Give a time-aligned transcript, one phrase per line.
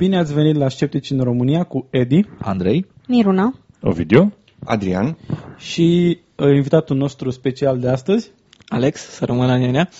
[0.00, 2.86] Bine ați venit la Sceptici în România cu Edi Andrei?
[3.08, 3.54] Miruna.
[3.80, 4.32] Ovidiu?
[4.64, 5.16] Adrian?
[5.56, 8.30] și uh, invitatul nostru special de astăzi.
[8.68, 9.88] Alex, să rămână la nenea.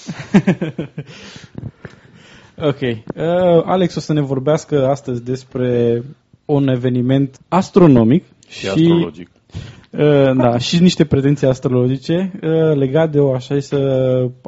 [2.62, 2.80] Ok.
[2.80, 2.96] Uh,
[3.64, 6.02] Alex o să ne vorbească astăzi despre
[6.44, 9.28] un eveniment astronomic Și astrologic.
[9.90, 13.78] Uh, da, și niște pretenții astrologice uh, legat de o așa zisă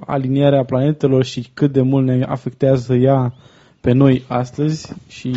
[0.06, 3.34] aliniere a planetelor și cât de mult ne afectează ea
[3.82, 5.28] pe noi astăzi și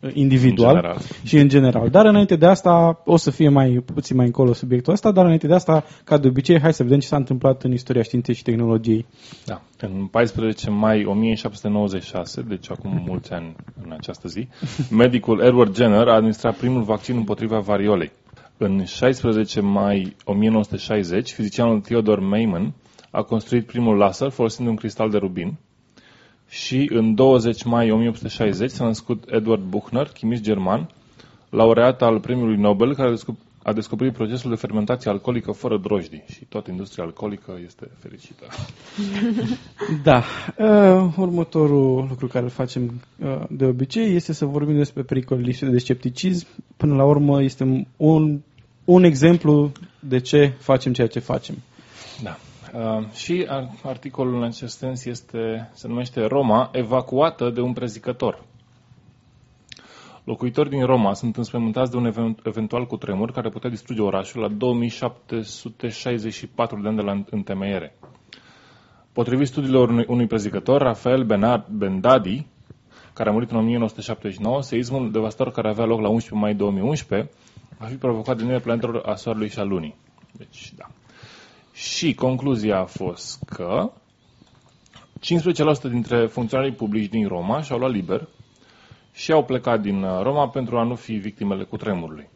[0.00, 1.00] uh, individual În general.
[1.24, 1.88] și în general.
[1.88, 5.46] Dar înainte de asta, o să fie mai puțin mai încolo subiectul ăsta, dar înainte
[5.46, 8.42] de asta, ca de obicei, hai să vedem ce s-a întâmplat în istoria științei și
[8.42, 9.06] tehnologiei.
[9.44, 9.62] Da.
[9.80, 14.48] În 14 mai 1796, deci acum mulți ani în această zi,
[15.02, 18.12] medicul Edward Jenner a administrat primul vaccin împotriva variolei.
[18.56, 22.72] În 16 mai 1960, fizicianul Theodor Maiman
[23.10, 25.58] a construit primul laser folosind un cristal de rubin
[26.52, 30.88] și în 20 mai 1860 s-a născut Edward Buchner, chimist german,
[31.50, 36.24] laureat al premiului Nobel, care a descoperit a descoperit procesul de fermentație alcoolică fără drojdii
[36.32, 38.44] și toată industria alcoolică este fericită.
[40.02, 40.24] Da.
[40.58, 45.70] Uh, următorul lucru care îl facem uh, de obicei este să vorbim despre pericolele lipsite
[45.70, 46.46] de scepticism.
[46.76, 48.40] Până la urmă este un,
[48.84, 51.54] un exemplu de ce facem ceea ce facem.
[52.22, 52.38] Da.
[52.74, 58.44] Uh, și ar- articolul în acest sens este, se numește Roma evacuată de un prezicător.
[60.24, 64.48] Locuitorii din Roma sunt înspăimântați de un even- eventual cutremur care putea distruge orașul la
[64.48, 67.94] 2764 de ani de la întemeiere.
[69.12, 72.46] Potrivit studiilor unui, unui prezicător, Rafael Benard, Bendadi,
[73.12, 77.30] care a murit în 1979, seismul devastator care avea loc la 11 mai 2011
[77.78, 79.94] va fi provocat de unele planetelor a Soarelui și a Lunii.
[80.32, 80.86] Deci, da.
[81.72, 83.90] Și concluzia a fost că
[85.18, 88.28] 15% dintre funcționarii publici din Roma și-au luat liber
[89.12, 92.28] și au plecat din uh, Roma pentru a nu fi victimele cutremurului.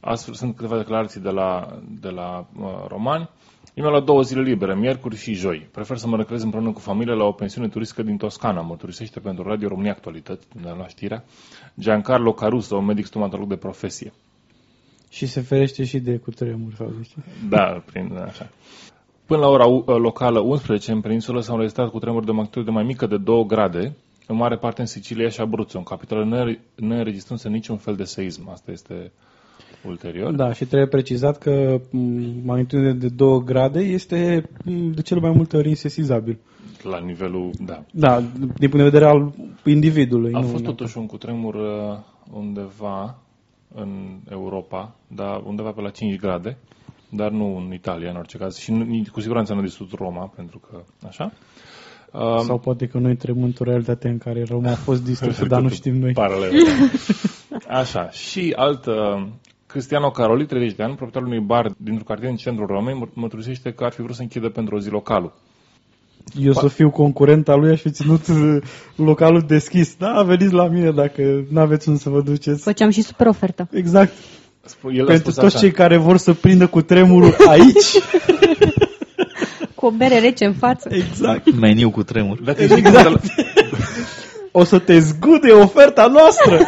[0.00, 3.28] Astfel sunt câteva declarații de la, de la uh, romani.
[3.74, 5.68] Eu mi-am luat două zile libere, miercuri și joi.
[5.72, 8.60] Prefer să mă recrez împreună cu familia la o pensiune turistică din Toscana.
[8.60, 11.24] Mărturisește pentru Radio România Actualități, unde am luat știrea,
[11.80, 14.12] Giancarlo Caruso, un medic stomatolog de profesie.
[15.10, 17.14] Și se ferește și de cutremur sau de ce.
[17.48, 18.48] Da, prin așa.
[19.26, 22.84] Până la ora u- locală 11, în peninsulă s-au înregistrat cu tremuri de magnitudine mai
[22.84, 26.56] mică de 2 grade, în mare parte în Sicilia și Abruzzo, în capitală nu
[26.86, 28.48] neînregistrându-se niciun fel de seism.
[28.50, 29.12] Asta este
[29.86, 30.32] ulterior.
[30.32, 31.98] Da, și trebuie precizat că m,
[32.44, 36.38] magnitudinea de 2 grade este m, de cele mai multe ori insesizabil.
[36.82, 37.82] La nivelul, da.
[37.92, 39.32] Da, din punct de vedere al
[39.64, 40.32] individului.
[40.32, 40.76] A nu fost neapărat.
[40.76, 41.98] totuși un cutremur uh,
[42.32, 43.18] undeva
[43.74, 46.56] în Europa, dar undeva pe la 5 grade,
[47.10, 48.56] dar nu în Italia, în orice caz.
[48.56, 51.32] Și nu, nici- cu siguranță nu a distrus Roma, pentru că, așa.
[52.12, 55.60] Uh, Sau poate că noi trăim într-o realitate în care Roma a fost distrusă, dar
[55.60, 56.12] nu știm noi.
[56.12, 56.50] Paralel.
[56.50, 57.66] da.
[57.78, 58.10] Așa.
[58.10, 59.26] Și alt uh,
[59.66, 63.72] Cristiano Caroli, 30 de ani, proprietarul unui bar dintr-un cartier în centrul Romei, mă- mărturisește
[63.72, 65.32] că ar fi vrut să închidă pentru o zi localul.
[66.38, 68.56] Eu să fiu concurent al lui, aș fi ținut uh,
[68.94, 69.94] localul deschis.
[69.98, 72.62] Da, veniți la mine dacă nu aveți unde să vă duceți.
[72.62, 73.68] Făceam și super ofertă.
[73.72, 74.12] Exact.
[74.66, 75.58] Sp- El a Pentru spus toți așa.
[75.58, 77.98] cei care vor să prindă cu tremurul aici.
[79.74, 80.88] Cu o bere rece în față.
[80.92, 81.52] Exact.
[81.54, 82.42] Meniu cu tremur.
[82.42, 83.14] Dacă știi cum de la-
[84.52, 86.58] O să te zgude oferta noastră.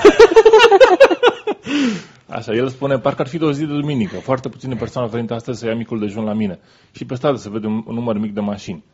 [2.28, 4.16] Așa, el spune, parcă ar fi de o zi de duminică.
[4.16, 6.58] Foarte puține persoane au venit astăzi să ia micul dejun la mine.
[6.92, 8.84] Și pe stradă se vede un, un număr mic de mașini.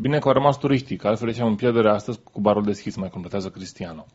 [0.00, 3.08] Bine că au rămas turiștii, că altfel ieșeam în pierdere astăzi cu barul deschis, mai
[3.08, 4.06] completează Cristiano.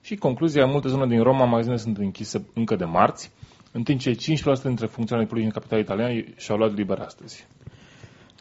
[0.00, 3.30] Și concluzia, în multe zone din Roma, magazinele sunt închise încă de marți,
[3.72, 7.46] în timp ce 15% dintre funcționarii publici în capitala italiană și-au luat liber astăzi.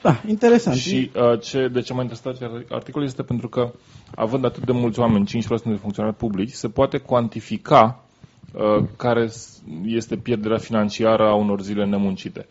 [0.01, 0.75] Da, interesant.
[0.75, 2.37] Și uh, ce, de ce m-a interesat
[2.69, 3.71] articolul este pentru că,
[4.15, 8.03] având atât de mulți oameni, 5% de funcționari publici, se poate cuantifica
[8.53, 12.45] uh, care s- este pierderea financiară a unor zile nemuncite.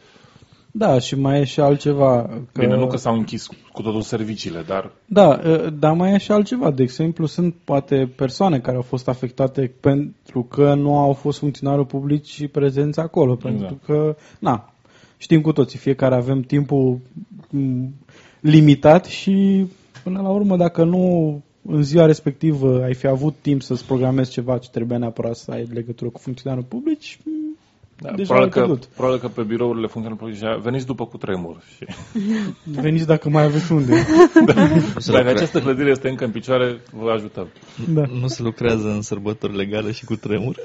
[0.76, 2.22] Da, și mai e și altceva.
[2.52, 2.60] Că...
[2.60, 6.32] Bine, nu că s-au închis cu totul serviciile, dar Da, uh, dar mai e și
[6.32, 6.70] altceva.
[6.70, 11.86] De exemplu, sunt poate persoane care au fost afectate pentru că nu au fost funcționari
[11.86, 13.34] publici prezenți acolo.
[13.34, 14.72] Pentru că, na,
[15.16, 16.98] știm cu toții, fiecare avem timpul
[17.50, 17.86] m,
[18.40, 19.66] limitat și
[20.02, 24.58] până la urmă, dacă nu în ziua respectivă ai fi avut timp să-ți programezi ceva
[24.58, 27.43] ce trebuia neapărat să ai legătură cu funcționarul publici, m,
[28.00, 28.84] da, Deja probabil, ai că, pierdut.
[28.84, 31.62] probabil că pe birourile funcționarilor publici veniți după cu tremur.
[31.76, 31.86] Și
[32.82, 33.92] veniți dacă mai aveți unde.
[34.94, 35.30] Nu se, dacă lucre...
[35.30, 37.48] această clădire este încă în picioare, vă ajutăm.
[37.88, 38.02] Da.
[38.20, 40.56] nu se lucrează în sărbători legale și cu tremur.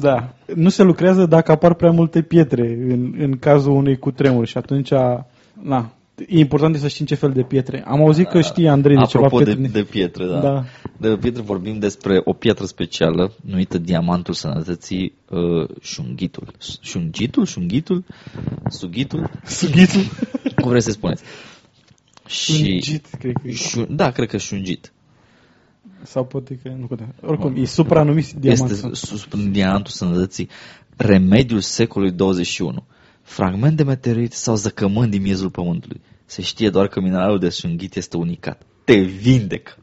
[0.00, 0.34] Da.
[0.54, 4.90] Nu se lucrează dacă apar prea multe pietre în, în cazul unui cutremur și atunci,
[5.62, 7.84] na, e important să știm ce fel de pietre.
[7.86, 9.80] Am auzit că știi, Andrei, de ceva Apropo de, pietre.
[9.80, 10.40] de pietre, da.
[10.40, 10.64] Da.
[10.96, 16.52] De pietre vorbim despre o piatră specială numită Diamantul Sănătății, uh, șunghitul.
[16.80, 17.44] Șunghitul?
[17.46, 18.04] Șunghitul?
[18.68, 19.30] Sughitul?
[19.44, 20.02] Sughitul.
[20.60, 21.22] Cum vreți să spuneți?
[22.26, 23.52] Și, Șungit, cred că e.
[23.52, 24.92] șu, da, cred că șungit.
[26.02, 27.14] Sau poate că nu contează.
[27.20, 28.70] Oricum, e supranumit diamant.
[28.70, 30.48] Este sus, diamantul sănătății,
[30.96, 32.84] remediul secolului 21.
[33.22, 36.00] Fragment de meteorit sau zăcământ din miezul pământului.
[36.24, 38.62] Se știe doar că mineralul de șunghit este unicat.
[38.84, 39.76] Te vindecă.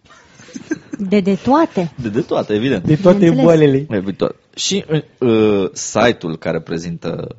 [0.98, 1.92] De de toate.
[2.02, 2.84] De, de toate, evident.
[2.86, 3.44] De toate Înțeles.
[3.44, 3.88] boalele.
[3.90, 4.36] E, tot.
[4.56, 4.86] Și
[5.20, 7.36] uh, site-ul care prezintă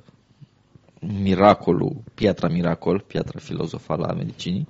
[1.23, 4.67] miracolul, piatra miracol, piatra filozofală a medicinii.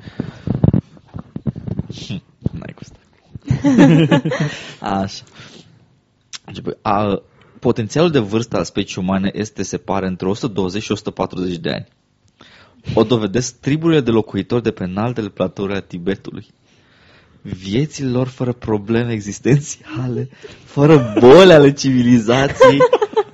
[2.07, 2.23] Hm,
[2.53, 3.01] N-ai gustat.
[5.03, 5.23] Așa.
[6.47, 7.23] Începe, a,
[7.61, 11.87] potențialul de vârstă al speciei umane este, se pare, între 120 și 140 de ani.
[12.95, 16.47] O dovedesc triburile de locuitori de pe înaltele platouri ale Tibetului.
[17.43, 20.29] Viețile lor fără probleme existențiale,
[20.65, 22.79] fără boli ale civilizației,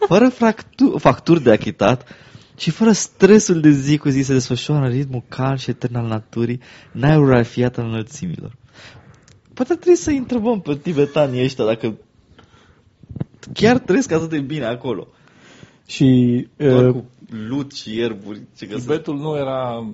[0.08, 2.08] fără fractu- facturi de achitat
[2.56, 6.06] și fără stresul de zi cu zi se desfășoară în ritmul calm și etern al
[6.06, 6.60] naturii,
[6.92, 8.56] în aerul rafiat al înălțimilor.
[9.54, 11.94] Poate trebuie să întrebăm pe tibetanii ăștia dacă
[13.52, 15.08] chiar trăiesc atât de bine acolo.
[15.86, 17.04] Și Doar uh, cu
[17.48, 18.86] lut și ierburi ce găsesc.
[18.86, 19.86] Tibetul nu era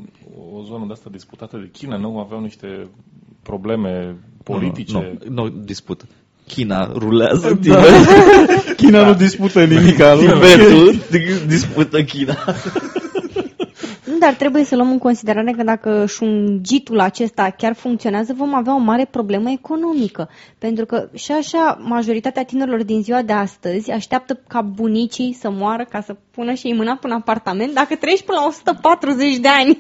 [0.52, 2.88] o zonă de asta disputată de China, nu aveau niște
[3.42, 5.18] probleme politice.
[5.24, 6.04] Nu, nu, nu dispută.
[6.46, 7.56] China rulează Da.
[7.56, 8.74] Tibet.
[8.82, 9.96] China nu dispută nimic.
[10.18, 10.94] Tibetul
[11.46, 12.36] dispută China.
[14.22, 18.74] Nu, dar trebuie să luăm în considerare că dacă șungitul acesta chiar funcționează, vom avea
[18.74, 20.28] o mare problemă economică.
[20.58, 25.86] Pentru că și așa majoritatea tinerilor din ziua de astăzi așteaptă ca bunicii să moară
[25.90, 27.74] ca să pună și ei mâna pe un apartament.
[27.74, 29.78] Dacă trăiești până la 140 de ani,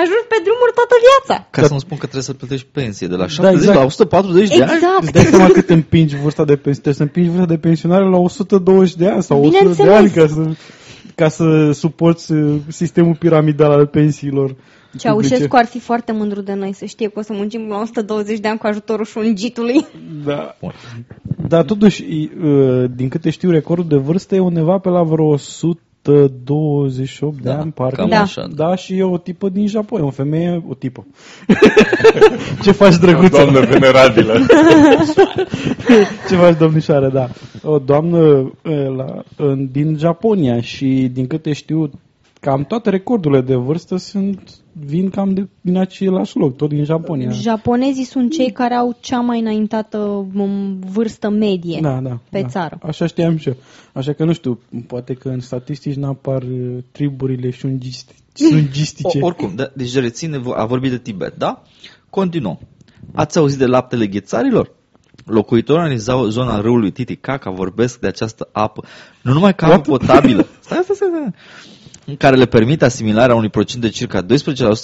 [0.00, 1.46] ajungi pe drumuri toată viața.
[1.50, 3.78] Ca să nu spun că trebuie să plătești pensie de la 70 exact.
[3.78, 4.72] la 140 de ani.
[4.72, 5.02] Exact.
[5.02, 6.82] Îți dai seama cât împingi vârsta de pensionare?
[6.82, 9.96] Trebuie să împingi vârsta de pensionare la 120 de ani sau 100 de Bineînțeles.
[9.98, 10.42] ani ca să,
[11.20, 14.56] ca să suporți uh, sistemul piramidal al pensiilor.
[14.98, 15.56] Ceaușescu publice.
[15.56, 18.48] ar fi foarte mândru de noi, să știe că o să muncim la 120 de
[18.48, 19.86] ani cu ajutorul șungitului.
[20.24, 20.56] Da.
[20.60, 20.72] Bun.
[21.48, 25.80] Dar totuși, uh, din câte știu, recordul de vârstă e undeva pe la vreo 100
[26.02, 28.06] 28 da, de ani, parcă.
[28.08, 28.20] da.
[28.20, 28.66] Așa, da.
[28.66, 31.06] da, și e o tipă din Japonia, o femeie, o tipă.
[32.62, 33.36] Ce faci, drăguță?
[33.36, 34.34] O doamnă venerabilă.
[36.28, 37.28] Ce faci, domnișoară, da.
[37.62, 38.52] O doamnă
[38.96, 39.22] la,
[39.70, 41.90] din Japonia și, din câte știu,
[42.40, 47.30] cam toate recordurile de vârstă sunt vin cam de, din același loc, tot din Japonia.
[47.30, 52.18] Japonezii sunt cei care au cea mai înaintată m, vârstă medie Da, da.
[52.30, 52.48] pe da.
[52.48, 52.78] țară.
[52.82, 53.56] Așa știam și eu.
[53.92, 59.18] Așa că nu știu, poate că în statistici n-apar uh, triburile șungisti- șungistice.
[59.20, 61.62] O, oricum, da, deci de reține, a vorbit de Tibet, da?
[62.10, 62.58] Continuăm.
[63.14, 64.72] Ați auzit de laptele ghețarilor?
[65.24, 68.84] Locuitorii analizau zona râului Titicaca, vorbesc de această apă,
[69.22, 70.00] nu numai ca apă What?
[70.06, 71.34] potabilă, stai, stai, stai, stai,
[72.10, 74.26] în care le permite asimilarea unui procent de circa 12%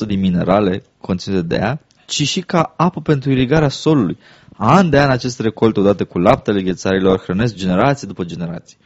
[0.07, 4.19] din minerale conținute de ea, ci și ca apă pentru irigarea solului.
[4.57, 8.77] An de an aceste recolte, odată cu laptele ghețarilor, hrănesc generații după generații.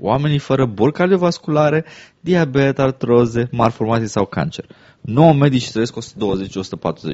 [0.00, 1.84] Oamenii fără boli cardiovasculare,
[2.20, 4.64] diabet, artroze, malformații sau cancer.
[5.00, 6.02] 9 medici trăiesc 120-140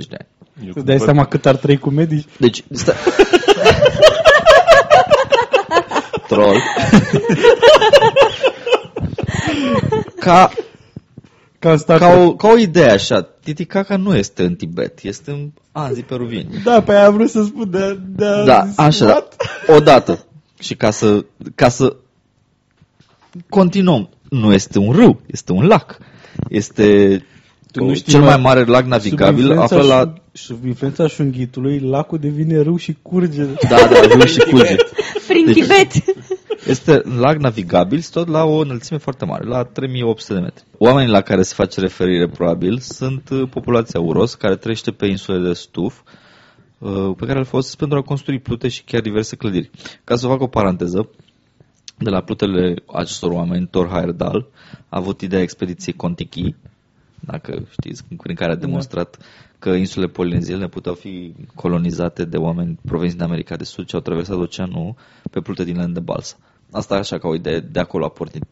[0.09, 0.29] de ani.
[0.65, 2.27] Eu Îți dai văd- seama cât ar trăi cu medici?
[2.39, 2.95] Deci, stă...
[6.29, 6.57] Troll.
[10.21, 10.51] ca,
[11.59, 12.27] Ca, în Star ca, Trek.
[12.29, 16.49] o, ca o idee așa, Titicaca nu este în Tibet, este în Anzi peruvieni.
[16.65, 19.11] Da, pe aia am vrut să spun de, de Da, zis, așa, da.
[19.11, 19.37] what?
[19.77, 20.25] odată.
[20.59, 21.97] Și ca să, ca să
[23.49, 25.99] continuăm, nu este un râu, este un lac.
[26.49, 27.19] Este
[27.73, 30.01] Tu nu știi, cel mă, mai mare lac Sub navigabil, influența află la...
[30.05, 33.43] șung- Sub influența șunghitului, lacul devine râu și curge.
[33.45, 34.77] Da, da, râu și curge.
[35.29, 35.91] Prin Deci- Tibet.
[36.67, 40.65] Este un lag navigabil, tot la o înălțime foarte mare, la 3800 de metri.
[40.79, 45.49] Oamenii la care se face referire probabil sunt uh, populația Uros, care trăiește pe insule
[45.49, 46.01] de Stuf,
[46.79, 49.71] uh, pe care îl folosesc pentru a construi plute și chiar diverse clădiri.
[50.05, 51.09] Ca să fac o paranteză,
[51.99, 54.39] de la plutele acestor oameni, Thor Heyerdahl
[54.89, 56.55] a avut ideea expediției Contiki,
[57.21, 59.19] dacă știți, prin care a demonstrat
[59.61, 64.03] că insulele polineziene puteau fi colonizate de oameni proveniți din America de Sud ce au
[64.03, 64.95] traversat oceanul
[65.31, 66.37] pe plute din lemn de balsă.
[66.73, 68.45] Asta așa ca o idee, de acolo a pornit,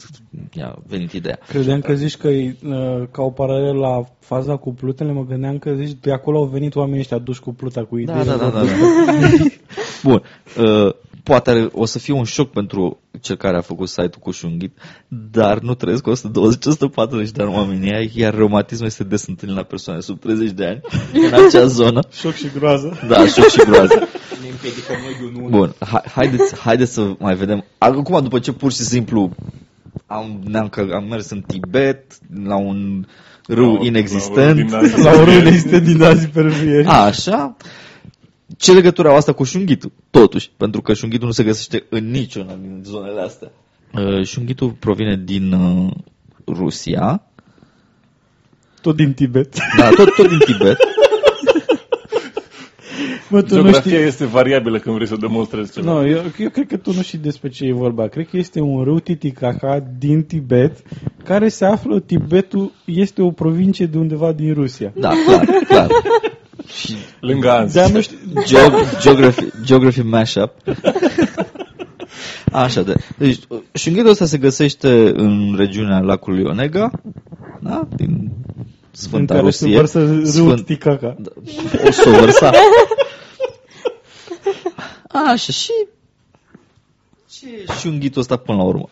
[0.60, 1.38] a venit ideea.
[1.48, 5.58] Credeam că zici că e, uh, ca o paralelă la faza cu plutele, mă gândeam
[5.58, 8.24] că zici de acolo au venit oamenii ăștia duși cu pluta cu ideea.
[8.24, 8.64] Da, da, da, da.
[8.64, 8.64] da.
[10.04, 10.22] Bun.
[10.58, 10.94] Uh,
[11.28, 14.76] poate o să fie un șoc pentru cel care a făcut site-ul cu șunghit,
[15.08, 20.20] dar nu trăiesc 120-140 de ani oamenii iar reumatismul este des întâlnit la persoane sub
[20.20, 20.80] 30 de ani
[21.26, 22.00] în acea zonă.
[22.12, 23.00] șoc și groază.
[23.08, 24.08] Da, șoc și groază.
[25.48, 27.64] Bun, ha- haideți, haideți să mai vedem.
[27.78, 29.30] Acum, după ce pur și simplu
[30.06, 33.04] am, am, am mers în Tibet, la un
[33.46, 34.70] râu la, inexistent.
[35.04, 36.86] La un râu inexistent din Azi Pervieri.
[36.86, 37.56] Așa,
[38.56, 39.92] ce legătură au asta cu șunghitul?
[40.10, 43.50] Totuși, pentru că șunghitul nu se găsește în niciuna din zonele astea.
[43.94, 45.92] Uh, șunghitul provine din uh,
[46.46, 47.22] Rusia.
[48.80, 49.56] Tot din Tibet.
[49.78, 50.76] Da, tot, tot din Tibet.
[53.30, 54.06] Mă, tu Geografia nu știi...
[54.06, 55.92] este variabilă când vrei să demonstrezi ceva.
[55.92, 58.06] Nu, eu, eu cred că tu nu știi despre ce e vorba.
[58.08, 60.76] Cred că este un râu Titicaca din Tibet,
[61.24, 64.92] care se află, Tibetul este o provincie de undeva din Rusia.
[64.94, 65.86] Da, clar, clar.
[66.82, 67.74] Și lângă Anzi.
[67.74, 68.16] Da, nu știu.
[68.46, 70.52] Geog- geography, geography mashup.
[72.52, 72.94] Așa de.
[73.18, 73.38] Deci,
[73.72, 76.90] șunghitul ăsta se găsește în regiunea lacului Onega,
[77.60, 77.88] da?
[77.96, 78.30] din
[78.90, 79.68] Sfânta în care Rusie.
[79.70, 80.56] se vărsă râul Sfânt...
[80.56, 81.16] Titicaca.
[81.18, 81.30] Da,
[81.86, 82.50] o să o vărsa.
[85.12, 85.72] Așa, și
[87.30, 88.88] ce e șunghitul ăsta până la urmă?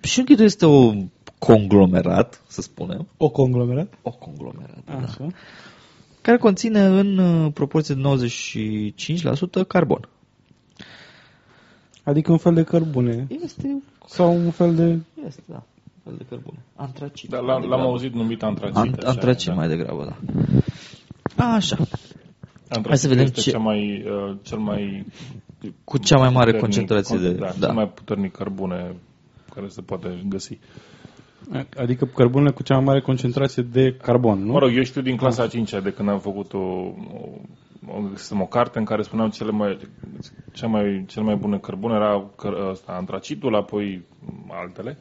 [0.00, 0.92] Șunghitul este o
[1.38, 3.06] conglomerat, să spunem.
[3.16, 3.92] O conglomerat?
[4.02, 5.16] O conglomerat, Așa.
[5.18, 5.26] da.
[6.20, 8.02] Care conține în uh, proporție de
[9.62, 10.08] 95% carbon.
[12.02, 13.26] Adică un fel de cărbune.
[13.44, 14.98] Este, Sau un fel de...
[15.26, 15.54] este, da,
[15.84, 16.58] un fel de cărbune.
[16.76, 17.30] Antracit.
[17.30, 18.76] Da, l-am, l-am auzit numit antracit.
[18.76, 19.54] Ant, așa, antracit da.
[19.54, 20.16] mai degrabă,
[21.36, 21.44] da.
[21.54, 21.76] Așa.
[22.68, 25.06] Antracit Hai să vedem este ce- cea mai, uh, cel mai
[25.84, 27.30] Cu cea mai mare puternic- concentrație de...
[27.32, 27.66] Da, Da.
[27.66, 28.94] cel mai puternic cărbune
[29.54, 30.58] care se poate găsi.
[31.76, 34.52] Adică cărbunele cu cea mai mare concentrație de carbon, nu?
[34.52, 36.92] Mă rog, eu știu din clasa a 5 de când am făcut o, o,
[37.86, 39.78] o, găsisem o carte în care spuneam cele mai,
[40.52, 44.04] cea mai, cel mai bune cărbune era căr, ăsta, antracitul, apoi
[44.50, 44.98] altele.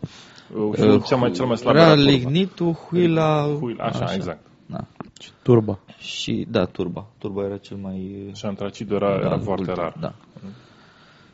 [0.55, 2.09] Uh, și cea mai, cel mai slab Era era turba.
[2.09, 3.57] lignitul, huila...
[3.59, 4.45] Huil, așa, exact.
[4.65, 4.79] Da.
[5.43, 5.79] Turba.
[5.97, 7.07] Și, da, turba.
[7.17, 8.29] Turba era cel mai...
[8.33, 10.13] Și antracitul era, da, era foarte ultim, rar, Da.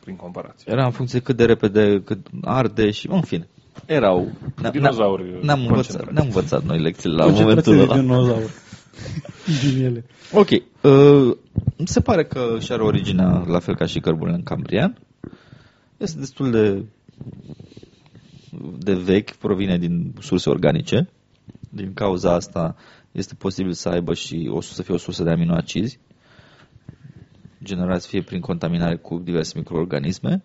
[0.04, 0.72] Prin comparație.
[0.72, 3.48] Era în funcție cât de repede, cât arde și, în fine.
[3.86, 4.28] Erau...
[4.62, 6.12] ne- Dinozauri Ne-am învățat, concentrați.
[6.14, 8.00] ne-am învățat noi lecțiile la Concentrație momentul de ăla.
[8.00, 8.50] dinozaur.
[9.70, 10.04] Din ele.
[10.32, 10.48] Ok.
[10.82, 11.36] Uh,
[11.84, 14.98] se pare că și are originea la fel ca și cărbunele în Cambrian.
[15.96, 16.84] Este destul de
[18.78, 21.08] de vechi, provine din surse organice.
[21.70, 22.76] Din cauza asta
[23.12, 25.98] este posibil să aibă și o, să fie o sursă de aminoacizi
[27.62, 30.42] generați fie prin contaminare cu diverse microorganisme.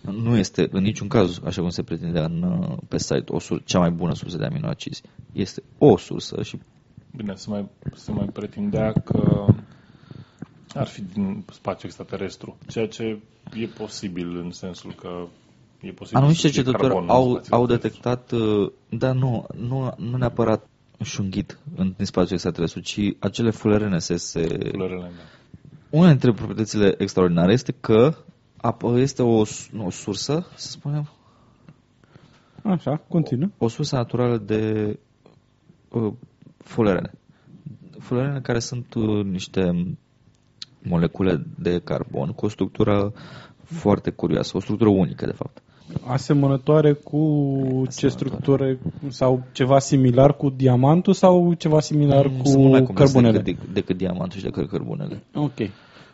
[0.00, 3.62] Nu este în niciun caz, așa cum se pretindea în, uh, pe site, o sur-
[3.64, 5.02] cea mai bună sursă de aminoacizi.
[5.32, 6.58] Este o sursă și
[7.16, 9.46] Bine, se mai, se mai pretindea că
[10.74, 13.18] ar fi din spațiu extraterestru, ceea ce
[13.54, 15.26] e posibil în sensul că
[15.80, 18.00] e posibil Anumiți să fie cercetători carbon în au, spațiu au extraterestru.
[18.00, 20.68] detectat, uh, dar nu, nu, nu neapărat
[21.04, 24.32] șunghit în, din spațiul extraterestru, ci acele fulere NSS.
[24.32, 25.08] Culorile, da.
[25.90, 28.14] Una dintre proprietățile extraordinare este că
[28.56, 31.08] apă este o, s- nu, o sursă, să spunem,
[32.62, 33.48] Așa, continuă.
[33.58, 34.98] o sursă naturală de
[35.88, 36.12] uh,
[36.58, 37.10] fulerene.
[37.98, 39.94] Fulerene care sunt uh, niște
[40.82, 43.12] molecule de carbon cu o structură
[43.64, 45.62] foarte curioasă, o structură unică, de fapt.
[46.06, 48.78] Asemănătoare cu ce structură
[49.08, 53.42] sau ceva similar cu diamantul sau ceva similar Mm, Sunt mult mai cu complexe cărbunele?
[53.42, 55.22] Decât, decât diamantul și decât cărbunele.
[55.34, 55.54] Ok.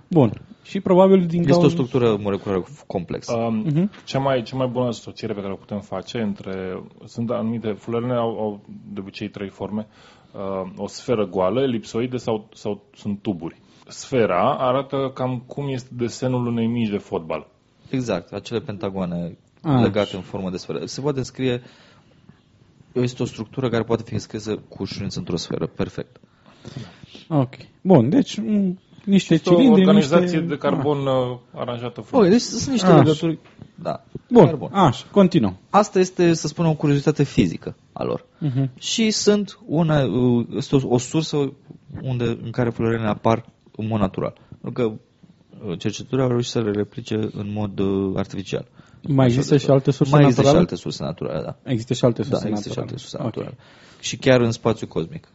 [0.08, 0.32] Bun.
[0.62, 1.68] Și probabil din Este o cauza...
[1.68, 3.32] structură moleculară complexă.
[3.36, 3.90] Um, Mhm.
[4.04, 6.82] cea, mai, cea mai bună asociere pe care o putem face între...
[7.04, 7.72] Sunt anumite...
[7.72, 8.60] Fulerele au, au
[8.92, 9.86] de obicei trei forme.
[10.32, 13.60] Uh, o sferă goală, elipsoide sau, sau sunt tuburi.
[13.88, 17.46] Sfera arată cam cum este desenul unei mici de fotbal.
[17.90, 19.82] Exact, acele pentagoane Ah.
[19.82, 20.84] legate în formă de sferă.
[20.84, 21.62] Se poate descrie,
[22.92, 25.66] este o structură care poate fi înscrisă cu ușurință într-o sferă.
[25.66, 26.16] Perfect.
[27.28, 27.54] Ok.
[27.80, 30.40] Bun, deci m, niște Este o cilindri, organizație niște...
[30.40, 32.28] de carbon uh, aranjată Ok, frumos.
[32.28, 32.96] deci sunt niște Așa.
[32.96, 33.38] legături.
[33.74, 34.04] Da.
[34.30, 34.72] Bun, Carbon.
[34.72, 35.56] așa, continuăm.
[35.70, 38.24] Asta este, să spunem, o curiozitate fizică a lor.
[38.38, 38.70] Mhm.
[38.78, 41.52] Și sunt una, uh, este o, o sursă
[42.02, 43.44] unde, în care florile apar
[43.76, 44.32] în mod natural.
[44.60, 44.92] Pentru că
[45.66, 48.66] uh, cercetătorii au reușit să le replice în mod uh, artificial.
[49.08, 50.58] Mai există și alte surse Mai există și naturale?
[50.68, 51.56] alte surse naturale, da.
[51.70, 52.90] Există și alte Da, surse există și naturale.
[52.90, 53.24] alte surse Ok.
[53.24, 53.56] naturale.
[54.00, 55.28] Și chiar în spațiu cosmic.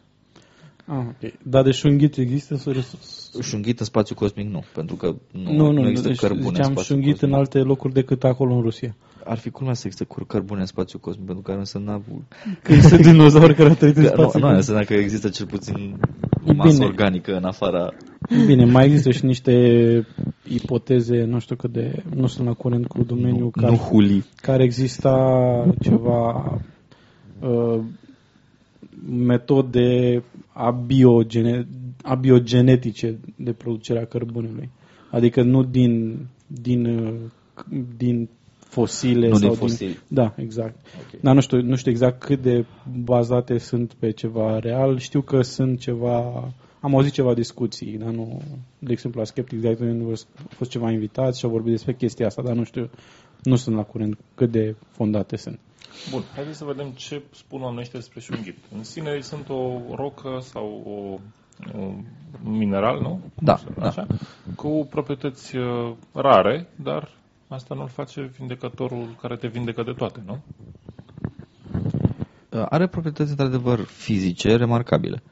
[0.86, 1.32] Ah, ok.
[1.42, 2.96] Dar de șunghit există surse?
[3.42, 6.70] Șunghit în spațiu cosmic nu, pentru că nu, Nu, nu, există deci cărbune în ziceam
[6.72, 7.32] spațiu șunghit cosmic.
[7.32, 8.96] în alte locuri decât acolo în Rusia.
[9.28, 12.02] Ar fi culmea să existe cur- cărbune în spațiu cosmic, pentru că ar însemna...
[12.62, 14.40] Că există dinozauri care au trăit în Că, nu, spațiu.
[14.40, 15.96] nu, ar însemna că există cel puțin
[16.54, 16.84] masă Bine.
[16.84, 17.92] organică în afara...
[18.46, 19.52] Bine, mai există și niște
[20.48, 24.24] ipoteze, nu știu cât de, nu sunt la curent cu domeniul, nu, care, nu huli.
[24.36, 25.14] care exista
[25.80, 26.58] ceva
[27.40, 27.80] uh,
[29.10, 31.66] metode abiogene,
[32.02, 34.70] abiogenetice de producerea cărbunelui.
[35.10, 37.14] Adică nu din, din, uh,
[37.96, 38.28] din
[38.68, 39.98] fosile Nu sau din fosili.
[40.08, 40.76] Da, exact.
[40.98, 41.20] Ok.
[41.20, 42.64] Dar nu știu, nu știu exact cât de
[43.02, 44.98] bazate sunt pe ceva real.
[44.98, 46.48] Știu că sunt ceva...
[46.80, 48.42] Am auzit ceva discuții, dar nu...
[48.78, 52.26] De exemplu, la Skeptic de Universe au fost ceva invitați și au vorbit despre chestia
[52.26, 52.90] asta, dar nu știu,
[53.42, 55.58] nu sunt la curent cât de fondate sunt.
[56.10, 58.56] Bun, haideți să vedem ce spun oamenii ăștia despre șunghit.
[58.76, 61.20] În sine sunt o rocă sau o,
[61.78, 62.04] un
[62.42, 63.20] mineral, nu?
[63.42, 64.06] Da, Așa,
[64.56, 67.17] cu proprietăți uh, rare, dar
[67.48, 70.38] asta nu-l face vindecătorul care te vindecă de toate, nu?
[72.52, 75.22] Uh, Are proprietăți într-adevăr fizice remarcabile.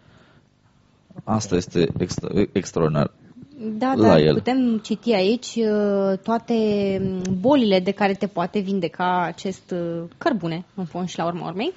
[1.25, 3.11] Asta este extra, extraordinar.
[3.58, 4.35] Da, la dar el.
[4.35, 6.54] putem citi aici uh, toate
[7.02, 11.46] mm, bolile de care te poate vindeca acest uh, cărbune, în fond și la urma
[11.49, 11.73] urmei.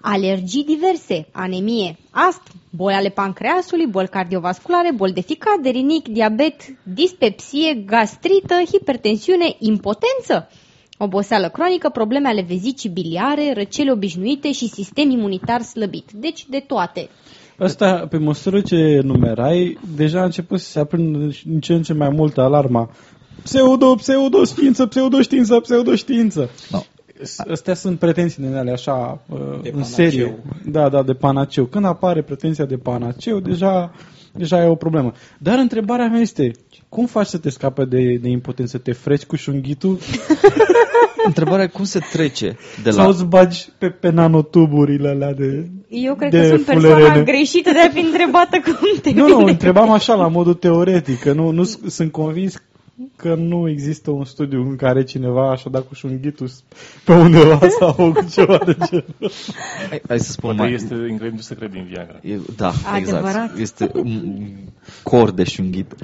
[0.00, 6.54] Alergii diverse, anemie, astm, boli ale pancreasului, boli cardiovasculare, boli de ficat, de rinic, diabet,
[6.82, 10.48] dispepsie, gastrită, hipertensiune, impotență,
[10.98, 16.10] oboseală cronică, probleme ale vezicii biliare, răceli obișnuite și sistem imunitar slăbit.
[16.12, 17.08] Deci de toate.
[17.58, 21.92] Asta, pe măsură ce numerai, deja a început să se aprindă din ce în ce
[21.92, 22.90] mai multă alarma.
[23.42, 26.50] Pseudo, pseudo-știință, pseudo-știință, pseudo-știință.
[26.70, 26.78] No.
[27.22, 29.84] S- Astea sunt pretenții de ale așa, uh, De în panaceu.
[29.94, 30.38] serie.
[30.64, 31.64] Da, da, de panaceu.
[31.64, 33.92] Când apare pretenția de panaceu, deja,
[34.32, 35.12] deja e o problemă.
[35.38, 36.50] Dar întrebarea mea este,
[36.88, 38.78] cum faci să te scape de, de impotență?
[38.78, 39.98] Te freci cu șunghitul
[41.24, 43.08] Întrebarea e cum se trece de sau la...
[43.10, 45.66] îți bagi pe, pe nanotuburile alea de...
[45.88, 47.24] Eu cred de că sunt persoana fulerene?
[47.24, 49.50] greșită de a fi întrebată cum te Nu, nu, vine.
[49.50, 52.62] întrebam așa, la modul teoretic, că nu, nu s- sunt convins
[53.16, 56.50] că nu există un studiu în care cineva așa dat cu șunghitul
[57.04, 59.14] pe undeva sau cu ceva de genul.
[59.88, 60.72] Hai, hai să spun Poate mai...
[60.72, 62.18] este ingredientul secret din Viagra.
[62.22, 63.26] E, da, Adevărat.
[63.26, 63.58] exact.
[63.58, 64.50] Este un
[65.02, 65.94] cor de șunghit.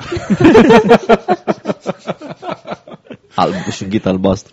[3.35, 4.53] Alb, șunghit albastru.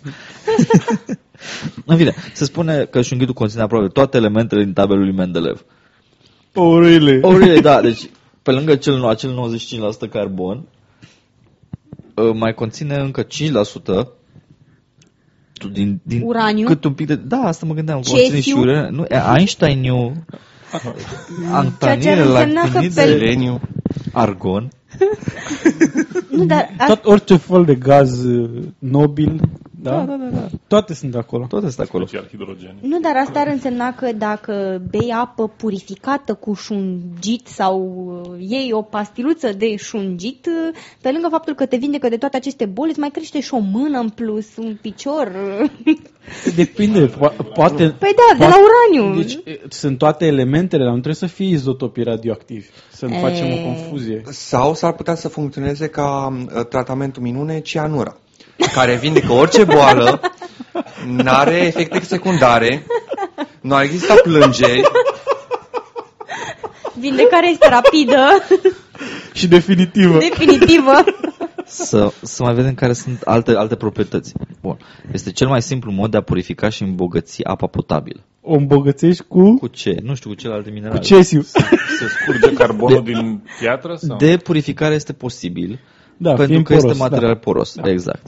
[1.84, 5.64] În fine, se spune că șunghitul conține aproape toate elementele din tabelul lui Mendeleev.
[6.54, 7.18] Oh, really?
[7.22, 7.60] Oh, really?
[7.60, 8.10] Da, deci
[8.42, 9.50] pe lângă cel, acel
[10.06, 10.81] 95% carbon, uh,
[12.34, 13.28] mai conține încă 5%
[15.72, 16.66] din, din Uraniu?
[16.66, 18.00] Cât un pic de, da, asta mă gândeam.
[18.00, 18.16] Cesiu?
[18.18, 18.96] Conține și uraniu.
[18.96, 20.24] Nu, e Einsteiniu,
[20.70, 23.60] Ceea ce Antanire, ar însemna că lactinid, pe- Seleniu.
[24.12, 24.68] argon.
[26.30, 29.40] Nu, dar a- Tot orice fel de gaz uh, nobil,
[29.82, 29.90] da?
[29.90, 30.48] Da, da, da, da.
[30.66, 31.46] Toate sunt acolo.
[31.46, 32.06] Tot este acolo.
[32.06, 32.74] Special hidrogen.
[32.80, 37.78] Nu, dar asta ar însemna că dacă bei apă purificată cu șungit sau
[38.24, 42.36] uh, iei o pastiluță de șungit, uh, pe lângă faptul că te vindecă de toate
[42.36, 45.32] aceste boli, îți mai crește și o mână în plus, un picior.
[46.56, 47.94] Depinde, po- poate...
[47.98, 49.20] Păi da, de la uraniu.
[49.20, 52.66] Deci e, sunt toate elementele, dar nu trebuie să fie izotopii radioactivi.
[52.92, 53.18] Să nu E.
[53.18, 54.22] facem o confuzie.
[54.24, 58.16] Sau s-ar putea să funcționeze ca uh, tratamentul minune cianura,
[58.74, 60.20] care vindecă orice boală,
[61.06, 62.86] nu are efecte secundare,
[63.60, 64.82] nu există plângeri,
[66.98, 68.18] Vindecarea este rapidă,
[69.32, 70.18] Și definitivă.
[70.18, 70.92] definitivă.
[71.66, 74.32] Să, să mai vedem care sunt alte, alte proprietăți.
[74.60, 74.76] Bun.
[75.12, 78.20] Este cel mai simplu mod de a purifica și îmbogăți apa potabilă.
[78.40, 79.96] O îmbogățești cu, Cu ce?
[80.02, 81.00] Nu știu, cu celelalte cu minerale.
[81.00, 81.42] cesiu.
[81.42, 83.94] Se scurge carbonul din piatră?
[83.94, 84.16] Sau?
[84.16, 85.78] De purificare este posibil,
[86.16, 87.38] Da, pentru fiind că poros, este material da.
[87.38, 87.76] poros.
[87.84, 88.26] Exact.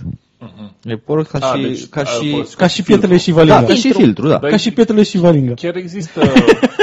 [0.85, 1.62] E poros ca A, și...
[1.62, 3.61] deci, ca a, și poți- Ca și pietrele și valinga.
[3.61, 4.38] da, ca și filtru, da.
[4.38, 5.54] Dar Ca și pietrele și valinga.
[5.54, 6.20] Chiar există,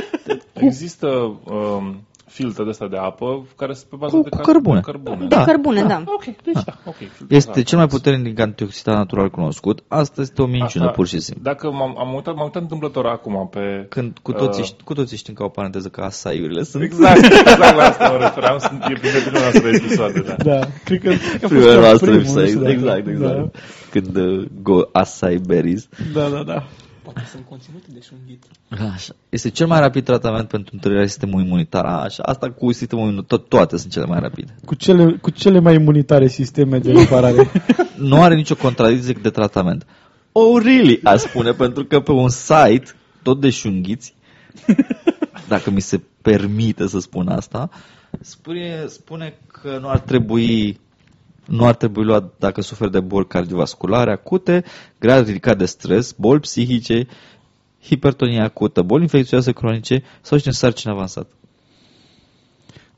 [0.54, 1.08] există
[1.44, 4.80] um, filtre de astea de apă care sunt pe bază Cu- de cu car- cărbune.
[4.80, 5.26] cărbune.
[5.28, 6.04] De cărbune, da.
[6.06, 6.96] Ok, deci da, ok.
[6.96, 7.96] filtre Este de cel mai apă.
[7.96, 9.84] puternic antioxidant natural cunoscut.
[9.88, 11.44] Asta este o minciună, Asta- pur și simplu.
[11.44, 13.86] Dacă m-am, am uitat, m-am uitat întâmplător acum pe...
[13.90, 14.68] Când cu toții, Uh.
[14.68, 18.18] ști- cu toții știm ca o paranteză că asaiurile sunt Exact, exact la asta mă
[18.18, 20.36] refeream, sunt, e printre primele noastre episoade, da.
[20.44, 22.60] Da, cred că, cred că a fost primele chiar noastre primul, nu știu episode.
[22.62, 23.56] dacă- Exact, exact.
[23.92, 25.88] Când uh, go acai berries.
[26.14, 26.64] Da, da, da.
[27.04, 28.44] Poate sunt conținute de șunghit.
[28.94, 29.14] Așa.
[29.30, 31.86] Este cel mai rapid tratament pentru întărirea sistemului imunitar.
[31.86, 32.24] Așa.
[32.24, 34.56] Asta cu sistemul imunitar, to- toate sunt cele mai rapide.
[34.66, 37.52] Cu cele, cu cele mai imunitare sisteme de reparare.
[37.98, 39.86] Nu are nicio contradicție de tratament.
[40.32, 41.00] Oh, really?
[41.04, 42.84] Aș spune, pentru că pe un site,
[43.22, 44.14] tot de șunghiți,
[45.48, 47.70] dacă mi se permite să spun asta,
[48.22, 50.80] spune, spune că nu ar trebui
[51.52, 54.64] nu ar trebui luat dacă suferi de boli cardiovasculare acute,
[55.00, 57.08] grad ridicat de stres, boli psihice,
[57.84, 61.30] hipertonie acută, boli infecțioase cronice sau și în sarcină avansată.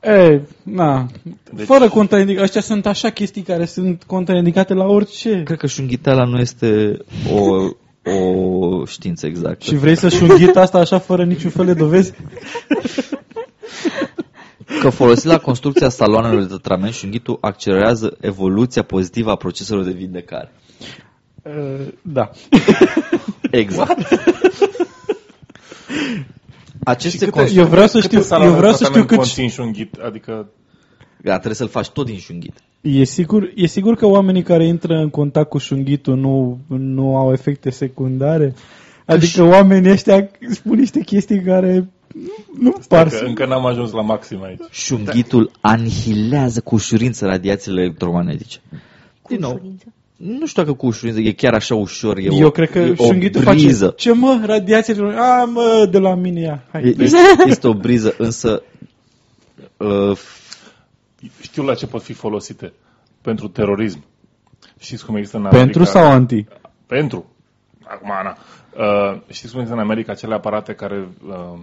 [0.02, 1.06] E, na,
[1.52, 2.44] Deci- fără contraindicare.
[2.44, 5.42] Ăștia sunt așa chestii care sunt contraindicate la orice.
[5.42, 6.98] Cred că șunghiteala nu este
[7.32, 7.68] o,
[8.10, 9.64] o știință exactă.
[9.64, 12.12] Și vrei să șunghit asta așa fără niciun fel de dovezi?
[14.80, 20.52] Că folosit la construcția saloanelor de tratament, șunghitul accelerează evoluția pozitivă a proceselor de vindecare.
[21.42, 22.30] Uh, da.
[23.50, 24.08] Exact.
[26.84, 27.60] Aceste câte- construcții...
[27.60, 29.94] Eu vreau să câte știu, saloane eu vreau de să știu tratament cât conțin șunghit,
[30.04, 30.48] adică
[31.22, 32.52] Da, trebuie să-l faci tot din șunghit.
[32.80, 37.32] E sigur, e sigur că oamenii care intră în contact cu șunghitul nu, nu au
[37.32, 38.54] efecte secundare?
[39.06, 41.88] Adică oamenii ăștia spun niște chestii care
[42.58, 43.24] nu par că să...
[43.24, 44.60] încă n-am ajuns la maxim aici.
[44.70, 48.60] Șunghitul anihilează cu ușurință radiațiile electromagnetice.
[49.28, 49.84] Din nou, ușurință.
[50.16, 52.94] nu știu dacă cu ușurință, e chiar așa ușor, e Eu o, cred că e
[52.96, 53.84] o șunghitul briză.
[53.84, 53.96] face...
[53.96, 54.94] Ce mă, radiație?
[55.16, 56.64] A, mă, de la mine ia.
[56.72, 56.82] Hai.
[56.82, 58.62] E- Este, este o briză, însă
[59.76, 60.18] uh,
[61.40, 62.72] Știu la ce pot fi folosite.
[63.22, 64.04] Pentru terorism.
[64.78, 65.84] Știți cum există în Pentru America?
[65.84, 66.44] sau anti?
[66.86, 67.30] Pentru.
[67.84, 68.36] Acum, Ana.
[68.76, 71.58] Uh, știți cum există în America acele aparate care uh,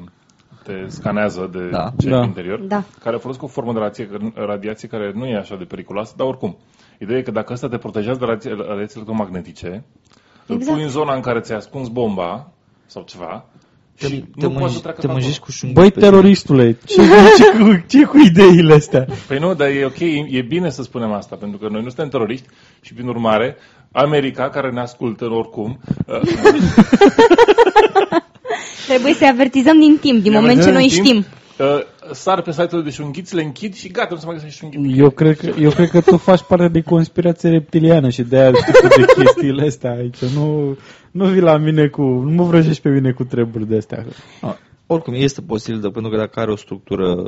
[0.63, 1.93] te scanează de Da.
[2.00, 2.17] ce Da.
[2.17, 2.24] da.
[2.24, 2.60] interior?
[2.60, 2.84] Da.
[3.04, 6.58] Care folosesc o formă de radiație, radiație care nu e așa de periculoasă, dar oricum.
[7.00, 9.84] Ideea e că dacă ăsta te protejează de radiații, radiații electromagnetice,
[10.45, 10.74] îl Exact.
[10.76, 12.52] pui în zona în care ți-ai ascuns bomba
[12.86, 13.45] sau ceva
[13.97, 15.45] te, și te, nu poți să mânji, treacă te pe mânjești acolo.
[15.45, 15.80] cu șunghit.
[15.80, 16.10] Băi, pe tine.
[16.10, 17.02] teroristule, ce,
[17.38, 19.06] ce, cu, ce cu ideile astea?
[19.28, 22.10] Păi nu, dar e ok, e bine să spunem asta, pentru că noi nu suntem
[22.10, 22.47] teroriști
[22.82, 23.56] și, prin urmare,
[23.91, 26.21] America, care ne ascultă oricum, uh,
[28.91, 31.65] Trebuie să-i avertizăm din timp, din ne moment ce avertizăm noi în timp, știm.
[31.65, 34.99] uh, sar pe site-ul de șunghiți, le închid și gata, nu se mai găsește șunghiți.
[34.99, 38.51] Eu cred, că, eu cred că tu faci parte de conspirație reptiliană și de aia
[38.54, 40.17] știi de chestiile astea aici.
[40.36, 40.77] Nu,
[41.12, 42.01] nu vii la mine cu...
[42.01, 44.06] Nu mă vrăjești pe mine cu treburi de astea.
[44.41, 44.56] Ah,
[44.88, 47.23] oricum, este posibil, de, pentru că dacă are o structură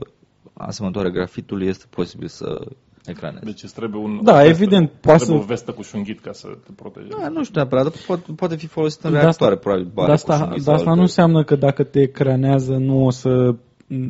[0.54, 2.62] asemănătoare grafitului, este posibil să
[3.05, 3.45] ecraneze.
[3.45, 5.81] Deci îți trebuie un, Da, o vestă, evident, îți poate trebuie să- o vestă cu
[5.81, 7.11] șunghit ca să te protejezi.
[7.19, 9.91] Da, nu știu neapărat, dar poate, poate fi folosit în De reactoare, asta- probabil.
[9.93, 12.73] bare Dar cu asta, șunghit dar sau asta nu alte- înseamnă că dacă te ecranează
[12.73, 13.55] nu o să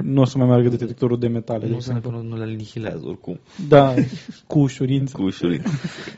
[0.04, 1.60] nu o să mai meargă detectorul de metale.
[1.66, 2.12] de Nu, se exemplu.
[2.22, 3.94] nu, nu le anihilează oricum, Da,
[4.48, 5.16] cu ușurință.
[5.18, 5.70] cu ușurință.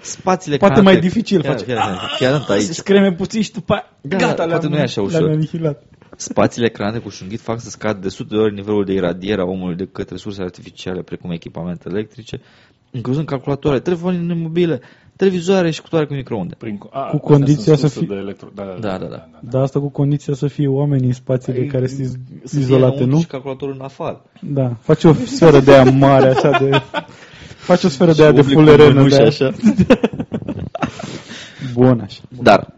[0.02, 1.66] Spațiile Poate create- mai dificil chiar, face.
[1.66, 2.64] Chiar, chiar, chiar sunt Se aici.
[2.64, 5.20] screme puțin și după aia, Da, gata, poate le-am- nu e așa ușor.
[5.22, 5.84] le-am anihilat.
[6.16, 9.46] Spațiile create cu șunghit fac să scadă de sute de ori nivelul de iradiere a
[9.46, 12.42] omului de către surse artificiale, precum echipamente electrice,
[12.92, 14.80] incluzând calculatoare, telefoane mobile,
[15.16, 16.56] televizoare și cutoare cu microunde.
[16.58, 19.06] Prin, a, Cu astea condiția sunt să surse fii- De electro, da, da, Da, da,
[19.06, 19.30] da.
[19.40, 22.86] Dar asta cu condiția să fie oameni în spațiile care sunt iz- Să fie izolate,
[22.86, 23.20] înăuntru nu?
[23.22, 24.22] Și calculatorul în afară.
[24.42, 26.82] Da, faci o sferă de aia mare, așa de...
[27.58, 29.28] Faci o sferă de aia de Și publicul fulerenă mânuși de aia.
[29.28, 29.52] așa.
[31.74, 32.22] Bun, așa.
[32.42, 32.74] Dar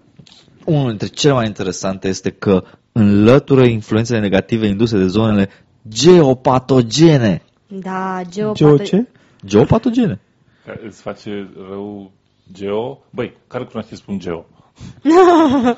[0.65, 2.63] unul dintre cele mai interesante este că
[2.99, 5.49] înlătură influențele negative induse de zonele
[5.89, 7.41] geopatogene.
[7.67, 8.83] Da, Geo geopato...
[8.83, 9.07] ce?
[9.45, 10.19] Geopatogene.
[10.65, 12.11] Care îți face rău
[12.53, 13.03] geo.
[13.09, 14.45] Băi, care cunoaște să spun geo?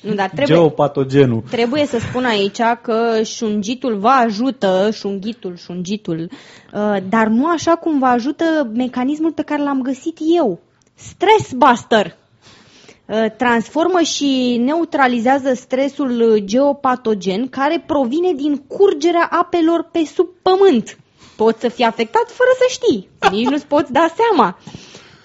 [0.00, 1.42] Nu, dar trebuie, Geopatogenul.
[1.50, 6.28] trebuie să spun aici că șungitul vă ajută, șunghitul, șungitul,
[6.72, 10.60] uh, dar nu așa cum vă ajută mecanismul pe care l-am găsit eu.
[10.94, 12.16] Stress Buster.
[13.06, 20.98] Uh, Transformă și neutralizează stresul geopatogen care provine din curgerea apelor pe sub pământ.
[21.36, 23.08] Poți să fii afectat fără să știi.
[23.30, 24.58] Nici nu-ți poți da seama.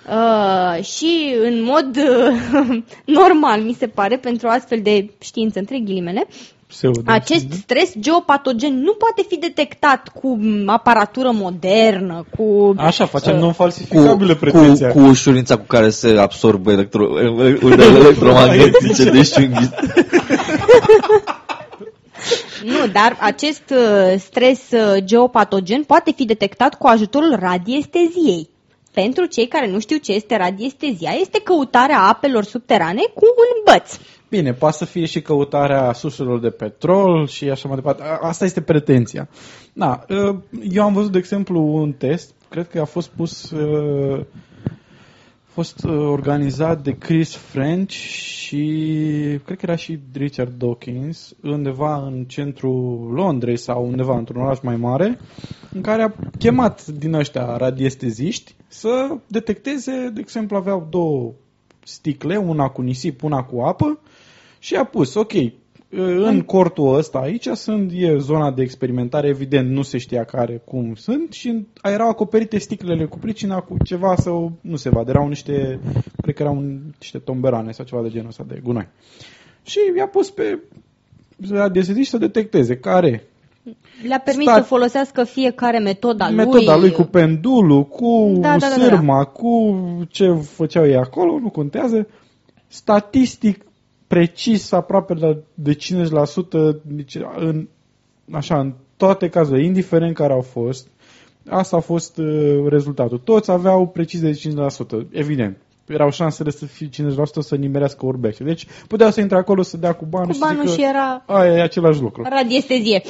[0.09, 2.83] Uh, și în mod uh,
[3.19, 6.27] normal, mi se pare, pentru astfel de știință, între ghilimele,
[6.69, 7.01] Pseudo.
[7.05, 12.73] acest stres geopatogen nu poate fi detectat cu m, aparatură modernă, cu...
[12.77, 14.91] Așa, facem uh, non-falsificabilă cu, pretenția.
[14.91, 17.07] cu ușurința cu care se absorbă electro,
[17.61, 19.73] undele electromagnetice de șunghit.
[22.63, 28.49] Nu, dar acest uh, stres uh, geopatogen poate fi detectat cu ajutorul radiesteziei.
[28.93, 33.97] Pentru cei care nu știu ce este radiestezia, este căutarea apelor subterane cu un băț.
[34.29, 38.03] Bine, poate să fie și căutarea surselor de petrol și așa mai departe.
[38.03, 39.29] A- Asta este pretenția.
[39.73, 40.35] Da, uh,
[40.71, 44.19] eu am văzut, de exemplu, un test, cred că a fost pus, uh,
[45.47, 48.65] a fost uh, organizat de Chris French și
[49.45, 54.75] cred că era și Richard Dawkins, undeva în centrul Londrei sau undeva într-un oraș mai
[54.75, 55.19] mare,
[55.73, 61.33] în care a chemat din ăștia radiesteziști să detecteze, de exemplu, aveau două
[61.89, 63.99] sticle, una cu nisip, una cu apă
[64.59, 65.33] și a pus, ok,
[66.17, 70.95] în cortul ăsta aici sunt, e zona de experimentare, evident nu se știa care cum
[70.95, 74.29] sunt și erau acoperite sticlele cu pricina cu ceva să
[74.61, 75.79] nu se vadă, erau niște,
[76.21, 76.63] cred că erau
[76.99, 78.87] niște tomberane sau ceva de genul ăsta de gunoi.
[79.63, 80.59] Și i-a pus pe
[81.49, 83.23] radiesteziști să detecteze care
[84.07, 88.75] Le-a permis Stat- să folosească fiecare metoda, metoda lui cu pendulul, cu Da, da, da,
[88.77, 89.77] da, sârma, cu
[90.09, 92.07] ce făceau ei acolo, nu contează.
[92.67, 93.63] Statistic
[94.07, 95.77] precis, aproape la de 50%,
[96.83, 97.67] deci în,
[98.31, 100.87] așa, în toate cazurile, indiferent care au fost,
[101.49, 103.17] asta a fost uh, rezultatul.
[103.17, 105.57] Toți aveau precis de 50%, evident.
[105.89, 106.89] Erau șansele să fie 50%
[107.39, 108.43] să nimerească urbește.
[108.43, 110.87] Deci puteau să intre acolo să dea cu banul, cu și banul să și zică,
[110.87, 112.23] era aia e același lucru.
[112.29, 113.01] radiestezie.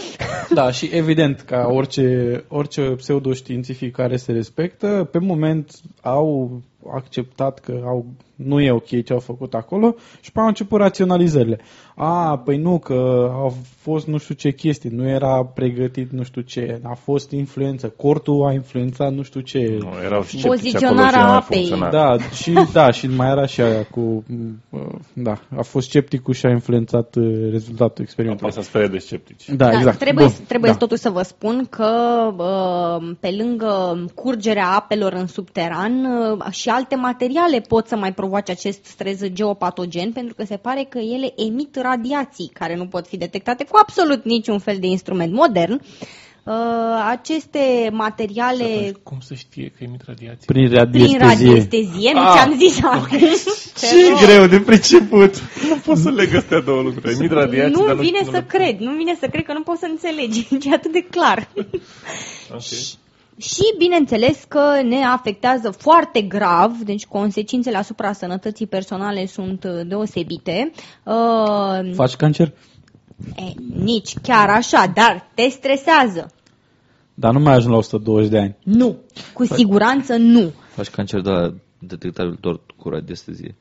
[0.53, 6.61] Da, și evident, ca orice, orice pseudoștiințific care se respectă, pe moment au
[6.93, 8.05] acceptat că au,
[8.45, 11.60] nu e ok ce au făcut acolo și pe au început raționalizările.
[11.95, 16.41] A, păi nu, că a fost nu știu ce chestii, nu era pregătit nu știu
[16.41, 19.78] ce, a fost influență, cortul a influențat nu știu ce.
[19.80, 21.58] Nu, erau sceptici acolo Poziționarea și nu mai apei.
[21.58, 21.89] funcționa.
[21.89, 24.23] Da, și da, și mai era și aia cu
[24.69, 24.82] uh,
[25.13, 28.52] da, a fost scepticul și a influențat uh, rezultatul experimentului.
[28.52, 29.49] Poate să sperie de sceptici.
[29.49, 29.97] Da, exact.
[29.97, 30.78] Trebuie, Bun, trebuie da.
[30.78, 31.91] totuși să vă spun că
[32.38, 38.28] uh, pe lângă curgerea apelor în subteran uh, și alte materiale pot să mai provoace
[38.35, 43.17] acest stres geopatogen pentru că se pare că ele emit radiații care nu pot fi
[43.17, 45.81] detectate cu absolut niciun fel de instrument modern.
[46.43, 46.55] Uh,
[47.09, 50.45] aceste materiale Atunci, cum să știe că emit radiații?
[50.45, 51.17] Prin prin radiestezie.
[51.17, 53.17] radiestezie, nu Ah, ți-am zis acum.
[53.17, 54.19] Te Ce rog.
[54.19, 55.33] greu de priceput.
[55.69, 57.13] Nu pot să leg astea două lucruri.
[57.13, 59.53] Emit radiații, dar Nu nu vine nu să le- cred, nu vine să cred că
[59.53, 61.47] nu poți să înțelegi, e atât de clar.
[62.53, 62.61] Ok.
[63.39, 70.71] Și bineînțeles că ne afectează foarte grav, deci consecințele asupra sănătății personale sunt uh, deosebite.
[71.04, 72.54] Uh, Faci cancer?
[73.36, 76.32] e, nici chiar așa, dar te stresează.
[77.13, 78.56] Dar nu mai ajung la 120 de ani.
[78.63, 78.97] Nu,
[79.34, 80.52] cu siguranță nu.
[80.69, 83.56] Faci cancer de la detectabil doar cu radiestezie.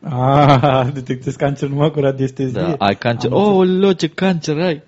[0.00, 2.60] Ah, detectezi cancer numai cu radiestezie.
[2.60, 3.30] Da, ai cancer.
[3.32, 3.58] Am înțeles.
[3.58, 4.82] Oh, leo, ce cancer ai!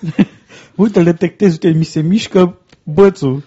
[0.74, 3.42] Uite, îl detectezi, uite, mi se mișcă bățul.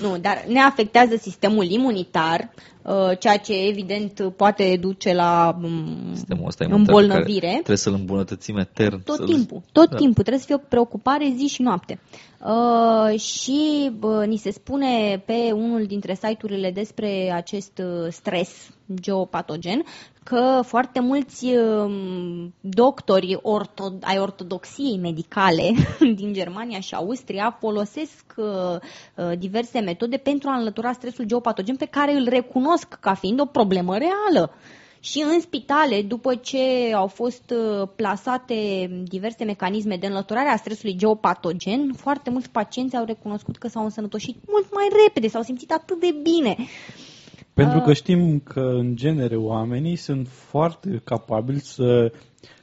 [0.00, 2.50] Nu, dar ne afectează sistemul imunitar,
[2.82, 7.50] uh, ceea ce evident poate duce la um, Sistemul ăsta imunitar pe care îmbolnăvire.
[7.52, 9.02] Trebuie să-l îmbunătățim etern.
[9.02, 9.96] Tot să-l- timpul, tot Da.
[9.96, 10.22] timpul.
[10.22, 12.00] Trebuie să fie o preocupare zi și noapte.
[12.44, 18.68] Uh, și uh, ni se spune pe unul dintre site-urile despre acest uh, stres
[19.00, 19.82] geopatogen
[20.24, 21.92] că foarte mulți uh,
[22.60, 25.70] doctori orto- ai ortodoxiei medicale
[26.20, 28.44] din Germania și Austria folosesc uh,
[29.14, 33.44] uh, diverse metode pentru a înlătura stresul geopatogen pe care îl recunosc ca fiind o
[33.44, 34.52] problemă reală.
[35.00, 40.96] Și în spitale, după ce au fost uh, plasate diverse mecanisme de înlăturare a stresului
[40.96, 46.00] geopatogen, foarte mulți pacienți au recunoscut că s-au însănătoșit mult mai repede, s-au simțit atât
[46.00, 46.56] de bine.
[47.54, 47.84] Pentru Ah.
[47.84, 52.12] că știm că, în genere, oamenii sunt foarte capabili să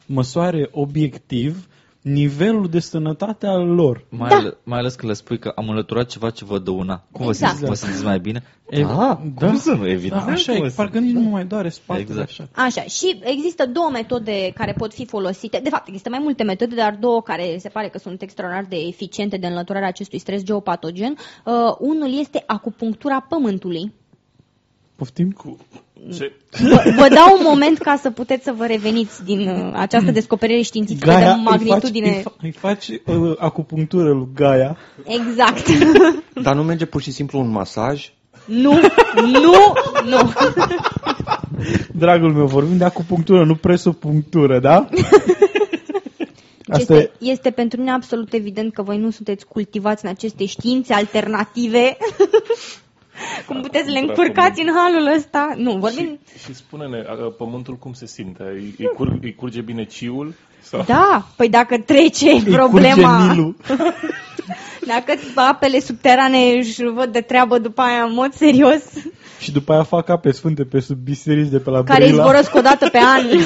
[0.05, 1.65] măsoare obiectiv
[2.01, 4.05] nivelul de sănătate al lor.
[4.09, 4.35] Mai, Da.
[4.35, 7.03] ale, mai ales că le spui că am înlăturat ceva ce vă dăuna.
[7.11, 7.51] Cum vă Exact.
[7.55, 7.69] simțiți?
[7.69, 8.43] Vă simțiți mai bine?
[8.69, 9.47] E- ah, da.
[9.47, 10.25] cum să nu, evident.
[10.25, 12.29] Da, așa cum e, să- parcă nici nu mă mai doare spatele Exact.
[12.29, 12.47] așa.
[12.65, 15.59] Așa, și există două metode care pot fi folosite.
[15.63, 18.77] De fapt, există mai multe metode, dar două care se pare că sunt extraordinar de
[18.87, 21.15] eficiente de înlăturare a acestui stres geopatogen.
[21.45, 23.93] Uh, unul este acupunctura pământului.
[25.01, 25.31] Poftim?
[25.31, 25.57] Cu...
[26.13, 26.31] Ce?
[26.61, 30.61] Vă, vă dau un moment ca să puteți să vă reveniți din uh, această descoperire
[30.61, 32.07] științifică Gaia, de îi faci, magnitudine.
[32.09, 34.77] îi, fa- îi faci uh, acupunctură lui Gaia.
[35.03, 35.67] Exact.
[36.43, 38.11] Dar nu merge pur și simplu un masaj?
[38.45, 38.79] nu,
[39.15, 39.73] nu,
[40.05, 40.33] nu.
[41.93, 44.87] Dragul meu, vorbim de acupunctură, nu presopunctură, da?
[46.67, 50.45] Asta Este, e, este pentru mine absolut evident că voi nu sunteți cultivați în aceste
[50.45, 51.97] științe alternative.
[53.45, 55.53] Cum puteți să le încurcați în halul ăsta?
[55.55, 56.19] Nu, vorbim...
[56.37, 58.43] Și, și spune-ne, a, pământul cum se simte?
[58.43, 60.33] Îi, îi, cur, îi curge bine ciul?
[60.61, 60.83] Sau...
[60.87, 63.55] Da, păi dacă trece Îi curge problema, Nilul.
[64.93, 68.83] dacă apele subterane își văd de treabă după aia în mod serios,
[69.39, 72.21] Și după aia fac ape sfânte pe sub biserici de pe la care Brăila.
[72.21, 73.23] izvorăsc o dată pe an.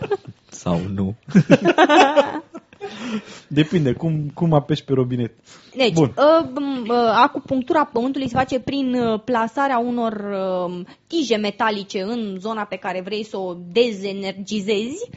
[0.62, 1.16] Sau nu.
[3.48, 5.32] Depinde, cum, cum apeși pe robinet.
[5.74, 6.14] Deci, Bun.
[6.16, 12.36] uh, m- uh, acupunctura pământului se face prin uh, plasarea unor uh, tije metalice în
[12.38, 15.10] zona pe care vrei să o dezenergizezi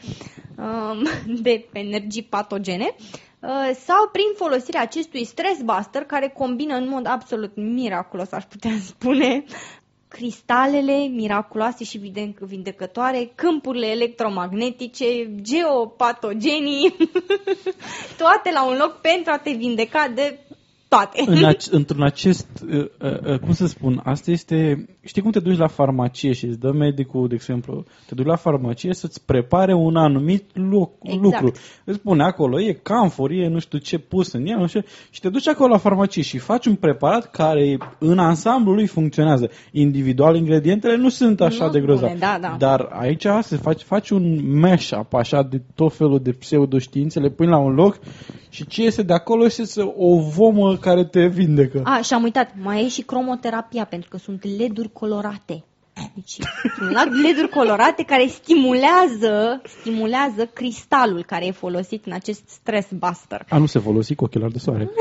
[0.58, 1.00] uh,
[1.42, 2.94] de energii patogene
[3.40, 8.70] uh, sau prin folosirea acestui stress buster care combină în mod absolut miraculos, aș putea
[8.84, 9.44] spune,
[10.14, 15.06] cristalele miraculoase și vinde- vindecătoare, câmpurile electromagnetice,
[15.42, 16.96] geopatogenii,
[18.22, 20.38] toate la un loc pentru a te vindeca de
[20.94, 21.24] toate.
[21.26, 25.40] În ac- într-un acest, uh, uh, uh, cum să spun, asta este, știi cum te
[25.40, 29.74] duci la farmacie și îți dă medicul, de exemplu, te duci la farmacie să-ți prepare
[29.74, 31.22] un anumit loc, Exact.
[31.22, 31.52] lucru.
[31.84, 35.20] Îți spune acolo, e camfor, e nu știu ce pus în el, nu știu, și
[35.20, 39.50] te duci acolo la farmacie și faci un preparat care în ansamblu lui funcționează.
[39.72, 42.06] Individual, ingredientele nu sunt așa Nu de grozave.
[42.06, 42.56] spune, da, da.
[42.58, 47.46] Dar aici se faci, faci un mashup așa de tot felul de pseudoștiințe, le pui
[47.46, 47.98] la un loc
[48.48, 51.80] și ce iese de acolo este o vomă care te vindecă.
[51.84, 55.64] A, și am uitat, mai e și cromoterapia, pentru că sunt leduri colorate.
[56.14, 56.36] Deci,
[56.76, 63.46] sunt la- leduri colorate care stimulează, stimulează cristalul care e folosit în acest stress buster.
[63.48, 64.90] A nu se folosi cu ochelari de soare.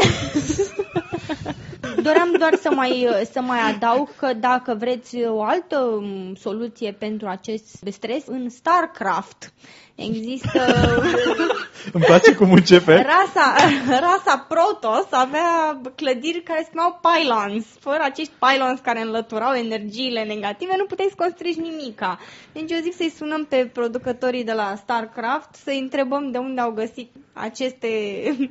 [2.04, 7.28] Doream doar să mai, să mai adaug că dacă vreți o altă m, soluție pentru
[7.28, 9.54] acest stres, în StarCraft
[9.96, 10.60] există
[11.92, 12.94] Îmi place cum începe.
[12.94, 13.56] rasa,
[14.00, 17.66] rasa Protoss avea clădiri care se numeau pylons.
[17.80, 22.20] Fără acești pylons care înlăturau energiile negative, nu puteai să construiești nimica.
[22.52, 26.72] Deci eu zic să-i sunăm pe producătorii de la StarCraft, să-i întrebăm de unde au
[26.72, 27.88] găsit aceste,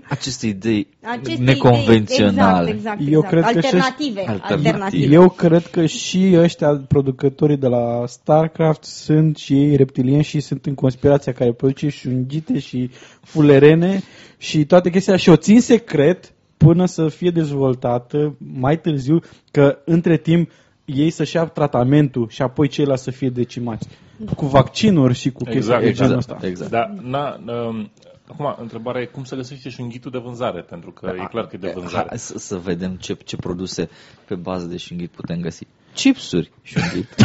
[0.09, 2.63] Aceste idei aceste neconvenționale.
[2.71, 2.75] Idei.
[2.75, 3.29] Exact, exact, Eu exact.
[3.29, 4.69] cred că și- alternative, Alternative.
[4.69, 5.15] alternative.
[5.15, 10.67] Eu cred că și ăștia producătorii de la StarCraft sunt și ei reptilieni și sunt
[10.67, 12.91] în conspirația care produce și unghite și
[13.21, 14.03] fulerene
[14.39, 20.17] și toate chestia și o țin secret până să fie dezvoltată mai târziu că între
[20.17, 20.51] timp
[20.85, 23.89] ei să-și ia tratamentul și apoi ceilalți să fie decimați.
[24.37, 26.47] Cu vaccinuri și cu chestii Exact, de genul Exact, ăsta.
[26.47, 26.71] exact.
[26.71, 27.91] Dar, na, um,
[28.33, 31.59] acum, întrebarea e cum să găsește șunghitul de vânzare, pentru că e clar că e
[31.59, 32.07] de vânzare.
[32.09, 33.89] Hai să, să vedem ce, ce produse
[34.25, 35.67] pe bază de șunghit putem găsi.
[35.95, 37.09] Chipsuri șunghit.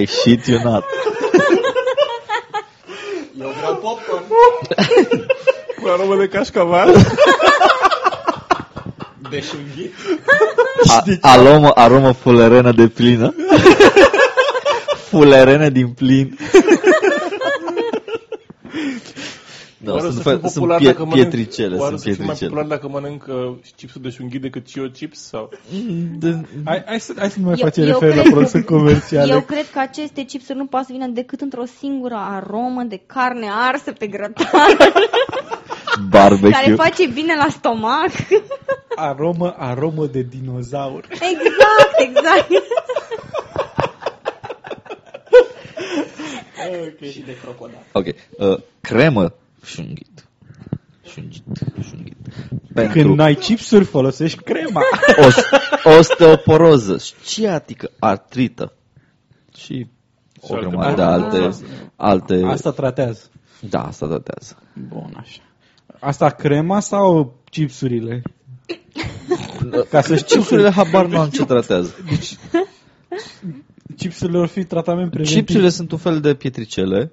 [0.00, 0.84] I shit you not.
[3.40, 4.24] Eu vreau popcorn.
[5.82, 6.94] Cu aromă de cașcaval?
[9.30, 9.94] De șunghit.
[10.88, 13.34] A, aromă, aromă fulerenă de plină.
[15.08, 16.36] Fulerenă din plin.
[19.80, 22.00] Da, Oare o sunt, să fiu fel, sunt popular pie, dacă mănânc- pietricele, Oare sunt
[22.00, 22.50] să fiu mai pietricele.
[22.50, 25.18] popular dacă mănânc uh, chipsul de șunghit decât și eu chips?
[25.28, 25.50] Sau...
[26.18, 28.62] De, hai, hai, să, hai să nu mai Eu- facem eu referire la cred- produse
[28.64, 29.32] comerciale.
[29.32, 33.46] Eu cred că aceste chipsuri nu pot să vină decât într-o singură aromă de carne
[33.68, 34.46] arsă pe grătar,
[36.10, 36.74] care Barbecue.
[36.74, 38.10] face bine la stomac.
[38.96, 41.04] Aromă, aromă de dinozaur.
[41.10, 42.48] Exact, exact.
[47.10, 47.76] Și de crocodil.
[47.92, 48.06] Ok.
[48.06, 50.26] Uh, cremă șunghit.
[51.04, 51.42] Șunghit.
[51.88, 52.16] Șunghit.
[52.74, 54.80] Pentru Când n-ai chipsuri, folosești crema.
[55.26, 58.72] os- osteoporoză, sciatică, artrită
[59.56, 59.86] și
[60.40, 61.44] o Și alte grămadă de probleme.
[61.96, 62.52] alte, alte...
[62.52, 63.22] Asta tratează.
[63.60, 64.56] Da, asta datează.
[64.88, 65.40] Bun, așa.
[66.00, 68.22] Asta crema sau chipsurile?
[69.90, 71.94] Ca să știu Chipsurile habar nu am ce tratează.
[73.96, 75.36] Chipsurile vor fi tratament preventiv.
[75.36, 77.12] Chipsurile sunt un fel de pietricele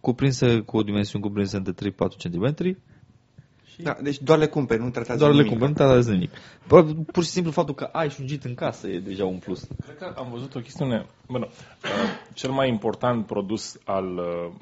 [0.00, 2.76] cuprinse cu o dimensiune cuprinse între 3-4 cm,
[3.82, 5.50] Da, deci doar le cumperi, nu tratează doar le nimic.
[5.50, 6.30] cumperi, nu tratează nimic.
[6.68, 9.66] Bă, Pur și simplu faptul că ai șungit în casă e deja un plus.
[9.84, 11.06] Cred că am văzut o chestiune.
[11.28, 11.90] Bueno, uh,
[12.34, 14.52] cel mai important produs al uh,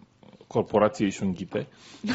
[0.46, 1.66] corporației șunghite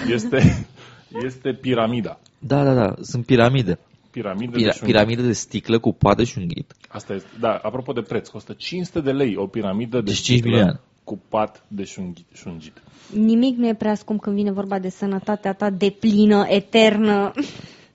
[0.07, 0.67] este,
[1.27, 2.19] este piramida.
[2.39, 3.79] Da, da, da, sunt piramide.
[4.21, 4.95] Piramide de Pira- șunghit.
[4.95, 6.73] piramide de sticlă cu pat de șunghit.
[6.87, 7.27] Asta este.
[7.39, 10.79] Da, apropo de preț, costă 500 de lei o piramidă de Deci 5 sticlă milioane.
[11.03, 12.25] cu pat de șunghit.
[12.33, 12.81] șungit.
[13.13, 17.31] Nimic nu e prea scump când vine vorba de sănătatea ta de plină, eternă.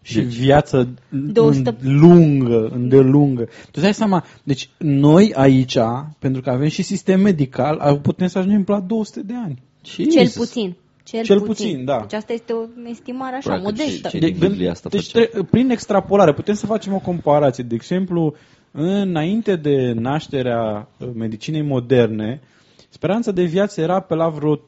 [0.03, 3.43] Și viață De o stă- lungă, îndelungă.
[3.45, 5.77] Tu îți dai seama, deci noi aici,
[6.19, 9.63] pentru că avem și sistem medical, putem să ajungem la 200 de ani.
[9.83, 10.77] Cel puțin.
[11.11, 12.01] Cel, Cel puțin, da.
[12.01, 14.09] Deci asta este o estimare așa, Probabil că modestă.
[14.09, 15.27] ce- ce- din Biblie asta deci face.
[15.27, 17.65] tre- prin extrapolare putem să facem o comparație.
[17.69, 18.35] De exemplu,
[18.73, 22.41] înainte de nașterea uh, medicinei moderne,
[22.89, 24.61] speranța de viață era pe la vreo 30-40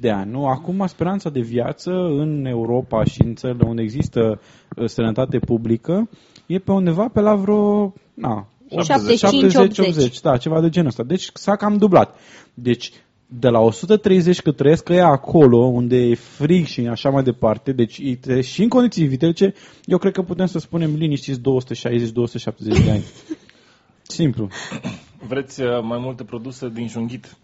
[0.00, 0.30] de ani.
[0.30, 0.46] Nu?
[0.46, 4.40] Acum speranța de viață în Europa și în țările unde există
[4.76, 6.08] uh, sănătate publică
[6.46, 10.20] e pe undeva pe la vreo na, 75-80.
[10.22, 11.02] da, ceva de genul ăsta.
[11.02, 12.16] Deci s-a cam dublat.
[12.54, 12.92] Deci
[13.26, 17.98] de la 130 cât trăiesc ăia acolo, unde e frig și așa mai departe, deci
[18.26, 19.54] e- și în condiții vitece,
[19.84, 21.42] eu cred că putem să spunem liniștiți 260-270
[22.84, 23.04] de ani.
[24.02, 24.48] Simplu.
[25.28, 27.36] Vreți uh, mai multe produse din junghit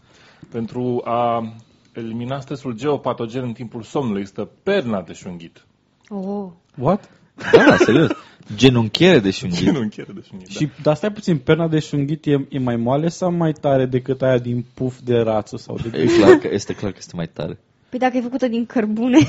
[0.50, 1.52] pentru a
[1.92, 4.20] elimina stresul geopatogen în timpul somnului.
[4.20, 5.66] Există perna de șunghit.
[6.08, 6.46] Oh.
[6.78, 7.10] What?
[7.52, 8.10] Da, serios.
[8.56, 9.64] Genunchiere de șunghit.
[9.64, 10.48] Genunchiere de șunghit.
[10.48, 14.22] Și, dar stai puțin, perna de șunghit e, e mai moale sau mai tare decât
[14.22, 15.98] aia din puf de rață sau de Da.
[15.98, 17.58] E clar că, este clar că este mai tare.
[17.88, 19.18] Păi dacă e făcută din cărbune.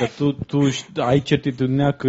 [0.00, 2.08] Dar tu, tu ști- ai certitudinea că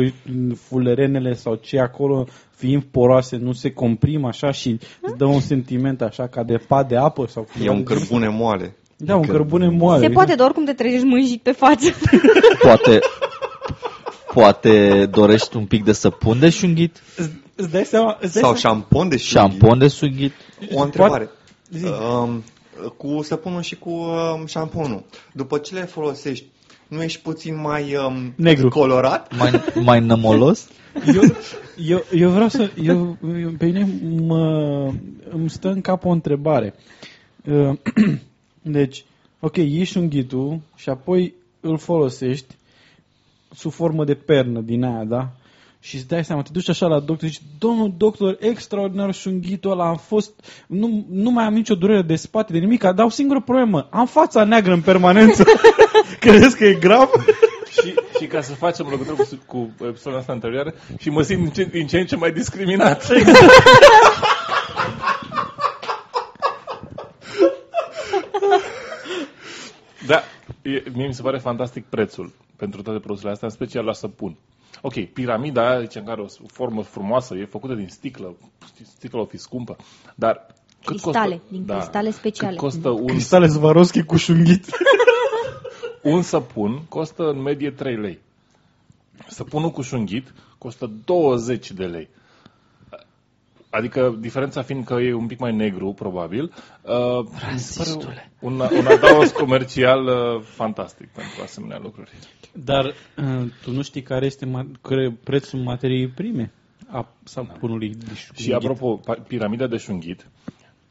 [0.67, 6.01] fulerenele sau ce acolo, fiind poroase, nu se comprimă așa și îți dă un sentiment
[6.01, 7.25] așa ca de pat de apă?
[7.29, 7.99] sau E ceva un de genul?
[7.99, 8.75] cărbune moale.
[8.97, 10.05] Da, un cărbune moale.
[10.05, 11.89] Se poate, doar cum te trezești mânjit pe față.
[12.61, 12.99] Poate,
[14.39, 17.01] poate dorești un pic de săpun de șunghit?
[17.15, 18.17] Îți, îți dai seama?
[18.21, 18.75] Îți dai Sau seama?
[18.77, 19.51] șampon de șunghit.
[19.51, 20.33] Șampon de șunghit?
[20.73, 21.29] O întrebare.
[21.71, 21.85] Zi.
[21.85, 22.43] Um,
[22.97, 25.03] cu săpunul și cu um, șamponul.
[25.33, 26.45] După ce le folosești,
[26.87, 28.69] nu ești puțin mai um, Negru.
[28.69, 29.37] colorat?
[29.37, 30.67] Mai, mai nămolos?
[31.15, 31.23] Eu,
[31.77, 32.71] eu, eu vreau să...
[32.83, 33.87] Eu, eu, pe mine
[34.25, 34.91] mă,
[35.29, 36.73] îmi stă în cap o întrebare.
[37.45, 37.77] Uh,
[38.61, 39.05] Deci,
[39.39, 42.56] ok, iei șunghitul și apoi îl folosești
[43.57, 45.29] sub formă de pernă din aia, da?
[45.79, 49.71] Și îți dai seama, te duci așa la doctor și zici, domnul doctor, extraordinar șunghitul
[49.71, 50.31] ăla, am fost,
[50.67, 54.05] nu, nu mai am nicio durere de spate, de nimic, dar o singură problemă, am
[54.05, 55.43] fața neagră în permanență.
[56.19, 57.09] Crezi că e grav?
[57.81, 61.51] Și, și ca să facem legătură cu, cu episodul ăsta anterioară și mă simt din
[61.51, 63.07] ce, din ce în ce mai discriminat.
[70.07, 70.23] da,
[70.61, 74.35] e, mie mi se pare fantastic prețul pentru toate produsele astea, în special la săpun.
[74.81, 78.35] Ok, piramida aia, zice, care o formă frumoasă, e făcută din sticlă,
[78.83, 79.75] sticlă o fi scumpă,
[80.15, 80.45] dar
[80.83, 82.55] cât Cristale, costă, din cristale speciale.
[82.55, 84.65] Cât costă un, Cristale Swarovski cu șunghit.
[86.13, 88.19] un săpun costă în medie 3 lei.
[89.27, 92.09] Săpunul cu șunghit costă 20 de lei.
[93.69, 98.53] Adică diferența fiind că e un pic mai negru, probabil, uh, mi se pare un,
[98.53, 102.11] un adaos comercial uh, fantastic pentru asemenea lucruri.
[102.51, 106.51] Dar uh, tu nu știi care este ma- care prețul materiei prime
[106.87, 108.45] a sapunului de șunghit.
[108.45, 110.27] Și apropo, pa- piramida de șunghit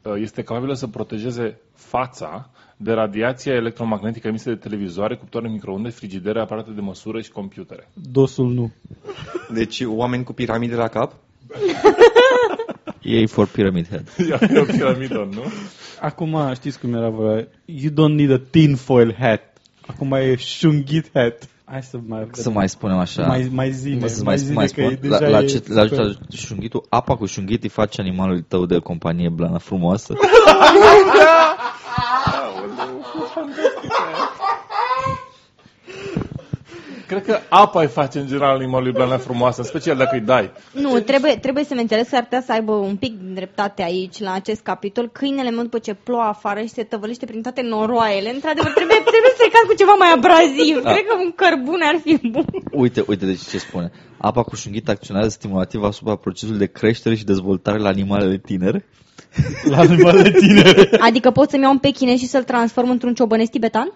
[0.01, 6.39] uh, este capabilă să protejeze fața de radiația electromagnetică emisă de televizoare, cuptoare microunde, frigidere,
[6.41, 7.87] aparate de măsură și computere.
[8.11, 8.71] Dosul nu.
[9.53, 11.13] Deci oameni cu piramide la cap?
[13.07, 14.07] Ei for Pyramid Head.
[14.55, 15.43] E o piramidă, nu?
[16.01, 17.47] Acum știți cum era vorba.
[17.65, 19.41] You don't need a tinfoil hat.
[19.85, 21.47] Acum e șunghit hat.
[21.65, 22.27] Hai să mai...
[22.31, 23.25] Să mai spunem așa.
[23.25, 25.45] mai, mai zine, să mai, mai, zine mai că spun, e la, deja la, e
[25.45, 26.05] ce, la, super.
[26.05, 30.13] la șunghitul, apa cu șunghit îi face animalul tău de companie blană frumoasă.
[37.07, 40.51] Cred că apa îi face în general animalului blană frumoasă, în special dacă îi dai.
[40.71, 44.19] Nu, trebuie, trebuie să-mi înțeles că ar putea să aibă un pic de dreptate aici,
[44.19, 45.09] la acest capitol.
[45.11, 49.31] Câinele meu, după ce plouă afară și se tăvălește prin toate noroaiele, într-adevăr, trebuie, trebuie
[49.33, 50.75] stricat cu ceva mai abraziv.
[50.83, 50.91] Da.
[50.91, 52.45] Cred că un cărbune ar fi bun.
[52.71, 53.91] Uite, uite deci ce spune.
[54.17, 58.85] Apa cu șunghit acționează stimulativ asupra procesului de creștere și dezvoltare la animalele tinere.
[59.69, 60.89] La animale tinere.
[60.99, 63.93] Adică pot să-mi iau un pechine și să-l transform într-un ciobănesc tibetan?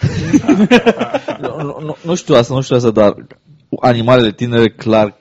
[1.40, 3.14] nu, nu, nu, nu știu asta, nu știu asta, dar
[3.80, 5.18] animalele tinere clar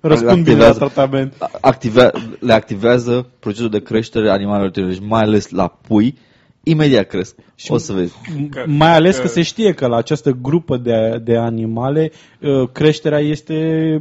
[0.00, 0.78] Răspund bine la Activează.
[0.78, 1.34] tratament.
[1.60, 2.10] active,
[2.40, 6.18] le activează procesul de creștere a animalelor tinere și mai ales la pui,
[6.62, 7.34] imediat cresc.
[7.54, 8.14] Și o să vezi.
[8.50, 12.10] Că- Mai ales că că- se știe că la această grupă de, de animale
[12.40, 13.56] uh, creșterea este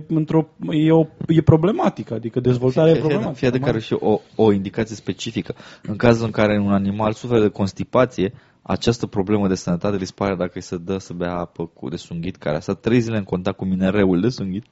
[0.07, 3.45] într-o e, o, e problematică, adică dezvoltarea e Fie- fie- problematică.
[3.49, 5.55] Fie de care și o, o indicație specifică.
[5.81, 8.33] În cazul în care un animal suferă de constipație,
[8.67, 12.35] această problemă de sănătate dispare dacă îi se dă să bea apă cu de sunghit,
[12.35, 14.63] care a stat trei zile în contact cu minereul de sunghit.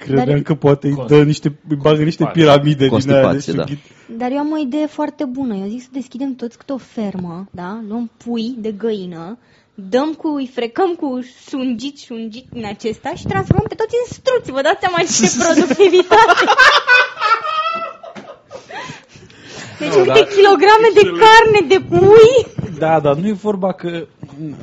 [0.00, 3.52] Credeam Dar- că poate îi dă niște, îi bagă niște piramide din aia de Constipație,
[3.52, 3.64] da.
[3.66, 3.84] șunghit.
[4.18, 5.54] Dar eu am o idee foarte bună.
[5.54, 7.80] Eu zic să deschidem toți câte o fermă, da?
[7.88, 9.38] Luăm pui de găină,
[9.74, 14.50] dăm cu, îi frecăm cu șungit, șungit din acesta și transformăm pe toți în struți.
[14.50, 16.44] Vă dați seama ce productivitate!
[19.78, 22.56] Deci Nu, câte dar- kilograme de carne de pui!
[22.78, 24.06] Da, dar nu e vorba că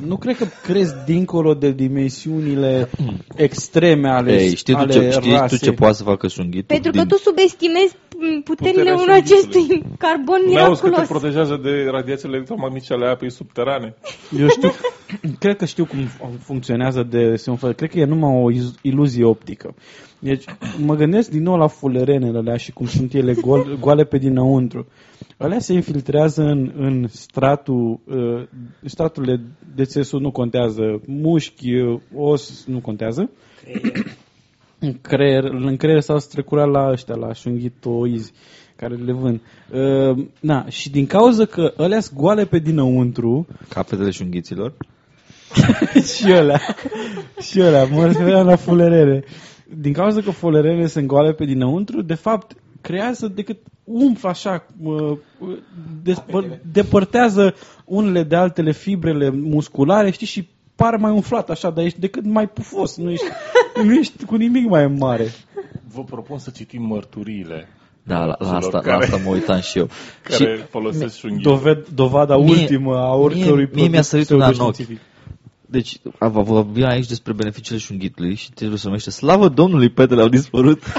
[0.06, 2.88] Nu cred că crezi dincolo de dimensiunile
[3.36, 5.58] extreme ale, Ei, știi tu ale ce, știi tu rasei.
[5.58, 6.64] ce poate să facă șunghitul?
[6.66, 9.96] Pentru că din- tu subestimezi m, puterile Puterea unui acestui șunghitului.
[9.98, 11.20] carbon Nu auzi că te miraculos.
[11.20, 13.94] protejează de radiațiile electromagnetice ale apei subterane?
[14.40, 14.70] Eu știu,
[15.42, 17.72] cred că știu cum fun- funcționează de un fel.
[17.72, 19.74] Cred că e numai o iz- iluzie optică.
[20.18, 20.44] Deci,
[20.84, 24.86] mă gândesc din nou la fulerenele alea și cum sunt ele gol, goale pe dinăuntru.
[25.38, 28.42] Alea se infiltrează în, în stratul, uh,
[28.84, 29.40] straturile
[29.74, 33.30] de țesut nu contează, mușchi, uh, os nu contează.
[34.78, 38.32] în creier, în creier s-au strecurat la ăștia, la șunghitoizi
[38.76, 39.40] care le vând.
[39.72, 44.74] Uh, na, și din cauza că alea sunt goale pe dinăuntru, Capetele șunghiților?
[46.14, 46.60] și ălea,
[47.40, 49.24] și ălea, mă refeream la fulerele.
[49.78, 55.18] Din cauza că fulerele sunt goale pe dinăuntru, de fapt, creează decât umf așa, uh,
[56.02, 62.00] despăr- depărtează unele de altele fibrele musculare, știi, și pare mai umflat așa, dar ești
[62.00, 63.24] decât mai pufos, nu ești,
[63.84, 65.30] nu ești cu nimic mai mare.
[65.94, 67.68] Vă propun să citim mărturiile
[68.02, 69.88] Da, la, la, celor asta, la care- asta mă uitam și eu.
[70.22, 71.52] care și folosesc șunghitul.
[71.52, 74.52] Doved, dovada Mie- ultimă a oricărui mie- mie mi-a produs sărit una în ochi.
[74.54, 75.00] pseudoștiințific.
[75.68, 80.22] Deci, a- vă vorbim aici despre beneficiile șunghitului și titlul se numește Slavă Domnului, petele
[80.22, 80.82] au dispărut.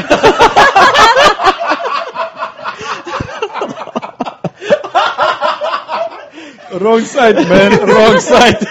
[6.79, 8.69] Wrong side, man, wrong side.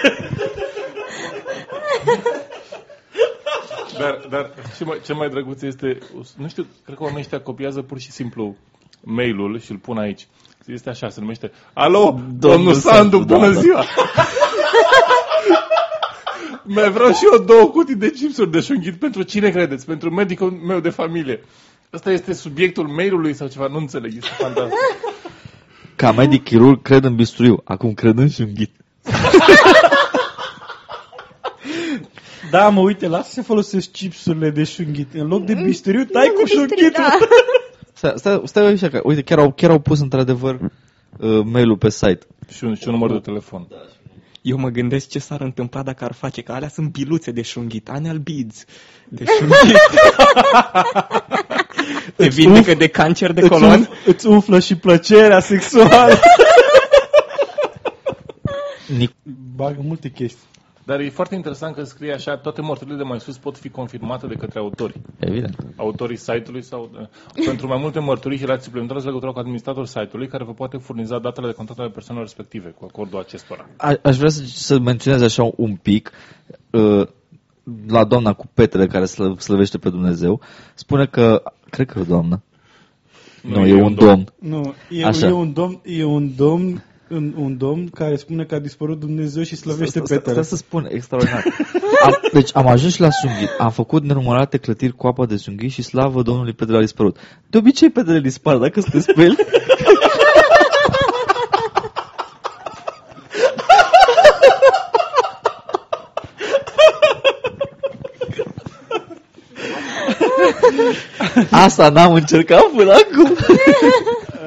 [3.99, 5.97] Dar, dar ce, mai, ce mai drăguț este,
[6.37, 8.55] nu știu, cred că oamenii ăștia copiază pur și simplu
[9.01, 10.27] mail-ul și îl pun aici.
[10.65, 13.59] Este așa, se numește Alo, domnul Sandu, Sandu, da, bună da.
[13.59, 13.83] ziua!
[16.63, 19.85] Mai vreau și eu două cutii de chipsuri de șunghit pentru cine credeți?
[19.85, 21.43] Pentru medicul meu de familie.
[21.93, 23.67] Ăsta este subiectul mail-ului sau ceva?
[23.67, 24.77] Nu înțeleg, este fantastic.
[25.97, 28.71] Ca medic chirurg cred în bisturiu, acum cred în șunghit.
[32.51, 35.13] Da, mă, uite, lasă să folosesc chipsurile de șunghit.
[35.13, 36.91] În loc de bisturiu, tai cu Bisturi, șunghitul.
[37.03, 37.17] da.
[37.93, 40.59] Stai, stai, stai așa, că, uite, chiar au, chiar au pus într-adevăr
[41.19, 42.19] uh, mail-ul pe site.
[42.49, 43.67] și, un, și un număr de telefon.
[44.41, 47.89] Eu mă gândesc ce s-ar întâmpla dacă ar face, că alea sunt biluțe de șunghit,
[47.89, 48.65] anal beads
[49.09, 49.77] de șunghit.
[52.15, 53.71] Te vindecă de cancer de Îți, colon?
[53.71, 56.13] umf, îți umflă și plăcerea sexuală.
[58.99, 59.15] Nic-
[59.55, 60.45] Bagă multe chestii.
[60.83, 64.27] Dar e foarte interesant că scrie așa, toate mărturile de mai sus pot fi confirmate
[64.27, 64.93] de către autori.
[65.19, 65.55] Evident.
[65.75, 69.85] autorii site-ului sau uh, pentru mai multe mărturii și relații suplimentare în legătură cu administratorul
[69.87, 73.65] site-ului care vă poate furniza datele de contact ale persoanelor respective cu acordul acestora.
[73.77, 76.11] A, aș vrea să, să menționez așa un pic
[76.71, 77.07] uh,
[77.87, 80.41] la doamna cu petele care slă, slăvește pe Dumnezeu.
[80.73, 82.41] Spune că, cred că e o doamnă.
[83.41, 84.33] Nu, e un domn.
[84.39, 85.27] Nu, e, Așa.
[85.27, 89.43] e un domn, e un domn, un, un domn care spune că a dispărut Dumnezeu
[89.43, 90.33] și slăvește Stai- petele.
[90.33, 91.43] Stai să spun, extraordinar.
[92.03, 93.49] Am, deci am ajuns și la sunghit.
[93.57, 97.17] Am făcut nenumărate clătiri cu apă de sunghit și slavă Domnului petele a dispărut.
[97.49, 99.35] De obicei petele dispar dacă sunteți pe el.
[111.49, 113.35] Asta n-am încercat până acum.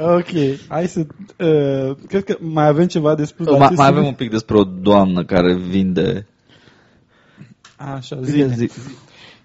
[0.02, 1.00] Ok, hai să...
[1.36, 4.20] Uh, cred că mai avem ceva de spus la mai, acest mai avem subiect?
[4.20, 6.26] un pic despre o doamnă care vinde...
[7.76, 8.54] Așa, Zi, zi.
[8.54, 8.70] zi.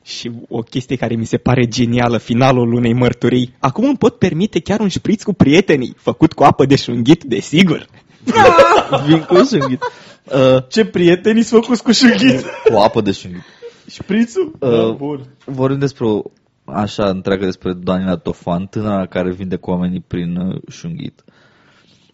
[0.04, 3.54] Și o chestie care mi se pare genială, finalul unei mărturii.
[3.60, 7.86] Acum îmi pot permite chiar un șpriț cu prietenii, făcut cu apă de șunghit, desigur.
[9.06, 9.84] Vin cu sunghit.
[10.24, 12.46] Uh, Ce prieteni sunt făcuți cu șunghit?
[12.72, 13.44] cu apă de sunghit.
[13.90, 14.56] Șprițul?
[14.60, 15.26] Uh, Da, bun.
[15.46, 16.22] Vorbim despre o,
[16.66, 21.24] așa întreagă despre Daniela Tofan, tânăra care vinde cu oamenii prin uh, șunghit.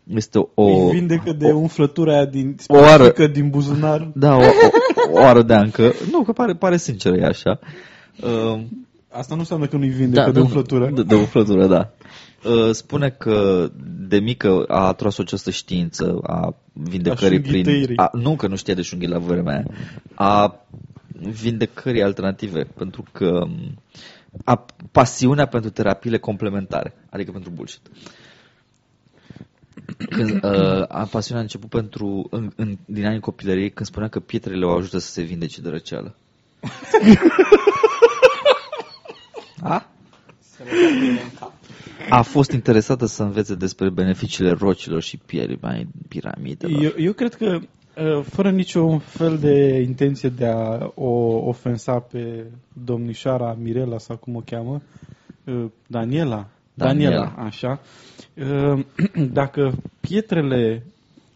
[0.04, 0.64] Este o...
[0.64, 4.12] Îi vindecă de umflătura aia din, o oară- specifică din buzunar.
[4.14, 5.93] Da, o, o, o oră de ancă.
[6.12, 7.60] Nu, că pare, pare sincer, e așa.
[8.24, 8.62] Uh,
[9.12, 10.89] Asta nu înseamnă că nu-i vindecă de nu, umflătură.
[10.93, 11.89] De, de umflătură, da.
[12.45, 13.70] Uh, spune că
[14.08, 17.54] de mică a tras această știință a vindecării A prin...
[17.54, 17.97] șunghiteirii.
[17.97, 19.66] A, nu că nu știa de șunghit la vremea aia.
[20.16, 20.56] A
[21.41, 22.68] vindecării alternative.
[22.78, 23.78] Pentru că um,
[24.44, 26.94] a, pasiunea pentru terapiile complementare.
[27.10, 27.82] Adică pentru bullshit.
[30.10, 34.20] Când, uh, a pasiunea a început pentru, în, în, din anii copilăriei când spunea că
[34.20, 36.16] pietrele o ajută să se vindece de răceală.
[39.62, 39.86] a?
[42.10, 46.84] A fost interesată să învețe despre beneficiile rocilor și pielii mai piramidelor.
[46.84, 47.62] Eu, eu cred că, uh,
[48.24, 51.10] fără niciun fel de intenție de a o
[51.48, 52.46] ofensa pe
[52.86, 54.82] domnișoara Mirela sau cum o cheamă,
[55.46, 57.34] uh, Daniela, Daniela, Daniela.
[57.38, 57.82] așa,
[58.36, 58.86] uh,
[59.39, 60.84] dacă pietrele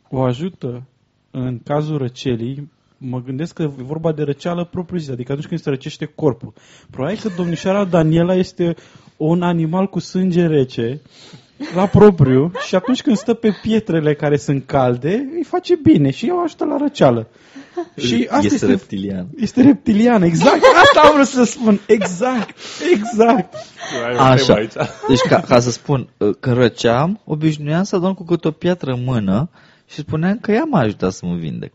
[0.09, 0.83] o ajută
[1.31, 5.69] în cazul răcelii, mă gândesc că e vorba de răceală propriu-zisă, adică atunci când se
[5.69, 6.53] răcește corpul.
[6.89, 8.75] Probabil că domnișoara Daniela este
[9.17, 11.01] un animal cu sânge rece,
[11.75, 16.31] la propriu, și atunci când stă pe pietrele care sunt calde, îi face bine și
[16.33, 17.27] o ajută la răceală.
[17.97, 19.27] Și asta este, este, reptilian.
[19.37, 20.63] este reptilian, exact.
[20.83, 21.79] Asta am vrut să spun.
[21.87, 22.57] Exact,
[22.93, 23.53] exact.
[24.07, 24.45] Ai o Așa.
[24.45, 24.73] temă aici.
[25.07, 28.91] Deci, ca, ca să spun, uh, când răceam, obișnuiam să dorm cu câte o piatră
[28.91, 29.49] în mână
[29.87, 31.73] și spuneam că ea m-a ajutat să mă vindec.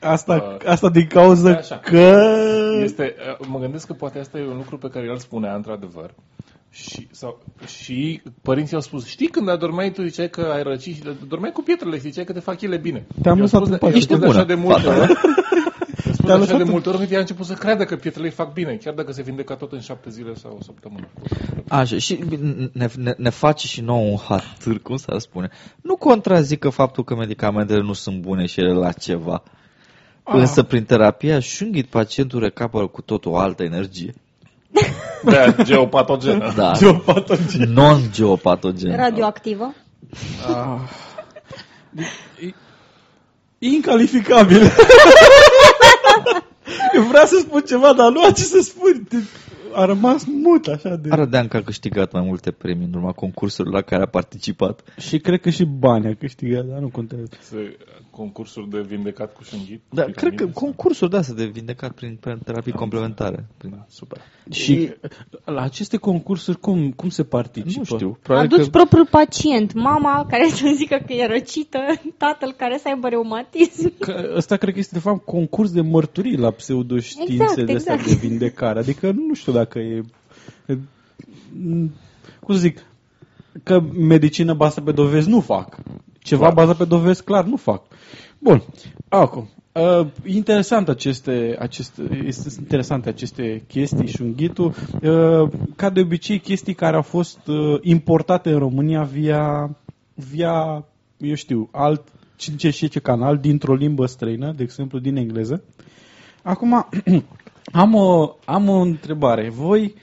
[0.00, 1.78] Asta, asta din cauza Uh, Așa.
[1.78, 2.34] că...
[2.82, 6.14] Este, uh, mă gândesc că poate asta e un lucru pe care el spunea într-adevăr.
[6.74, 11.02] Și, sau, și părinții au spus, știi când adormeai tu ziceai că ai răcit și
[11.28, 13.06] dormeai cu pietrele și ziceai că te fac ele bine.
[13.22, 13.90] Te-am I-au lăsat spus în de- pace.
[13.92, 15.00] i-au Ești spus de bună, așa de multe fata.
[15.00, 15.10] ori.
[15.10, 17.52] I-au spus de Te-am așa lăsat de în- multe ori încât ea a început să
[17.54, 20.56] creadă că pietrele îi fac bine, chiar dacă se vindecă tot în șapte zile sau
[20.60, 21.08] o săptămână.
[21.68, 22.18] Așa, și
[22.72, 25.48] ne, ne, ne face și nouă un hatâr, cum s-ar spune.
[25.82, 29.42] Nu contrazică faptul că medicamentele nu sunt bune și ele la ceva.
[30.22, 30.34] Ah.
[30.34, 34.14] Însă, prin terapia șunghit, pacientul recapără cu tot o altă energie.
[35.24, 36.52] De geopatogenă.
[36.56, 36.72] Da.
[36.76, 37.72] Geopatogen.
[37.72, 38.96] Non-geopatogen.
[38.96, 39.74] Radioactivă.
[40.48, 40.80] Ah.
[42.40, 42.54] E-
[43.58, 44.62] Incalificabil.
[46.94, 49.08] Eu vreau să spun ceva, dar nu am ce să spun.
[49.72, 51.08] A rămas mut așa de...
[51.10, 54.82] Arădeam că a câștigat mai multe premii în urma concursurilor la care a participat.
[54.98, 57.28] Și cred că și bani a câștigat, dar nu contează.
[57.40, 57.76] Se-
[58.10, 59.80] Concursuri de vindecat cu șunghit.
[59.90, 63.46] Da, Vitamine cred că sau- concursul de asta de vindecat prin, prin terapii complementare.
[63.56, 63.70] Prin...
[63.70, 64.18] Da, super.
[64.50, 64.92] Și
[65.44, 67.78] la aceste concursuri cum, cum se participă?
[67.90, 68.18] Nu știu.
[68.22, 68.70] Probabil Aduci că...
[68.70, 71.78] propriul pacient, mama care să zică că e răcită,
[72.16, 73.92] tatăl care să aibă reumatism.
[73.98, 77.94] Că ăsta cred că este de fapt concurs de mărturii la pseudoștiințe Exact, de astea
[77.94, 78.20] exact.
[78.20, 78.78] de vindecare.
[78.78, 80.02] Adică nu știu dacă e...
[80.66, 80.78] e-
[82.40, 82.84] Cum să zic?
[83.62, 85.76] Că medicină bazată pe dovezi nu fac.
[86.18, 86.54] Ceva Clar.
[86.54, 87.82] bazat pe dovezi clar nu fac.
[88.38, 88.62] Bun.
[89.08, 89.48] Acum.
[89.72, 94.74] Uh, interesant aceste, aceste, este interesante aceste chestii și șunghitul.
[95.02, 99.76] Uh, ca de obicei, chestii care au fost uh, importate în România via,
[100.14, 100.84] via
[101.16, 102.02] eu știu, alt
[102.36, 105.62] ce și ce canal dintr-o limbă străină, de exemplu din engleză.
[106.42, 106.88] Acum,
[107.72, 109.48] am o, am o întrebare.
[109.48, 109.94] Voi,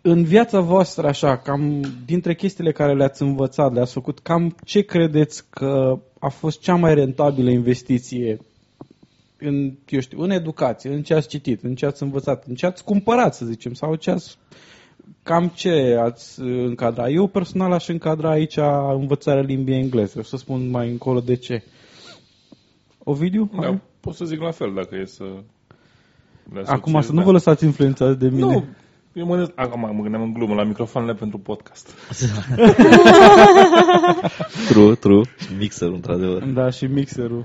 [0.00, 5.50] în viața voastră, așa, cam dintre chestiile care le-ați învățat, le-ați făcut, cam ce credeți
[5.50, 8.38] că a fost cea mai rentabilă investiție
[9.38, 12.66] în, eu știu, în educație, în ce ați citit, în ce ați învățat, în ce
[12.66, 14.38] ați cumpărat, să zicem, sau ce ați
[15.22, 17.08] cam ce ați uh, încadra?
[17.08, 18.56] Eu personal aș încadra aici
[18.94, 20.18] învățarea limbii engleze.
[20.18, 21.62] O să spun mai încolo de ce.
[22.98, 23.50] Ovidiu?
[23.60, 25.24] Da, pot să zic la fel dacă e să...
[26.52, 27.24] le Acum asociez, să nu da.
[27.24, 28.52] vă lăsați influențați de mine.
[28.52, 28.64] Nu,
[29.12, 31.94] eu mă, gândesc- acum mă gândeam în glumă la microfoanele pentru podcast.
[34.68, 35.22] True, true.
[35.58, 36.44] Mixer, într-adevăr.
[36.44, 37.44] Da, și mixerul.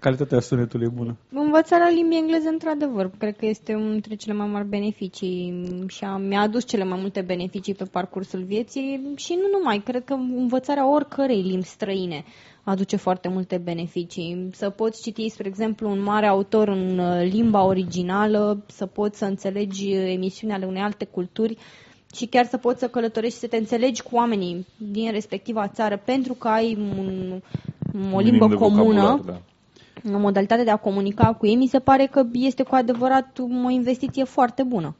[0.00, 1.16] Calitatea sunetului e bună.
[1.32, 6.16] Învățarea limbii engleze, într-adevăr, cred că este unul dintre cele mai mari beneficii și a,
[6.16, 10.90] mi-a adus cele mai multe beneficii pe parcursul vieții și nu numai, cred că învățarea
[10.92, 12.24] oricărei limbi străine
[12.64, 14.48] aduce foarte multe beneficii.
[14.52, 19.24] Să poți citi, spre exemplu, un mare autor în uh, limba originală, să poți să
[19.24, 21.56] înțelegi uh, emisiunea ale unei alte culturi
[22.14, 26.02] și chiar să poți să călătorești și să te înțelegi cu oamenii din respectiva țară
[26.04, 27.40] pentru că ai un,
[28.12, 29.40] o Minim limbă de comună vocabular,
[30.02, 30.16] Da.
[30.16, 33.70] o modalitate de a comunica cu ei, mi se pare că este cu adevărat o
[33.70, 34.96] investiție foarte bună.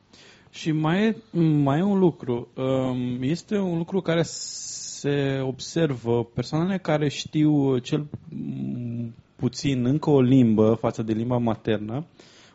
[0.50, 2.48] Și mai e, mai e un lucru.
[2.56, 4.22] Um, Este un lucru care
[5.04, 6.24] se observă.
[6.24, 12.06] Persoanele care știu cel m, puțin încă o limbă față de limba maternă,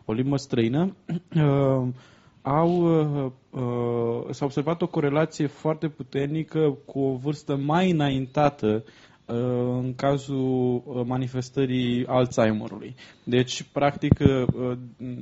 [0.05, 0.95] o limbă străină,
[1.35, 1.87] uh,
[2.41, 2.71] au,
[3.25, 8.83] uh, uh, s-a observat o corelație foarte puternică cu o vârstă mai înaintată
[9.25, 9.35] uh,
[9.81, 12.95] în cazul uh, manifestării Alzheimerului.
[13.23, 14.77] Deci, practic, uh,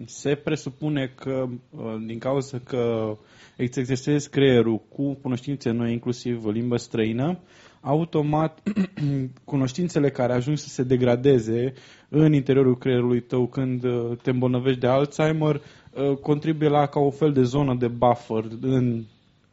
[0.05, 3.15] se presupune că, uh, din cauza că
[3.57, 7.39] îți exersezi creierul cu cunoștințe noi, inclusiv o limbă străină,
[7.81, 8.63] automat
[9.43, 11.73] cunoștințele care ajung să se degradeze
[12.09, 17.09] în interiorul creierului tău când uh, te îmbolnăvești de Alzheimer uh, contribuie la ca o
[17.09, 19.03] fel de zonă de buffer în,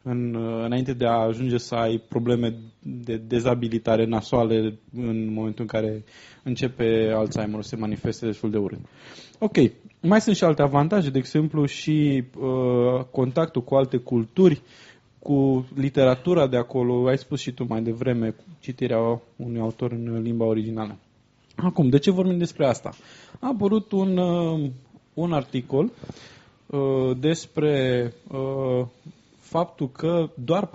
[0.01, 5.79] în, uh, înainte de a ajunge să ai probleme de dezabilitare nasoale în momentul în
[5.79, 6.03] care
[6.43, 8.79] începe Alzheimer să se manifeste destul de urât.
[9.39, 9.57] Ok,
[10.05, 14.61] mai sunt și alte avantaje, de exemplu și uh, contactul cu alte culturi,
[15.19, 20.21] cu literatura de acolo, ai spus și tu mai devreme, cu citirea unui autor în
[20.21, 20.97] limba originală.
[21.55, 22.89] Acum, de ce vorbim despre asta?
[23.39, 24.69] A apărut un, uh,
[25.13, 25.91] un articol
[26.65, 28.85] uh, despre uh,
[29.39, 30.69] faptul că doar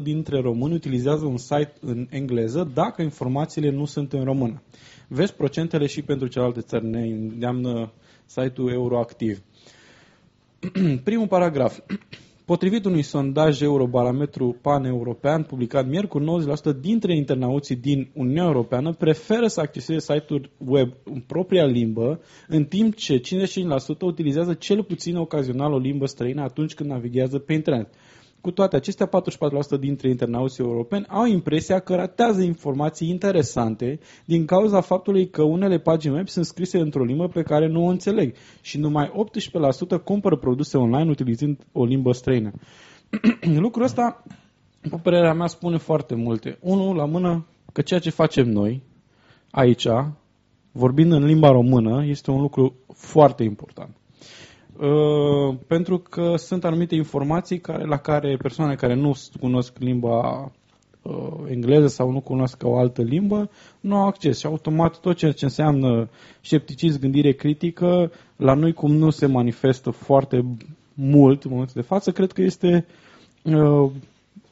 [0.00, 4.62] 47% dintre români utilizează un site în engleză dacă informațiile nu sunt în română.
[5.08, 7.90] Vezi procentele și pentru celelalte țări, ne îndeamnă
[8.28, 9.42] site-ul Euroactiv.
[11.04, 11.78] Primul paragraf.
[12.44, 16.24] Potrivit unui sondaj Eurobarometru pan-european publicat miercuri,
[16.74, 22.64] 90% dintre internauții din Uniunea Europeană preferă să acceseze site-uri web în propria limbă, în
[22.64, 23.22] timp ce 55%
[24.00, 27.88] utilizează cel puțin ocazional o limbă străină atunci când navighează pe internet.
[28.40, 29.08] Cu toate acestea,
[29.76, 35.78] 44% dintre internauții europeni au impresia că ratează informații interesante din cauza faptului că unele
[35.78, 39.12] pagini web sunt scrise într-o limbă pe care nu o înțeleg și numai
[40.00, 42.50] 18% cumpără produse online utilizând o limbă străină.
[43.64, 44.22] Lucrul ăsta,
[44.82, 46.58] după părerea mea, spune foarte multe.
[46.60, 48.82] Unul, la mână, că ceea ce facem noi
[49.50, 49.86] aici,
[50.72, 53.97] vorbind în limba română, este un lucru foarte important.
[54.80, 60.50] Uh, pentru că sunt anumite informații care, la care persoane care nu cunosc limba
[61.02, 63.50] uh, engleză sau nu cunosc o altă limbă
[63.80, 64.38] nu au acces.
[64.38, 66.08] Și automat tot ceea ce înseamnă
[66.40, 70.44] scepticism, gândire critică, la noi cum nu se manifestă foarte
[70.94, 72.86] mult în momentul de față, cred că este
[73.42, 73.90] uh,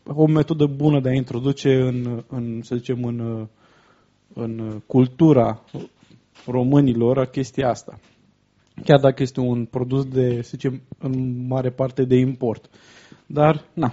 [0.07, 3.47] o metodă bună de a introduce în, în să zicem, în, uh,
[4.35, 5.63] în cultura
[6.47, 7.99] românilor a chestia asta
[8.85, 12.71] chiar dacă este un produs de, să zicem, în mare parte de import.
[13.27, 13.93] Dar, na.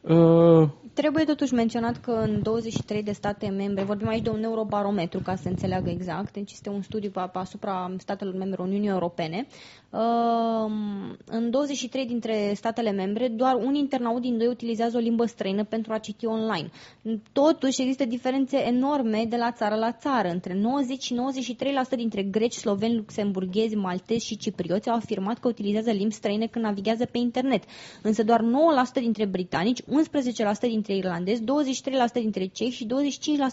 [0.00, 5.20] Uh, Trebuie totuși menționat că în 23 de state membre, vorbim aici de un eurobarometru
[5.20, 9.46] ca să se înțeleagă exact, deci este un studiu asupra statelor membre Uniunii Europene,
[9.87, 9.87] Ehm,
[11.24, 15.92] în 23 dintre statele membre, doar un internaut din doi utilizează o limbă străină pentru
[15.92, 16.70] a citi online.
[17.32, 20.28] Totuși, există diferențe enorme de la țară la țară.
[20.28, 21.14] Între 90 și
[21.94, 26.64] 93% dintre greci, sloveni, luxemburghezi, maltezi și ciprioți au afirmat că utilizează limbi străine când
[26.64, 27.62] navighează pe internet.
[28.02, 29.84] Însă doar 9% dintre britanici, 11%
[30.60, 31.44] dintre irlandezi, 23%
[32.12, 32.88] dintre cehi și 25%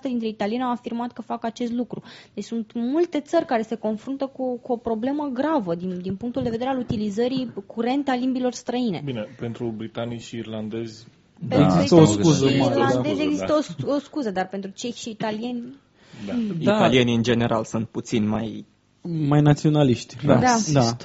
[0.02, 2.04] dintre italieni au afirmat că fac acest lucru.
[2.34, 6.44] Deci sunt multe țări care se confruntă cu, cu o problemă gravă din, din punctul
[6.44, 9.02] de vedere al utilizării curente a limbilor străine.
[9.06, 11.06] Bine, pentru britanici și irlandezi
[11.40, 13.24] da, pentru o scuză și mare, irlandezi da.
[13.24, 13.54] există
[13.86, 15.78] o, o scuză, dar pentru cehi și italieni
[16.26, 16.34] da.
[16.64, 16.74] Da.
[16.76, 18.66] Italienii în general sunt puțin mai...
[19.02, 20.16] mai naționaliști.
[20.26, 20.36] Da.
[20.36, 20.56] Da.
[20.74, 20.96] da.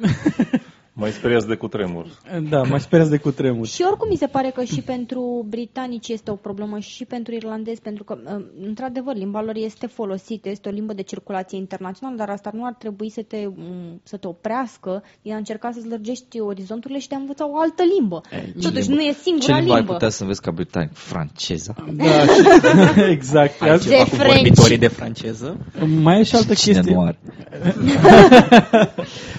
[0.94, 2.06] mai speriați de cutremur.
[2.48, 3.66] Da, mai speriați de cutremur.
[3.66, 7.80] Și oricum mi se pare că și pentru britanici este o problemă și pentru irlandezi,
[7.80, 12.28] pentru că, uh, într-adevăr, limba lor este folosită, este o limbă de circulație internațională, dar
[12.28, 16.40] asta nu ar trebui să te, um, să te oprească din a încerca să-ți lărgești
[16.40, 18.20] orizonturile și de a învăța o altă limbă.
[18.62, 19.92] Totuși, nu e Ce singura limbă ai limbă.
[19.92, 20.92] putea să înveți ca britanic?
[20.92, 21.74] Franceza.
[21.92, 23.62] Da, și- exact.
[23.62, 24.34] Ai Alt- ceva cu French.
[24.34, 25.56] vorbitorii de franceză?
[26.02, 26.94] Mai e și altă Cine chestie.
[26.94, 27.18] nu are?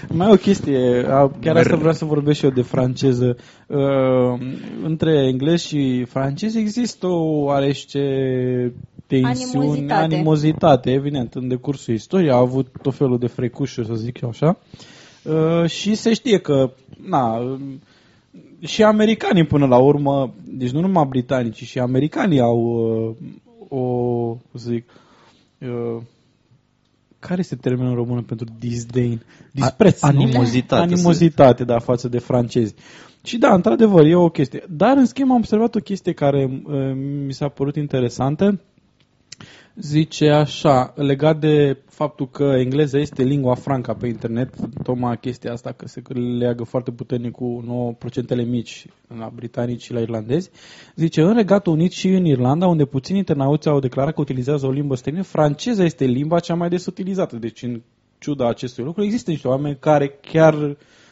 [0.10, 3.38] Mai e o chestie, a- chiar asta vreau să vorbesc și eu de franceză.
[3.68, 4.40] Uh,
[4.84, 8.00] între englez și francez există o oarește
[9.08, 10.04] tensiune, Animozitate.
[10.04, 12.32] animozitate, evident, în decursul istoriei.
[12.32, 14.58] A avut tot felul de frecușuri, să zic eu așa.
[15.24, 16.72] Uh, și se știe că,
[17.08, 17.82] na, um,
[18.60, 23.16] și americanii până la urmă, deci nu numai britanici, ci și americanii au uh,
[23.68, 23.78] o,
[24.28, 24.90] cum să zic,
[25.60, 26.02] uh,
[27.28, 29.22] care este termenul în română pentru disdain?
[29.52, 30.02] Dispreț.
[30.02, 30.22] A- nu?
[30.22, 32.74] animozitate, Animozitate, da, față de francezi.
[33.24, 34.64] Și da, într-adevăr, e o chestie.
[34.70, 36.92] Dar, în schimb, am observat o chestie care uh,
[37.26, 38.60] mi s-a părut interesantă.
[39.76, 44.54] Zice așa, legat de faptul că engleza este lingua franca pe internet,
[44.84, 46.02] tocmai chestia asta că se
[46.38, 48.86] leagă foarte puternic cu 9 procentele mici
[49.18, 50.50] la britanici și la irlandezi,
[50.96, 54.72] zice, în Regatul Unit și în Irlanda, unde puțini internauți au declarat că utilizează o
[54.72, 57.36] limbă străină, franceza este limba cea mai des utilizată.
[57.36, 57.82] Deci, în
[58.20, 60.54] ciuda acestui lucru, există niște oameni care chiar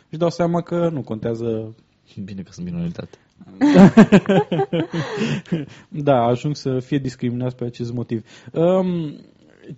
[0.10, 1.76] își dau seama că nu contează
[2.24, 3.18] Bine că sunt minoritate.
[5.90, 8.26] da, ajung să fie discriminați pe acest motiv.
[8.54, 9.20] Um,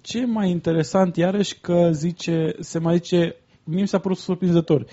[0.01, 4.87] ce mai interesant, iarăși, că zice, se mai zice, mie mi s-a părut surprinzător, 90%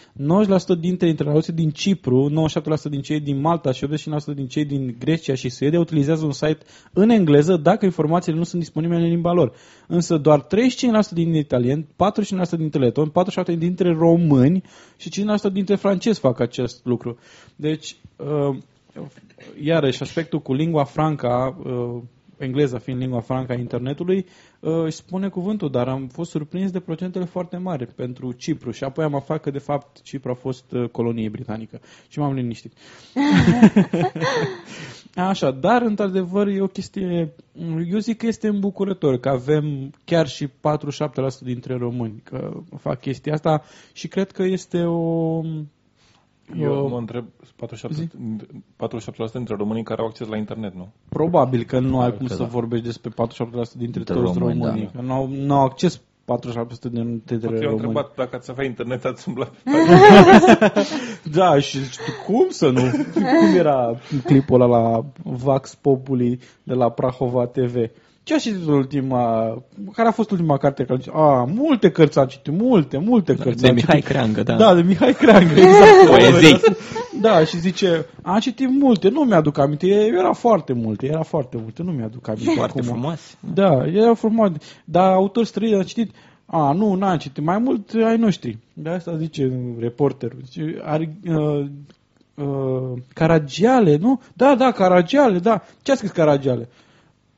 [0.80, 2.48] dintre internauții din Cipru,
[2.86, 3.88] 97% din cei din Malta și 89%
[4.34, 6.58] din cei din Grecia și Suedia utilizează un site
[6.92, 9.52] în engleză dacă informațiile nu sunt disponibile în limba lor.
[9.86, 10.46] Însă doar 35%
[11.12, 11.86] din italieni, 45%
[12.56, 13.12] dintre letoni,
[13.54, 14.62] 47% dintre români
[14.96, 15.10] și
[15.48, 17.18] 5% dintre francezi fac acest lucru.
[17.56, 18.56] Deci, uh,
[19.62, 22.02] iarăși, aspectul cu lingua franca, uh,
[22.41, 24.26] engleza fiind lingua franca a internetului,
[24.61, 28.84] uh, își spune cuvântul, dar am fost surprins de procentele foarte mari pentru Cipru și
[28.84, 32.72] apoi am aflat că, de fapt, Cipru a fost uh, colonie britanică și m-am liniștit.
[35.14, 37.34] Așa, dar, într-adevăr, e o chestie,
[37.91, 40.51] eu zic că este îmbucurător că avem chiar și 47%
[41.41, 43.62] dintre români că fac chestia asta
[43.93, 45.43] și cred că este o
[46.59, 47.26] Eu Uh, mă întreb 47%,
[48.76, 50.88] 47% dintre românii care au acces la internet, nu?
[51.09, 52.48] Probabil că nu ai cum că să da.
[52.48, 54.90] vorbești despre 47% dintre Dintre toți români, românii.
[54.92, 54.98] da.
[55.01, 56.03] Că nu au, nu au acces 47%
[56.90, 57.72] dintre Poate eu am români.
[57.72, 59.53] întrebat dacă ați avea internet, ați umblat.
[61.32, 62.80] Da, și zici, tu, cum să nu?
[63.14, 67.74] cum era clipul ăla la Vax Populi de la Prahova TV?
[68.30, 69.54] Ce a citit ultima,
[69.92, 70.84] care a fost ultima carte?
[70.84, 74.10] Care zice, a, multe cărți am citit, multe, multe cărți De am Mihai citit.
[74.10, 74.56] Creangă, da.
[74.56, 76.06] Da, de Mihai Creangă, exact.
[76.10, 76.60] Poezii.
[77.20, 81.82] Da, și zice, am citit multe, nu mi-aduc aminte, era foarte multe, era foarte multe,
[81.82, 82.92] nu mi-aduc aminte Foarte acum.
[82.92, 83.36] frumos.
[83.54, 84.50] Da, era frumos.
[84.84, 86.10] Dar autor străin a citit,
[86.46, 88.58] a, nu, n-am citit, mai mult ai noștri.
[88.72, 90.38] De asta zice reporterul.
[90.44, 91.66] Zice, ar, uh,
[92.34, 94.20] uh, Caragiale, nu?
[94.32, 95.62] Da, da, Caragiale, da.
[95.82, 96.68] Ce a scris Caragiale?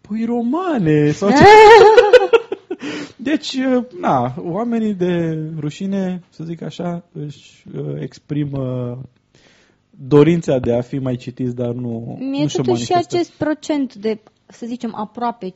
[0.09, 1.37] Păi romane sau ce?
[3.17, 8.99] Deci, uh, na, oamenii de rușine, să zic așa, își uh, exprimă
[9.91, 13.17] dorința de a fi mai citiți, dar nu, Mie nu și-o totuși și manifestă.
[13.17, 15.53] acest procent de, să zicem, aproape 50%,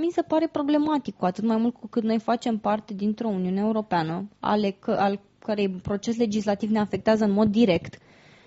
[0.00, 3.60] mi se pare problematic, cu atât mai mult cu cât noi facem parte dintr-o Uniune
[3.60, 7.98] Europeană, ale că, al cărei proces legislativ ne afectează în mod direct.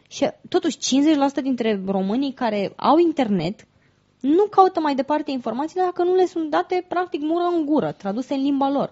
[0.08, 0.82] Și totuși 50%
[1.44, 3.68] dintre românii care au internet
[4.24, 8.34] nu caută mai departe informații dacă nu le sunt date practic mură în gură, traduse
[8.34, 8.92] în limba lor.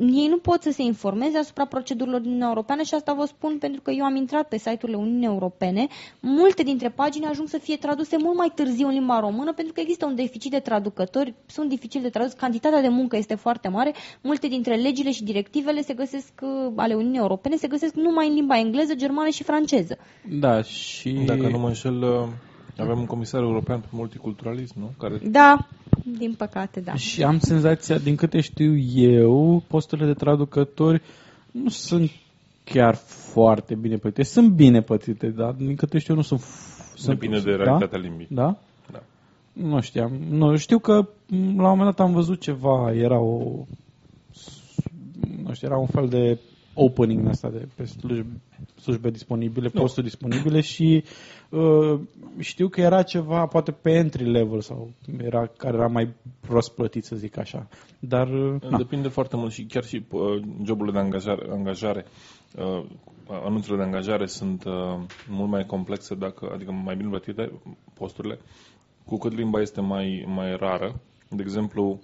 [0.00, 3.58] Ei nu pot să se informeze asupra procedurilor din Uniunea Europeană și asta vă spun
[3.58, 5.86] pentru că eu am intrat pe site-urile Uniunii Europene.
[6.20, 9.80] Multe dintre pagini ajung să fie traduse mult mai târziu în limba română pentru că
[9.80, 13.94] există un deficit de traducători, sunt dificil de tradus, cantitatea de muncă este foarte mare.
[14.20, 18.34] Multe dintre legile și directivele se găsesc uh, ale Uniunii Europene se găsesc numai în
[18.34, 19.96] limba engleză, germană și franceză.
[20.40, 21.10] Da, și...
[21.10, 22.28] Dacă nu mă înșel, uh,
[22.76, 24.90] avem un comisar european pe multiculturalism, nu?
[24.98, 25.66] Care Da,
[26.18, 26.94] din păcate, da.
[26.94, 31.02] Și am senzația, din câte știu eu, posturile de traducători
[31.50, 32.10] nu sunt
[32.64, 32.94] chiar
[33.32, 34.22] foarte bine plătite.
[34.22, 36.40] Sunt bine plătite, dar din câte știu eu nu sunt...
[36.40, 37.62] f- sunt depinde de da?
[37.62, 38.26] realitatea limbii.
[38.30, 38.56] Da?
[38.92, 39.02] Da.
[39.52, 40.12] Nu știam.
[40.30, 40.92] Nu, știu că
[41.26, 43.64] m, la un moment dat am văzut ceva, era o...
[45.44, 46.38] Nu știu, era un fel de
[46.78, 48.40] opening în asta de pe slujbe,
[48.80, 49.80] slujbe disponibile, Nu.
[49.80, 51.04] posturi disponibile și
[51.48, 52.00] uh,
[52.38, 57.04] știu că era ceva poate pe entry level sau era care era mai prost plătit
[57.04, 57.68] să zic așa.
[57.98, 58.76] Dar uh, na.
[58.76, 62.04] Depinde foarte mult și chiar și uh, joburile de angajare, angajare
[62.56, 62.84] uh,
[63.28, 64.72] anunțurile de angajare sunt uh,
[65.28, 67.52] mult mai complexe, dacă, adică mai bine plătite
[67.94, 68.38] posturile,
[69.04, 71.00] cu cât limba este mai, mai rară.
[71.28, 72.00] De exemplu,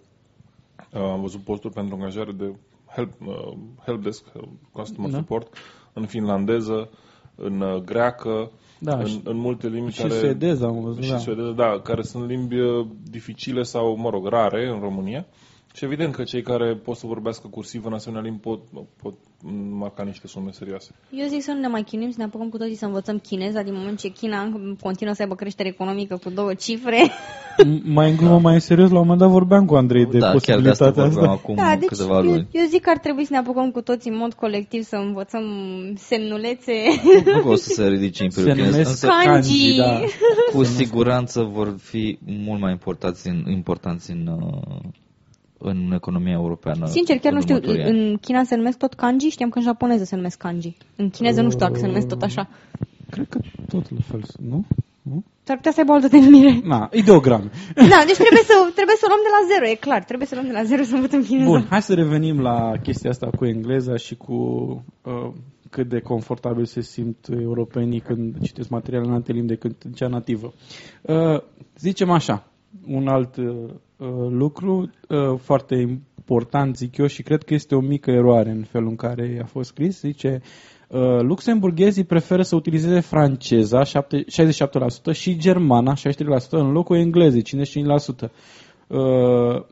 [0.92, 2.54] uh, am văzut posturi pentru angajare de
[2.94, 3.52] help, uh,
[3.84, 5.16] helpdesk, uh, customer Da.
[5.16, 5.56] support,
[5.92, 6.90] în finlandeză,
[7.34, 10.12] în uh, greacă, Da, în, și- în multe limbi și care...
[10.14, 11.18] suedeză am văzut, Și da.
[11.18, 15.26] suedeză, da, care sunt limbi uh, dificile sau, mă rog, rare în România.
[15.74, 18.60] Și evident că cei care pot să vorbească cursiv în asemenea limbi pot,
[19.02, 19.14] pot
[19.70, 20.90] marca niște sume serioase.
[21.10, 23.62] Eu zic să nu ne mai chinuim, să ne apucăm cu toții să învățăm chineza,
[23.62, 24.48] din moment ce China
[24.80, 27.10] continuă să aibă creștere economică cu două cifre.
[27.64, 30.18] M- mai în glumă, mai în serios, la un moment dat vorbeam cu Andrei de
[30.18, 31.42] da, chiar de asta posibilitatea vorbeam asta.
[31.42, 32.48] acum da, deci câteva eu, luni.
[32.50, 35.44] eu zic că ar trebui să ne apucăm cu toții în mod colectiv să învățăm
[35.96, 36.72] semnulețe.
[37.24, 39.26] Nu că o să se ridice Se Imperiul Chinez, numesc însă Kanji.
[39.28, 40.00] kanji, da.
[40.52, 44.90] cu siguranță vor fi mult mai importanți în, importanți în, uh,
[45.62, 46.86] în economia europeană.
[46.86, 47.98] Sincer, chiar în nu știu, următorii ani.
[48.10, 50.76] în China se numesc tot kanji, știam că în japoneză se numesc kanji.
[50.96, 52.48] În chineză nu știu dacă se numesc tot așa.
[53.10, 53.38] Cred că
[53.68, 54.64] tot la fel, nu?
[55.02, 55.22] nu?
[55.42, 56.60] S-ar putea să aibă o altă denumire.
[56.64, 57.50] Na, ideograme.
[57.92, 60.04] Da, deci trebuie să, trebuie să o luăm de la zero, e clar.
[60.04, 61.48] Trebuie să o luăm de la zero să învățăm chineză.
[61.48, 64.34] Bun, hai să revenim la chestia asta cu engleza și cu
[65.02, 65.32] uh,
[65.70, 70.06] cât de confortabil se simt europenii când citesc materiale în alte limbi decât în cea
[70.06, 70.52] nativă.
[71.02, 71.40] Uh,
[71.78, 72.46] zicem așa,
[72.86, 73.46] un alt uh,
[73.96, 78.62] uh, lucru uh, foarte important, zic eu, și cred că este o mică eroare în
[78.62, 80.40] felul în care a fost scris, zice
[80.88, 84.24] uh, luxemburghezii preferă să utilizeze franceza 7,
[85.10, 87.42] 67% și germana 63% în locul englezei
[88.26, 88.30] 55%.
[88.86, 89.64] Uh,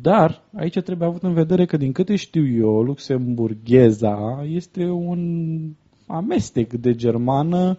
[0.00, 5.58] dar aici trebuie avut în vedere că din câte știu eu, luxemburgheza este un
[6.06, 7.78] amestec de germană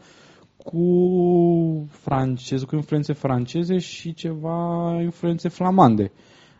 [0.65, 6.11] cu francez, cu influențe franceze și ceva influențe flamande.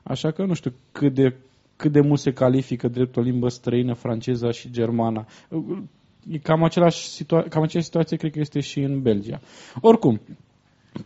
[0.04, 1.36] Așa că nu știu cât de,
[1.76, 5.26] cât de mult se califică drept o limbă străină franceza și germana.
[6.32, 9.40] E cam, același situa- cam aceeași situație cred că este și în Belgia.
[9.82, 10.22] Oricum,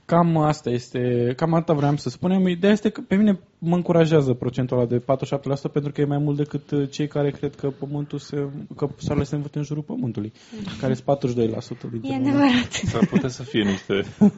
[0.06, 2.48] Cam asta este, cam atâta vreau să spunem.
[2.48, 5.04] Ideea este că pe mine mă încurajează procentul ăla de 47%
[5.74, 9.26] pentru că e mai mult decât uh, cei care cred că pământul se, că soarele
[9.26, 10.32] se învârte în jurul pământului,
[10.80, 12.28] care sunt 42% dintre E noi.
[12.28, 12.72] adevărat.
[12.72, 14.06] S-ar putea să fie niște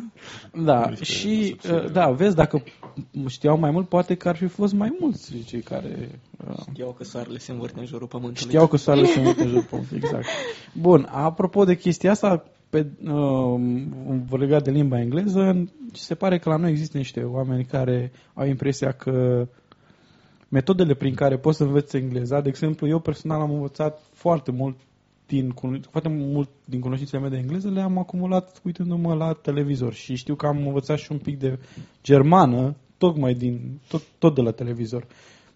[0.66, 1.74] Da, Niște și subside.
[1.76, 2.64] uh, da, vezi, dacă
[3.28, 7.04] știau mai mult, poate că ar fi fost mai mulți cei care uh, Știau că
[7.04, 8.48] soarele se învârte în jurul pământului.
[8.50, 10.02] știau că soarele se mută în jurul pământului.
[10.04, 10.26] Exact.
[10.82, 16.56] Bun, apropo de chestia asta, pe, uh, legat de limba engleză, se pare că la
[16.56, 19.48] noi există niște oameni care au impresia că
[20.50, 24.78] metodele prin care poți să înveți engleza, de exemplu, eu personal am învățat foarte mult
[25.28, 29.94] din, cuno- foarte mult din cunoștințele mele de engleză le-am acumulat uitându-mă la televizor.
[29.94, 31.60] Și știu că am învățat și un pic de
[32.04, 35.06] germană tocmai din, tot, tot de la televizor.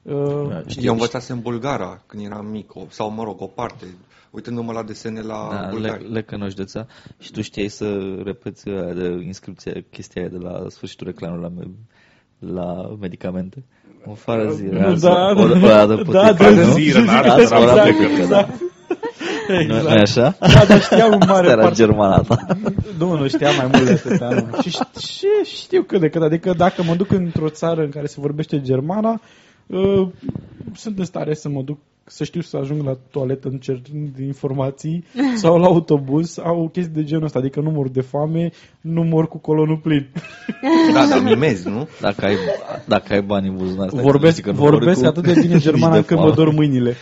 [0.01, 3.85] Uh, Da, Eu învățasem bulgara când eram mic, o- sau mă rog, o parte,
[4.35, 6.11] uitându-mă la desene la Da, le, bulgari.
[6.11, 6.85] le cănoșdeța
[7.19, 11.49] și tu știai să repeți aia de inscripție, chestia aia de la sfârșitul reclamei la,
[11.49, 13.63] me- la medicamente?
[14.05, 16.71] O fară zi, Da, o, da, o, o dată da, puteți, da, nu?
[16.73, 18.47] zi, Renat, Asta Renat, ora Renat, plecă, da.
[19.47, 19.83] Nu, exact.
[19.83, 20.35] nu așa?
[20.39, 21.75] Da, dar știam în mare Asta era parte.
[21.75, 22.45] germana ta.
[22.97, 24.29] Nu, nu știam mai mult de atâta.
[24.29, 24.61] Nu.
[24.61, 24.69] Și,
[25.07, 26.21] și știu cât de cât.
[26.21, 29.21] Adică dacă mă duc într-o țară în care se vorbește germana,
[29.67, 30.07] uh,
[30.75, 31.77] sunt în stare să mă duc
[32.07, 33.81] să știu să ajung la toaletă în cer
[34.15, 35.03] de informații
[35.41, 37.39] sau la autobuz sau chestii de genul ăsta.
[37.39, 38.51] Adică nu mor de foame,
[38.81, 40.07] nu mor cu colonul plin.
[40.93, 41.87] Da, dar mimezi, nu?
[42.01, 42.35] Dacă ai,
[42.87, 45.23] dacă ai bani în buzunar, stai să Vorbesc, zici că nu mori vorbesc cu- atât
[45.23, 46.35] de bine germana nici de încât mă foame.
[46.35, 46.95] dor mâinile.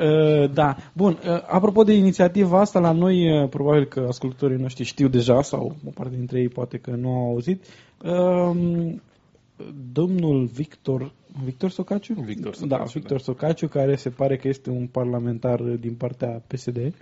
[0.00, 1.18] Uh, da, bun.
[1.26, 5.76] Uh, apropo de inițiativa asta, la noi, uh, probabil că ascultătorii noștri știu deja, sau
[5.86, 7.64] o parte dintre ei poate că nu au auzit,
[8.04, 9.02] um,
[9.92, 11.12] domnul Victor,
[11.44, 12.14] Victor Socaciu?
[12.14, 16.94] Victor Socaciu, Da, Victor Socaciu, care se pare că este un parlamentar din partea PSD.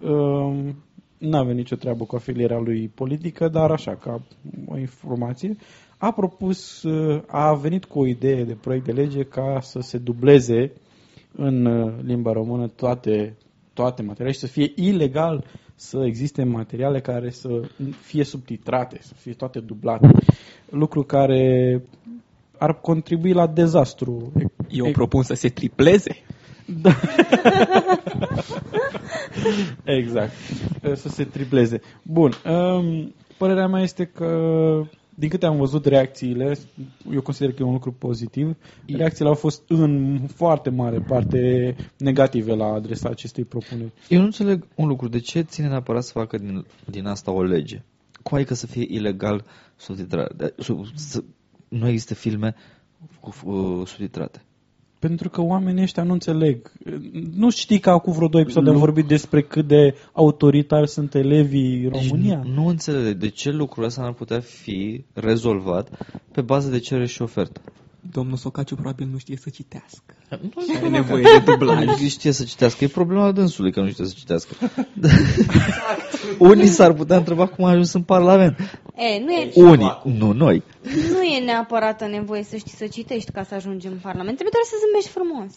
[0.00, 0.74] Um,
[1.18, 4.22] nu avea nicio treabă cu afilierea lui politică, dar așa, ca
[4.66, 5.56] o informație,
[5.98, 9.98] a propus, uh, a venit cu o idee de proiect de lege ca să se
[9.98, 10.72] dubleze
[11.32, 13.36] în uh, limba română toate,
[13.76, 17.48] toate materialele și să fie ilegal să existe materiale care să
[18.00, 20.08] fie subtitrate, să fie toate dublate.
[20.70, 21.82] Lucru care
[22.58, 24.32] ar contribui la dezastru.
[24.68, 26.22] Eu propun să se tripleze.
[26.66, 26.90] Da.
[29.98, 30.32] exact.
[30.94, 31.80] Să se tripleze.
[32.02, 32.32] Bun.
[32.44, 34.26] Um, părerea mea este că,
[35.18, 36.56] din câte am văzut reacțiile,
[37.12, 38.56] eu consider că e un lucru pozitiv,
[38.86, 43.92] reacțiile au fost în foarte mare parte negative la adresa acestei propuneri.
[44.08, 45.08] Eu nu înțeleg un lucru.
[45.08, 47.82] De ce ține neapărat să facă din, din asta o lege?
[48.22, 49.44] Cum adică să fie ilegal
[49.76, 50.32] subtitrare?
[50.36, 51.24] De- sub- să-
[51.68, 52.54] Nu există filme
[53.20, 54.42] cu uh, subtitrate.
[54.98, 56.72] Pentru că oamenii ăștia nu înțeleg.
[57.36, 61.84] Nu știi că acum vreo două episoade am vorbit despre cât de autoritari sunt elevii
[61.84, 62.42] în Deci România?
[62.44, 65.88] Nu, nu înțeleg de ce lucrul ăsta n-ar putea fi rezolvat
[66.32, 67.60] pe bază de cerere și ofertă.
[68.12, 70.14] Domnul Socaciu probabil nu știe să citească.
[70.28, 71.84] Nu Are nevoie de dublaj.
[71.84, 72.84] Nu știe să citească.
[72.84, 74.54] E problema dânsului că nu știe să citească.
[76.38, 78.58] Unii s-ar putea întreba cum a ajuns în Parlament.
[78.94, 80.62] E, nu e, Unii, nu noi.
[81.12, 84.36] nu e neapărat nevoie să știi să citești ca să ajungi în Parlament.
[84.38, 85.52] Trebuie doar să zâmbești frumos.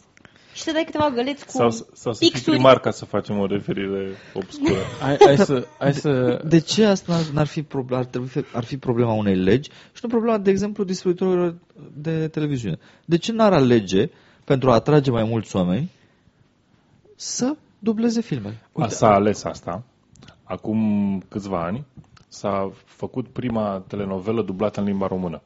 [0.60, 2.56] Și să dai câteva găleți cu Sau, sau să fii pixuri.
[2.56, 4.80] primar ca să facem o referire obscură.
[5.02, 5.68] Hai, hai să...
[5.78, 6.42] Hai să...
[6.48, 9.70] De ce asta n-ar, n-ar fi, proble- ar, trebui, fi- ar fi problema unei legi
[9.70, 11.56] și nu problema, de exemplu, distribuitorilor
[11.94, 12.78] de televiziune?
[13.06, 14.10] De ce n-ar alege,
[14.44, 15.92] pentru a atrage mai mulți oameni,
[17.16, 18.62] să dubleze filmele?
[18.74, 19.84] A, s-a ales asta.
[20.44, 20.80] Acum
[21.30, 21.86] câțiva ani
[22.28, 25.42] s-a făcut prima telenovelă dublată în limba română.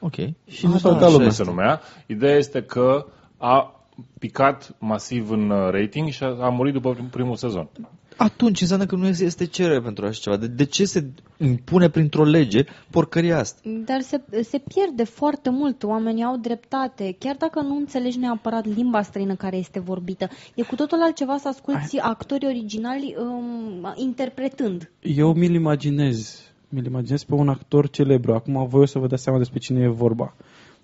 [0.00, 0.14] Ok.
[0.46, 1.30] Și nu Ah, s-a da, uitat așa lumea.
[1.30, 1.80] Se numea.
[2.06, 3.72] Ideea este că a
[4.18, 7.68] picat masiv în uh, rating și a, a murit după prim- primul sezon.
[8.16, 10.36] Atunci înseamnă că nu este cerere pentru așa ceva.
[10.36, 13.60] De, de ce se impune printr-o lege porcăria asta?
[13.84, 19.02] Dar se, se pierde foarte mult, oamenii au dreptate, chiar dacă nu înțelegi neapărat limba
[19.02, 20.28] străină care este vorbită.
[20.54, 24.90] E cu totul altceva să asculti actori originali um, interpretând.
[25.02, 26.42] Eu mi-l imaginez.
[26.68, 28.34] Mi-l imaginez pe un actor celebru.
[28.34, 30.34] Acum voi o să vă dați seama despre cine e vorba.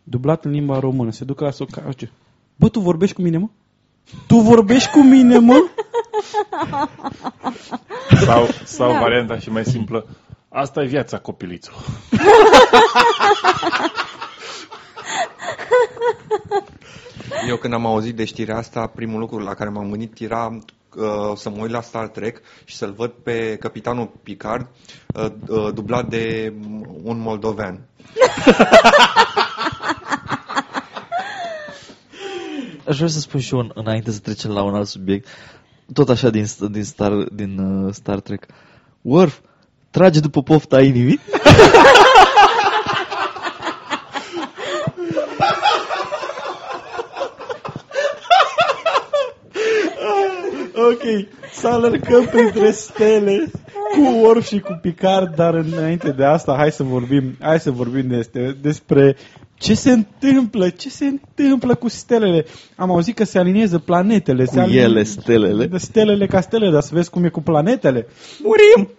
[0.02, 1.10] Dublat în limba română.
[1.10, 1.88] Se ducă la soca...
[2.54, 2.60] ce?
[2.60, 3.48] Bă, tu vorbești cu mine, mă?
[4.26, 5.68] Tu vorbești cu mine, mă?
[8.24, 8.98] Sau, sau Da.
[8.98, 10.06] varianta și mai simplă.
[10.48, 11.72] Asta e viața, copilițu.
[17.48, 20.58] Eu când am auzit de știrea asta, primul lucru la care m-am gândit era
[20.96, 24.66] uh, să mă uit la Star Trek și să-l văd pe capitanul Picard
[25.14, 26.52] uh, uh, dublat de
[27.02, 27.80] un moldovean.
[32.88, 35.28] Aș vrea să spun și eu, în- înainte să trecem la un alt subiect,
[35.92, 38.46] tot așa din, din, Star, din uh, Star Trek.
[39.02, 39.38] Worf,
[39.90, 41.20] trage după pofta inimii?
[50.74, 51.26] Ok.
[51.52, 53.50] Să alergăm printre stele.
[53.94, 58.06] cu Worf și cu Picard, dar înainte de asta, hai să vorbim, hai să vorbim
[58.08, 59.16] despre, despre
[59.54, 62.46] ce se întâmplă, ce se întâmplă cu stelele.
[62.76, 64.44] Am auzit că se aliniază planetele.
[64.44, 65.66] se Cu ele, stelele.
[65.66, 68.06] De stelele ca stele, dar să vezi cum e cu planetele.
[68.42, 68.90] Murim!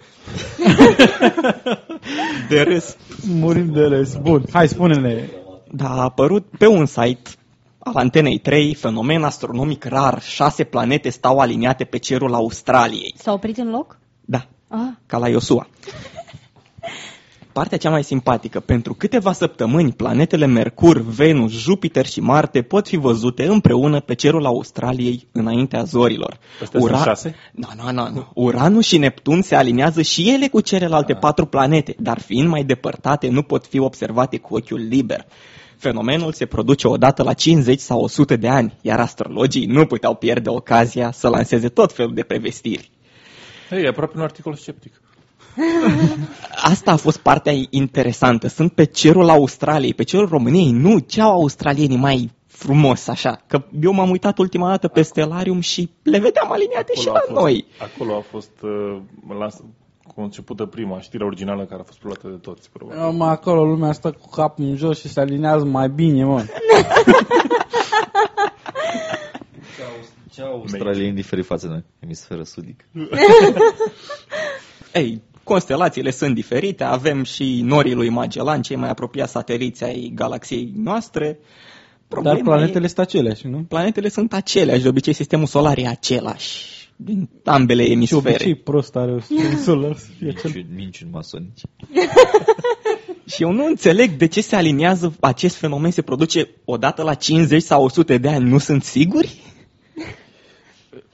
[2.49, 2.95] de râs.
[3.27, 4.15] Murim de râs.
[4.15, 5.29] Bun, hai spune-ne.
[5.71, 7.29] Da, a apărut pe un site
[7.79, 10.21] al Antenei 3 fenomen astronomic rar.
[10.21, 13.13] Șase planete stau aliniate pe cerul Australiei.
[13.17, 13.97] S-a oprit în loc?
[14.21, 15.67] Da, Ah, ca la Iosua.
[17.59, 22.97] Partea cea mai simpatică, pentru câteva săptămâni, planetele Mercur, Venus, Jupiter și Marte pot fi
[22.97, 26.39] văzute împreună pe cerul Australiei înaintea zorilor.
[26.61, 27.35] Astea sunt șase?
[27.51, 28.31] Nu, nu, nu, nu.
[28.33, 33.29] Uranus și Neptun se aliniază și ele cu celelalte patru planete, dar fiind mai depărtate,
[33.29, 35.25] nu pot fi observate cu ochiul liber.
[35.77, 40.49] Fenomenul se produce odată la 50 sau 100 de ani, iar astrologii nu puteau pierde
[40.49, 42.91] ocazia să lanseze tot felul de prevestiri.
[43.69, 45.01] Hei, e aproape un articol sceptic.
[46.71, 48.47] Asta a fost partea interesantă.
[48.47, 50.71] Sunt pe cerul Australiei, pe cerul României.
[50.71, 53.41] Nu, ce au australienii mai frumos așa?
[53.47, 57.19] Că eu m-am uitat ultima dată pe Stellarium și le vedeam aliniate și a la
[57.25, 57.65] fost, noi.
[57.79, 58.97] Acolo a fost uh,
[59.39, 59.61] lans,
[60.15, 63.17] concepută prima știre originală care a fost preluată de toți, probabil.
[63.17, 66.43] Mă, acolo lumea stă cu capul în jos și se alinează mai bine, mă.
[70.35, 71.83] Ce au australieni diferit față de noi?
[71.99, 72.85] Emisferă sudic.
[74.93, 80.71] Ei, constelațiile sunt diferite, avem și norii lui Magellan, cei mai apropiați sateliți ai galaxiei
[80.75, 81.39] noastre.
[82.21, 83.57] Dar planetele sunt aceleași, nu?
[83.57, 88.29] planetele sunt aceleași, de obicei sistemul solar e același din ambele Și emisfere.
[88.29, 90.51] obicei prost are un solar să fie acel.
[90.53, 91.61] Minciuni, minciuni masonici.
[93.33, 97.63] Și eu nu înțeleg de ce se aliniază acest fenomen, se produce odată la 50
[97.63, 99.41] sau 100 de ani, nu sunt siguri?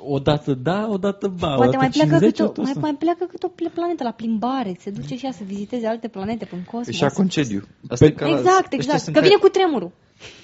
[0.04, 1.47] Odată da, odată ba.
[1.47, 3.72] Poate odată mai pleacă, 50, câte o, odată mai, să- mai pleacă câte o ple-
[3.74, 6.95] planetă la plimbare, se duce și ea să viziteze alte planete prin cosmos.
[6.95, 7.62] Și a concediu.
[7.88, 8.99] Asta Pe- e ca la- Exact, ăștia exact.
[9.02, 9.91] sunt Că ca- vine cu tremurul.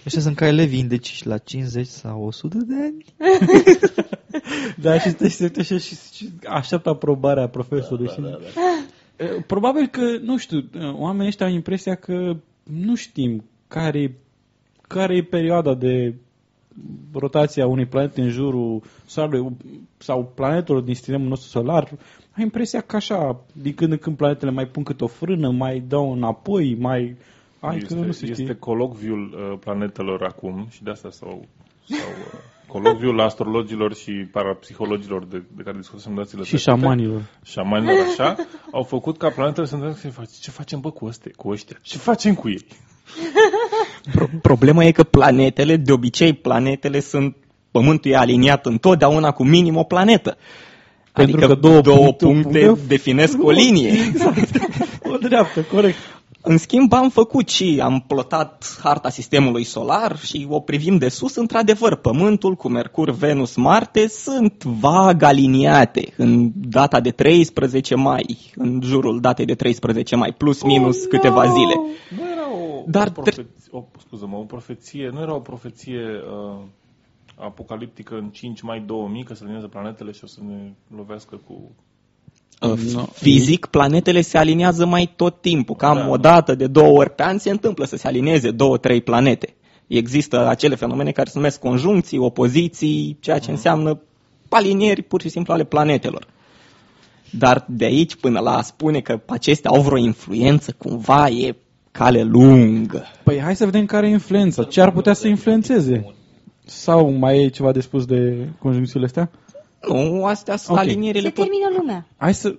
[0.06, 3.06] Ăștia sunt ca elevii indeciși la 50 sau 100 de ani.
[4.82, 8.12] Da, și stă și se uită și, și, și așteaptă aprobarea profesorului.
[8.18, 9.26] Da, da, da.
[9.48, 14.18] Probabil că, nu știu, oamenii ăștia au impresia că nu știm care,
[14.88, 16.14] care e perioada de
[17.14, 19.58] rotație a unei planete în jurul Soarelui
[19.98, 21.92] sau planetelor din sistemul nostru solar.
[22.32, 25.80] Ai impresia că așa, din când în când planetele mai pun câte o frână, mai
[25.80, 27.18] dau înapoi, mai...
[27.60, 28.44] Ai este, că nu se știe.
[28.44, 31.46] este colocviul uh, planetelor acum și de asta sau,
[31.84, 37.22] sau uh, colocviul astrologilor și parapsihologilor de, de care discutăm dațiile Și șamanilor.
[37.44, 38.36] șamanilor așa,
[38.72, 41.78] au făcut ca planetele să întâlnească și face, ce facem bă cu, ăste, cu ăștia?
[41.82, 42.66] Ce facem cu ei?
[44.12, 47.36] Pro- problema e că planetele, de obicei planetele sunt,
[47.72, 50.38] Pământul e aliniat întotdeauna cu minim o planetă.
[51.14, 52.88] Pentru adică că două două puncte, puncte, un punct.
[52.90, 53.94] definesc o linie.
[55.04, 55.98] O dreaptă, corect.
[56.42, 61.36] În schimb, am făcut și am plotat harta sistemului solar și o privim de sus.
[61.36, 68.80] Într-adevăr, Pământul cu Mercur, Venus, Marte sunt vag aliniate în data de 13 mai, în
[68.84, 71.52] jurul datei de 13 mai, plus minus Oh, câteva no!
[71.54, 71.74] zile.
[72.18, 72.27] Nu era o,
[72.90, 76.64] Dar o, profeție, o, scuză-mă, o profeție, nu era o profeție uh,
[77.36, 81.72] apocaliptică în 5 mai 2000 că se alinează planetele și o să ne lovească cu...
[82.62, 83.06] Uh, No.
[83.06, 86.10] Fizic, planetele se aliniază mai tot timpul, cam Da.
[86.10, 89.56] o dată de două ori pe an se întâmplă să se alinieze două, trei planete.
[89.88, 94.02] Există acele fenomene care se numesc conjuncții, opoziții, ceea ce înseamnă
[94.50, 96.28] alinieri pur și simplu ale planetelor.
[97.32, 101.56] Dar de aici până la a spune că acestea au vreo influență, cumva e
[101.98, 103.04] cale lungă.
[103.24, 104.64] Păi hai să vedem care e influența.
[104.64, 106.14] Ce ar putea să influențeze?
[106.66, 109.30] Sau mai e ceva de spus de conjuncțiile astea?
[109.90, 110.84] Nu, astea sunt Ok.
[110.84, 112.08] alinierile Se tot termină lumea.
[112.18, 112.56] Hai să...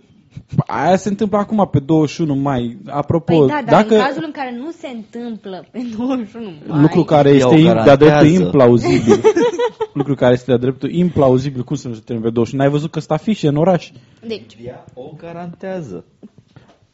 [0.67, 2.79] Aia se întâmplă acum pe 21 mai.
[2.87, 6.81] Apropo, Păi da, dar dacă în cazul în care nu se întâmplă pe 21 mai...
[6.81, 8.43] lucru care Ea este o im- de-a dreptul garantează.
[8.43, 9.21] implauzibil,
[10.01, 12.63] lucru care este de-a dreptul implauzibil, cum să nu se termine pe 21?
[12.63, 13.91] N-ai văzut că sunt afișe în oraș?
[14.27, 14.57] Deci,
[14.95, 16.05] O garantează.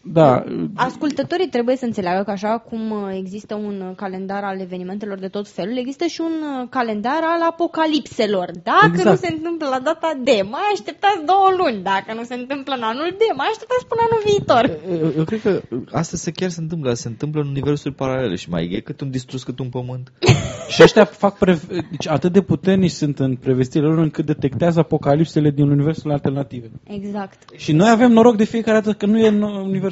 [0.06, 0.44] Da,
[0.74, 5.28] ascultătorii trebuie să înțeleagă că așa cum uh, există un uh, calendar al evenimentelor de
[5.28, 8.50] tot felul, există și un uh, calendar al apocalipselor.
[8.62, 9.08] Dacă Exact.
[9.08, 11.82] nu se întâmplă la data D, mai așteptați două luni.
[11.82, 14.64] Dacă nu se întâmplă în anul D, mai așteptați până anul viitor.
[15.02, 15.60] Eu, eu cred că
[15.92, 19.10] asta se chiar se întâmplă, se întâmplă în universuri paralele și mai e cât un
[19.10, 20.12] distrus cât un pământ.
[20.74, 21.58] și ăștia fac pre...
[21.90, 26.70] deci atât de puternici sunt în prevestirile lor încât detectează apocalipsele din universul alternative.
[26.84, 27.38] Exact.
[27.56, 29.42] Și noi avem noroc de fiecare dată că nu e în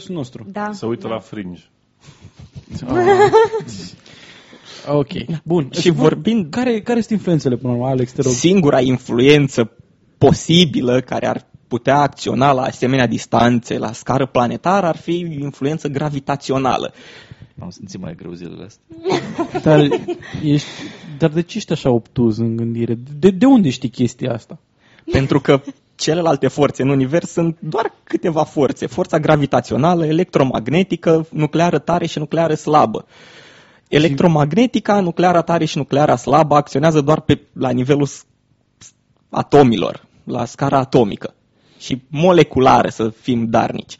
[0.08, 0.46] universul nostru.
[0.52, 0.70] Da.
[0.72, 1.14] Se uită da.
[1.14, 1.62] la Fringe.
[4.88, 5.08] Ok,
[5.42, 5.68] bun.
[5.80, 8.32] Și vorbind- Care, care sunt influențele până la urmă, Alex, te rog?
[8.32, 9.70] Singura influență
[10.18, 16.92] posibilă care ar putea acționa la asemenea distanțe, la scară planetară, ar fi influență gravitațională.
[17.58, 18.84] Am simțit mai greu zilele astea.
[19.64, 19.88] Dar,
[20.42, 20.68] ești,
[21.18, 22.98] dar de ce ești așa obtuz în gândire?
[23.18, 24.58] De, de unde știi chestia asta?
[25.12, 25.60] Pentru că
[26.02, 28.86] celelalte forțe în univers sunt doar câteva forțe.
[28.86, 33.04] Forța gravitațională, electromagnetică, nucleară tare și nucleară slabă.
[33.88, 38.24] Electromagnetica, nucleara tare și nucleara slabă acționează doar pe, la nivelul s-
[38.78, 38.92] s-
[39.30, 41.34] atomilor, la scara atomică
[41.78, 43.96] și moleculară, să fim darnici.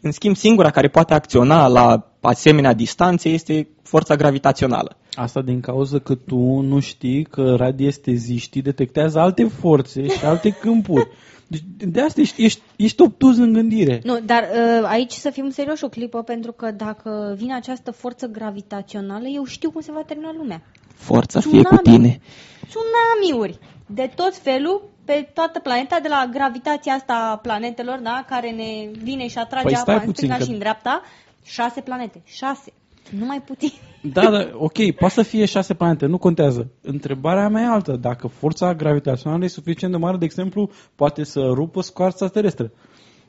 [0.00, 4.96] În schimb, singura care poate acționa la asemenea distanțe este forța gravitațională.
[5.14, 11.08] Asta din cauza că tu nu știi că radiesteziștii detectează alte forțe și alte câmpuri.
[11.46, 14.00] Deci de asta ești, ești, ești obtuz în gândire.
[14.04, 18.26] Nu, dar uh, aici să fim serioși o clipă, pentru că dacă vine această forță
[18.26, 20.62] gravitațională, eu știu cum se va termina lumea.
[20.94, 21.98] Forța fie cu Tsunami.
[21.98, 22.20] tine.
[22.68, 28.50] Tsunamiuri de tot felul pe toată planeta, de la gravitația asta a planetelor, da, care
[28.50, 31.02] ne vine și atrage Păi apa stai în puțin, stânga că- și în dreapta.
[31.44, 32.22] Șase planete.
[32.24, 32.72] Șase.
[33.10, 33.72] Nu mai puțin.
[34.12, 36.70] Da, da, ok, poate să fie șase planete, nu contează.
[36.82, 37.92] Întrebarea mea e altă.
[37.92, 42.70] Dacă forța gravitațională e suficient de mare, de exemplu, poate să rupă scoarța terestră.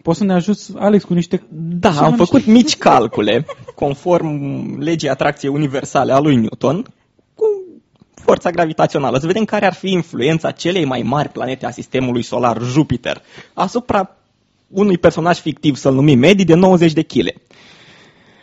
[0.01, 1.43] Poți să ne ajuți, Alex, cu niște...
[1.51, 3.45] Da, ceva am niște- făcut mici calcule,
[3.75, 6.85] conform legii atracției universale a lui Newton,
[7.35, 7.45] cu
[8.13, 9.17] forța gravitațională.
[9.19, 13.21] Să vedem care ar fi influența celei mai mari planete a sistemului solar, Jupiter,
[13.53, 14.15] asupra
[14.67, 17.27] unui personaj fictiv, să-l numim Medi, de 90 de kg.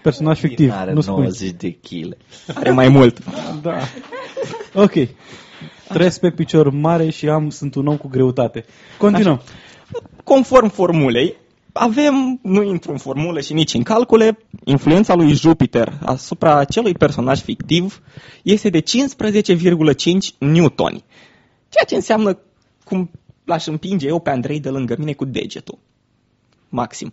[0.02, 1.22] Personaj fictiv, Are nu spui.
[1.22, 2.16] 90 de kg.
[2.54, 3.18] Are mai mult.
[3.62, 3.78] Da.
[4.74, 4.92] Ok.
[5.88, 8.64] Trăiesc pe picior mare și am, sunt un om cu greutate.
[8.98, 9.40] Continuăm.
[10.24, 11.36] Conform formulei,
[11.72, 17.40] avem, nu intru în formulă și nici în calcule, influența lui Jupiter asupra acelui personaj
[17.40, 18.02] fictiv
[18.42, 18.84] este de 15,5
[20.38, 21.04] newtoni.
[21.68, 22.38] Ceea ce înseamnă
[22.84, 23.10] cum
[23.44, 25.78] l-aș împinge eu pe Andrei de lângă mine cu degetul.
[26.68, 27.12] Maxim.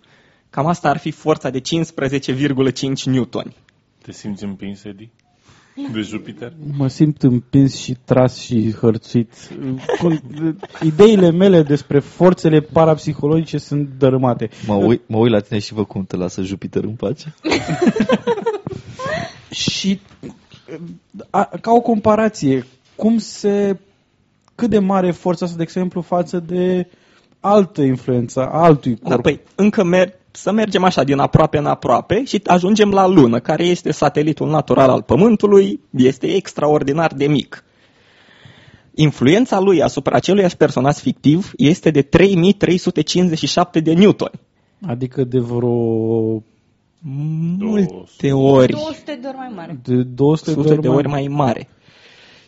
[0.49, 3.55] Cam asta ar fi forța de 15,5 newtoni.
[4.01, 5.09] Te simți împins, Edi?
[5.93, 6.53] De Jupiter?
[6.77, 9.33] Mă simt împins și tras și hărțuit.
[9.97, 14.49] Con- Ideile mele despre forțele parapsihologice sunt dărâmate.
[14.67, 17.33] Mă uit, mă uit la tine și văd cum te lasă Jupiter în pace.
[19.49, 19.99] Și
[21.29, 22.65] a, ca o comparație,
[22.95, 23.79] cum se
[24.55, 26.87] cât de mare e forța asta, de exemplu, față de
[27.39, 29.15] altă influență, a altui corp.
[29.15, 33.39] Da, păi, încă mer- să mergem așa din aproape în aproape și ajungem la Lună,
[33.39, 37.63] care este satelitul natural al Pământului, este extraordinar de mic.
[38.93, 44.31] Influența lui asupra aceluiași personaj fictiv este de 3357 de newton.
[44.87, 46.43] Adică de vreo
[47.59, 49.79] Multe ori, 200 de ori mai mare.
[49.83, 51.67] de 200 sute de ori mai mare.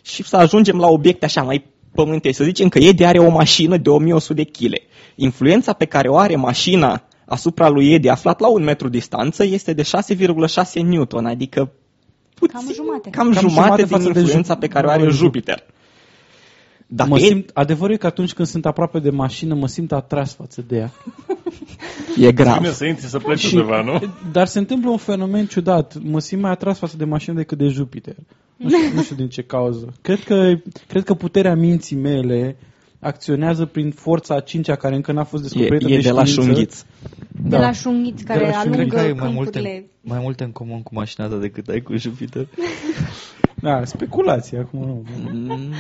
[0.02, 1.66] Și să ajungem la obiecte așa mai
[1.96, 2.38] pământești.
[2.38, 4.74] Să zicem că Edi are o mașină de 1100 de kg.
[5.16, 9.74] Influența pe care o are mașina asupra lui Edi aflat la un metru distanță este
[9.74, 11.72] de 6,6 newton, adică
[12.34, 13.10] puțin, Cam jumate.
[13.10, 15.64] cam, Cam jumate, jumate din față de influența Ju- pe care o are Ju- Jupiter.
[16.88, 19.92] Dacă Mă e, simt, adevărul e că atunci când sunt aproape de mașină, mă simt
[19.92, 20.92] atras față de ea.
[22.28, 22.58] e grav.
[22.58, 24.02] Bine să intri să pleci Și- undeva, nu?
[24.32, 25.98] Dar se întâmplă un fenomen ciudat.
[26.04, 28.16] Mă simt mai atras față de mașină decât de Jupiter.
[28.58, 29.94] Nu știu, nu știu din ce cauză.
[30.02, 30.54] Cred că,
[30.88, 32.58] cred că puterea minții mele
[33.02, 36.52] acționează prin forța a cincea care încă n-a fost E, descoperită e de la știință.
[36.52, 36.86] șunghiți.
[37.50, 38.76] De la șunghiți care la șunghiți.
[38.78, 39.90] Cred că alungă ai mai multe, câmpurile.
[40.02, 42.48] mai multe în comun cu mașina ta decât ai cu Jupiter.
[43.62, 45.04] Da, speculație acum nu.
[45.34, 45.74] Mm.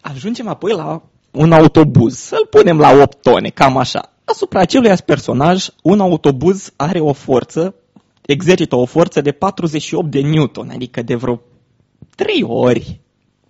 [0.00, 4.12] Ajungem apoi la un autobuz, să-l punem la 8 tone, cam așa.
[4.24, 7.74] Asupra aceluiași personaj, un autobuz are o forță,
[8.26, 11.40] exercită o forță de 48 de newton, adică de vreo
[12.16, 13.00] 3 ori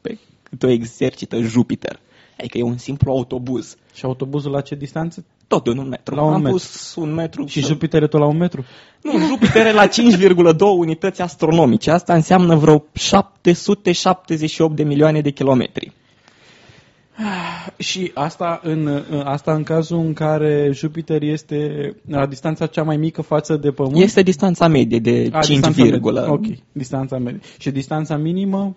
[0.01, 2.01] pe cât o exercită Jupiter.
[2.39, 3.77] Adică e un simplu autobuz.
[3.95, 5.25] Și autobuzul la ce distanță?
[5.47, 6.15] Tot de un metru.
[6.15, 6.53] La un Am metru.
[6.53, 7.47] pus un metru.
[7.47, 8.65] Și Jupiter e tot la un metru?
[9.03, 11.91] Nu, Jupiter e la 5,2 unități astronomice.
[11.91, 15.93] Asta înseamnă vreo 778 de milioane de kilometri.
[17.79, 23.23] Și asta în, asta în cazul în care Jupiter este la distanța cea mai mică
[23.23, 23.97] față de Pământ?
[23.97, 25.85] Este distanța medie de A, 5, distanța medie.
[25.85, 26.27] virgulă.
[26.31, 27.41] Ok, distanța medie.
[27.59, 28.77] Și distanța minimă?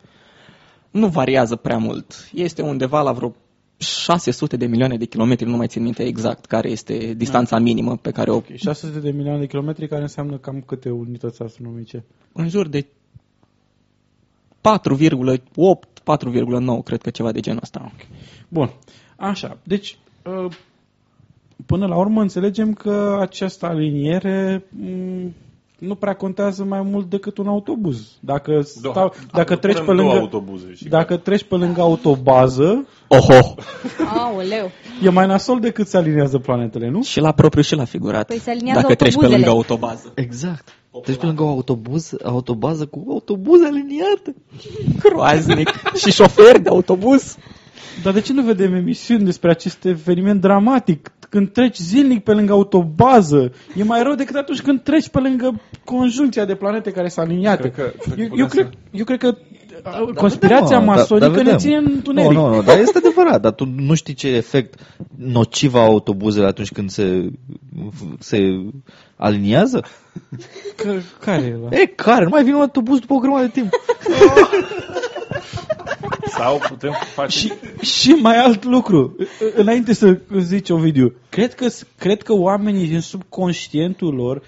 [0.92, 2.30] Nu variază prea mult.
[2.34, 3.36] Este undeva la vreo
[3.82, 8.12] 600 de milioane de kilometri, nu mai țin minte exact care este distanța minimă pe
[8.12, 8.36] care o...
[8.36, 12.04] Ok, 600 de milioane de kilometri, care înseamnă cam câte unități astronomice?
[12.34, 12.88] În jur de 4,8,
[16.18, 17.92] 4,9, cred că ceva de genul ăsta.
[18.48, 18.70] Bun,
[19.16, 20.52] așa, deci uh,
[21.66, 25.34] până la urmă înțelegem că această aliniere m,
[25.88, 28.08] nu prea contează mai mult decât un autobuz.
[28.20, 28.52] Dacă,
[28.82, 32.88] Da, stau, dacă, treci pe punem două lângă, autobuze și dacă treci pe lângă autobază,
[33.08, 33.56] Oho!
[34.18, 34.70] Aoleu.
[35.04, 37.04] e mai nasol decât se aliniază planetele, nu?
[37.04, 38.26] Și la propriu și la figurat.
[38.28, 39.46] Păi se aliniază Dacă treci pe autobuzele.
[39.46, 40.12] lângă autobază.
[40.16, 40.74] Exact.
[41.04, 44.36] Treci pe lângă o autobuz, autobază cu autobuze aliniate.
[45.00, 45.70] Groaznic.
[45.96, 47.36] și șoferi de autobuz.
[48.04, 51.12] Dar de ce nu vedem emisiuni despre acest eveniment dramatic?
[51.30, 55.62] Când treci zilnic pe lângă autobază, e mai rău decât atunci când treci pe lângă
[55.86, 57.70] conjuncția de planete care sunt aliniate.
[57.70, 59.36] Cred că- cred că eu, putem eu, cred, să- eu cred că
[59.84, 61.58] da, conspirația vedem, mă, masonică da- da ne vedem.
[61.58, 62.32] ține în întuneric.
[62.32, 64.80] Nu, nu, nu, dar este adevărat, dar tu nu știi ce efect
[65.18, 67.32] nociv au autobuzele atunci când se,
[68.20, 68.38] se
[69.22, 69.86] aliniază?
[70.76, 71.70] Că, care e ăla?
[71.72, 72.24] E, care?
[72.24, 73.70] Nu mai vine un autobuz după o grămadă de timp.
[76.38, 77.38] Sau putem face...
[77.38, 79.16] Și, și mai alt lucru,
[79.56, 81.68] înainte să zici Ovidiu, cred că,
[81.98, 84.42] cred că oamenii din subconștientul lor,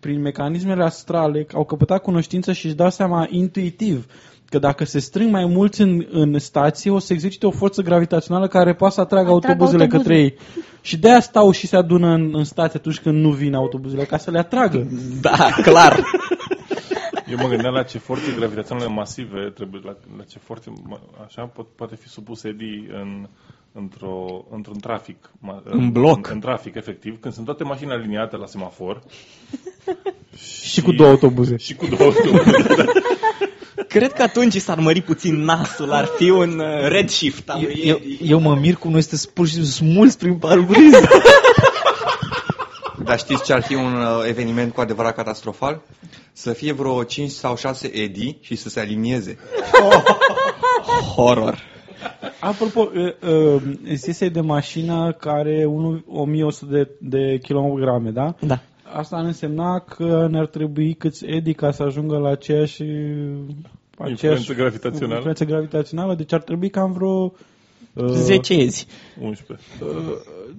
[0.00, 4.06] prin mecanismele astrale, au căpătat cunoștință și își dau seama intuitiv
[4.48, 8.48] că dacă se strâng mai mulți în, în stație, o să exercite o forță gravitațională
[8.48, 10.12] care poate să atragă Atrag autobuzele autobuzul.
[10.12, 10.34] către ei.
[10.80, 14.04] Și de aia stau și se adună în, în stație atunci când nu vin autobuzele,
[14.04, 14.86] ca să le atragă.
[15.20, 16.00] Da, clar.
[17.30, 21.42] Eu mă gândeam la ce forțe gravitaționale masive trebuie, la, la ce forțe, ma- așa,
[21.42, 23.28] pot, poate fi supus Eddie în,
[23.72, 25.30] într-o, într-un trafic.
[25.38, 26.26] ma- În bloc.
[26.26, 29.02] În, în trafic, efectiv, când sunt toate mașinile aliniate la semafor.
[30.70, 31.56] Și cu două autobuze.
[31.56, 32.84] Și cu două autobuze.
[33.88, 37.80] Cred că atunci i s-ar mări puțin nasul, ar fi un uh, redshift al lui
[37.84, 38.16] Eu, Eddie.
[38.30, 41.08] eu mă mir cum noi suntem pur și simplu smulți prin parbriză.
[43.04, 45.82] Dar știți ce ar fi un uh, eveniment cu adevărat catastrofal?
[46.32, 49.38] Să fie vreo 5 sau 6 Edi și să se alinieze.
[51.14, 51.62] Horror.
[52.40, 53.62] Apropo, uh, uh,
[53.94, 58.34] zisei de mașină care are unu- 1100 de, de kilograme, da?
[58.40, 58.60] Da.
[58.92, 62.82] Asta ar însemna că ne-ar trebui câți Edi ca să ajungă la aceeași
[64.04, 65.14] Influență gravitațională.
[65.14, 67.32] influență gravitațională, deci ar trebui cam vreo
[67.92, 68.86] uh, 10 ezi.
[69.20, 69.66] 11.
[69.80, 69.88] uh,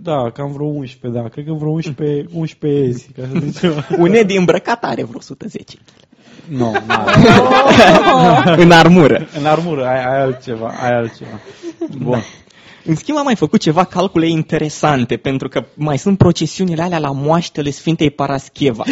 [0.02, 3.86] da, cam vreo 11, da, cred că vreo 11, 11 ezi, ca să zicem.
[4.04, 5.78] Un Eddie îmbrăcat are vreo 110.
[6.50, 6.96] Nu, nu.
[8.64, 9.28] în armură.
[9.40, 11.40] În armură, ai, ai altceva, ai altceva.
[11.98, 12.24] Bun.
[12.88, 17.12] În schimb, am mai făcut ceva calcule interesante, pentru că mai sunt procesiunile alea la
[17.12, 18.84] moaștele Sfintei Parascheva.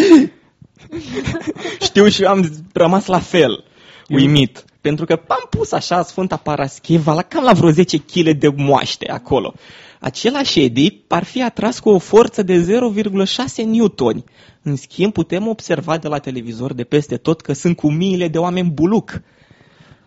[1.87, 3.63] Știu și eu am rămas la fel,
[4.09, 4.65] uimit.
[4.81, 9.09] Pentru că am pus așa Sfânta Parascheva la cam la vreo 10 kg de moaște
[9.09, 9.53] acolo.
[9.99, 14.23] Același Edi ar fi atras cu o forță de 0,6 newtoni.
[14.61, 18.37] În schimb, putem observa de la televizor de peste tot că sunt cu miile de
[18.37, 19.21] oameni buluc.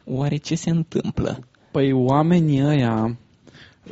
[0.05, 1.39] Oare ce se întâmplă?
[1.71, 3.19] Păi oamenii ăia,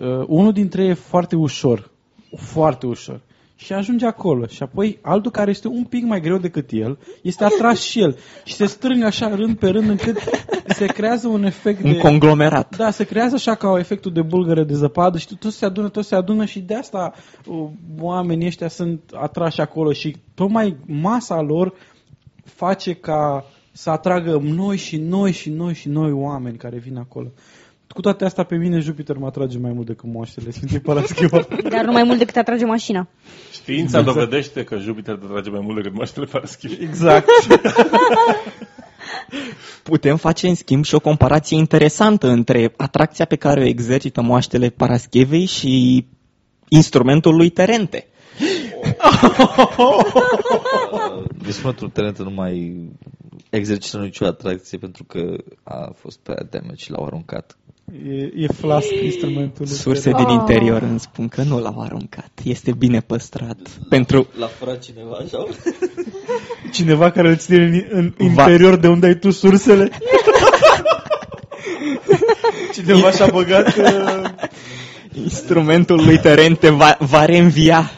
[0.00, 1.90] uh, unul dintre ei e foarte ușor,
[2.36, 3.20] foarte ușor.
[3.58, 4.46] Și ajunge acolo.
[4.46, 8.18] Și apoi altul care este un pic mai greu decât el, este atras și el.
[8.44, 10.18] Și se strâng așa rând pe rând încât
[10.68, 11.98] se creează un efect Un de...
[11.98, 12.76] conglomerat.
[12.76, 16.04] Da, se creează așa ca efectul de bulgăre de zăpadă și tot se adună, tot
[16.04, 17.12] se adună și de asta
[17.46, 17.68] uh,
[18.00, 21.74] oamenii ăștia sunt atrași acolo și tocmai masa lor
[22.44, 27.28] face ca să atragă noi și noi și noi și noi oameni care vin acolo.
[27.96, 31.46] Cu toate astea, pe mine Jupiter mă atrage mai mult decât moaștele Sfintei Parascheva.
[31.70, 33.08] Dar nu mai mult decât atrage mașina.
[33.52, 36.78] Știința dovedește că Jupiter te trage mai mult decât mașinile Paraschivii.
[36.80, 37.28] exact.
[39.82, 44.68] Putem face, în schimb, și o comparație interesantă între atracția pe care o exercită moaștele
[44.68, 46.06] Paraschevei și
[46.68, 48.06] instrumentul lui Terente.
[51.46, 52.88] Instrumentul terentă nu mai
[53.50, 57.56] exercită nicio atracție pentru că a fost prea damage și l-au aruncat.
[57.92, 59.66] E, e flask instrumentul.
[59.66, 60.16] Surse Ah.
[60.16, 62.30] din interior îmi spun că nu l-au aruncat.
[62.44, 63.56] Este bine păstrat.
[63.88, 65.46] Pentru L-a furat cineva așa?
[66.72, 69.90] Cineva care îl ține în, în Va- interior de unde ai tu sursele.
[72.74, 73.76] Cineva și-a băgat...
[73.76, 74.28] Uh,
[75.14, 77.90] instrumentul lui Terente va, va reînvia.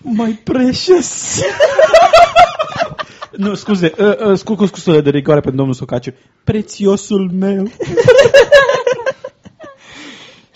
[0.00, 1.40] My precious.
[3.36, 6.14] nu, scuze, uh, uh, scu, cu scuzele de rigoare pentru domnul Socaciu.
[6.44, 7.62] Prețiosul meu.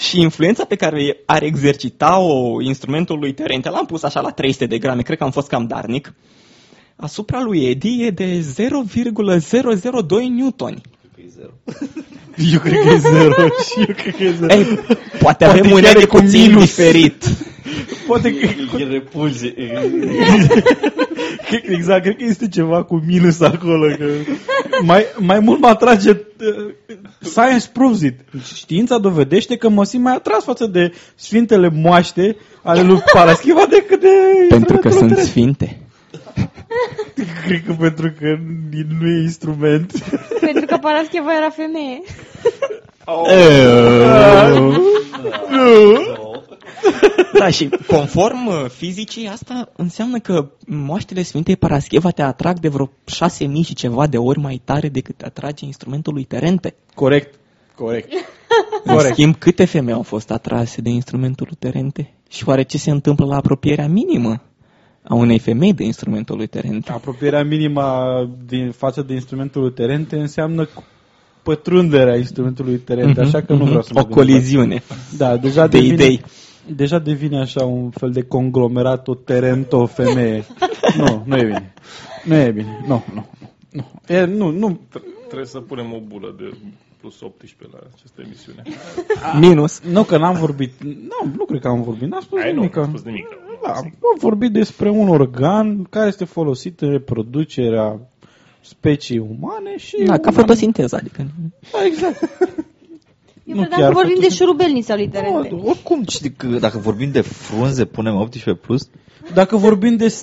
[0.00, 4.78] Și influența pe care ar exercita-o instrumentul lui Terente, l-am pus așa la 300 de
[4.78, 6.14] grame, cred că am fost cam darnic,
[6.96, 10.80] asupra lui Eddie e de 0,002 newtoni.
[12.52, 13.34] Eu cred că e zero.
[13.70, 14.52] și eu cred că e zero.
[14.52, 16.60] Ei, poate Poate avem un chiar e Eddie cu puțin minus.
[16.60, 17.24] diferit.
[18.06, 18.48] Poate că...
[18.78, 19.54] E repulzie.
[21.48, 23.86] Cred, exact, cred că este ceva cu minus acolo.
[23.96, 24.04] Că
[24.82, 26.10] mai, mai mult mă atrage...
[26.10, 26.74] Uh,
[27.20, 28.20] science proves it.
[28.54, 34.00] Știința dovedește că mă simt mai atras față de sfintele moaște ale lui Paraschiva decât
[34.00, 34.08] de...
[34.48, 35.89] Pentru că sunt instrumentul sfinte.
[37.44, 38.38] cred că pentru că
[38.98, 39.92] nu e instrument.
[40.46, 42.00] Pentru că Parascheva era femeie.
[47.38, 52.90] Da, și conform uh, fizicii, asta înseamnă că moaștele Sfintei Parascheva te atrag de vreo
[53.04, 56.74] 6000 și ceva de ori mai tare decât te atrage instrumentul lui Terente.
[56.94, 57.34] Corect.
[57.74, 58.12] Corect.
[58.84, 59.12] În Corect.
[59.12, 62.14] schimb, câte femei au fost atrase de instrumentul lui Terente?
[62.28, 64.42] Și oare ce se întâmplă la apropierea minimă
[65.02, 66.92] a unei femei de instrumentul lui Terente?
[66.92, 67.84] Apropierea minimă
[68.46, 70.84] din față de instrumentul terente înseamnă cu-
[71.42, 74.32] pătrunderea instrumentului terente, așa că nu vreau să Mhm, O mergem departe.
[74.32, 74.82] coliziune.
[75.16, 76.20] Da, deja de devine, idei.
[76.66, 80.44] Deja devine așa un fel de conglomerat, o terent, o femeie.
[80.96, 81.74] nu, nu e bine.
[82.24, 82.84] Nu e bine.
[82.86, 83.26] Nu, nu,
[83.70, 83.84] nu.
[84.06, 84.80] E, nu, nu.
[85.26, 86.50] Trebuie să punem o bulă de
[87.00, 88.62] plus 18 la această emisiune.
[89.40, 89.80] Minus.
[89.80, 90.72] Nu, că n-am vorbit.
[90.82, 92.08] Nu, nu cred că am vorbit.
[92.08, 92.76] N-am spus Ai nu, nimic.
[92.76, 93.26] n-am spus nimic.
[93.62, 98.00] Da, am vorbit despre un organ care este folosit în reproducerea
[98.60, 99.96] speciei umane și...
[100.04, 101.26] Da, ca un- fotosinteză, adică...
[101.72, 102.20] Da, exact.
[103.44, 105.48] Eu Nu credeam chiar că vorbim de făcut- șurubelnița lui Terente.
[105.50, 108.88] Nu, Oricum, știi că dacă vorbim de frunze, punem 18 plus?
[109.34, 110.14] Dacă vorbim de,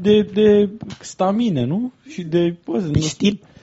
[0.00, 0.68] de, de
[1.00, 1.92] stamine, nu?
[2.08, 2.56] Și de...
[2.64, 2.90] Bă, nu-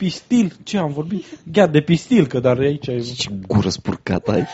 [0.03, 0.41] Pistil.
[0.47, 0.53] Pistil.
[0.63, 1.25] Ce am vorbit?
[1.51, 2.99] Chiar de pistil, că dar aici e...
[2.99, 4.47] Ce gură spurcată ai.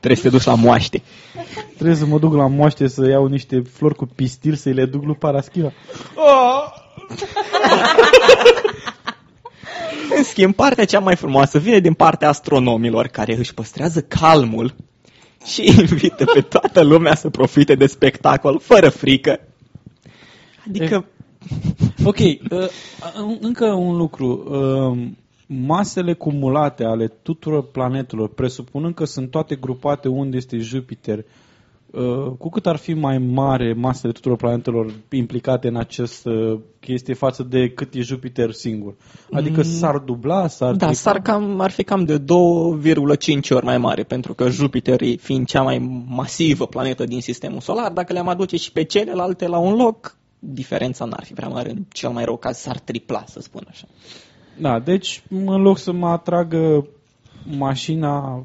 [0.00, 1.02] Trebuie să te duci la moaște.
[1.74, 5.04] Trebuie să mă duc la moaște să iau niște flori cu pistil să-i le duc
[5.04, 5.72] lui Paraschiva.
[10.16, 14.74] În schimb, partea cea mai frumoasă vine din partea astronomilor care își păstrează calmul
[15.44, 19.40] și invită pe toată lumea să profite de spectacol fără frică.
[20.68, 21.06] Adică,
[22.04, 22.38] Ok, uh,
[23.14, 24.44] în- încă un lucru.
[24.50, 25.08] Uh,
[25.46, 31.24] masele cumulate ale tuturor planetelor, presupunând că sunt toate grupate unde este Jupiter,
[31.90, 37.42] uh, cu cât ar fi mai mare masele tuturor planetelor implicate în această chestie față
[37.42, 38.94] de cât e Jupiter singur?
[39.32, 40.92] Adică s-ar dubla, s-ar da, tripla?
[40.92, 45.62] s-ar cam, ar fi cam de 2,5 ori mai mare, pentru că Jupiter, fiind cea
[45.62, 50.16] mai masivă planetă din sistemul solar, dacă le-am aduce și pe celelalte la un loc,
[50.38, 51.70] diferența n-ar fi prea mare.
[51.70, 53.86] În cel mai rău caz s-ar tripla, să spun așa.
[54.60, 56.86] Da, deci în loc să mă atragă
[57.56, 58.44] mașina,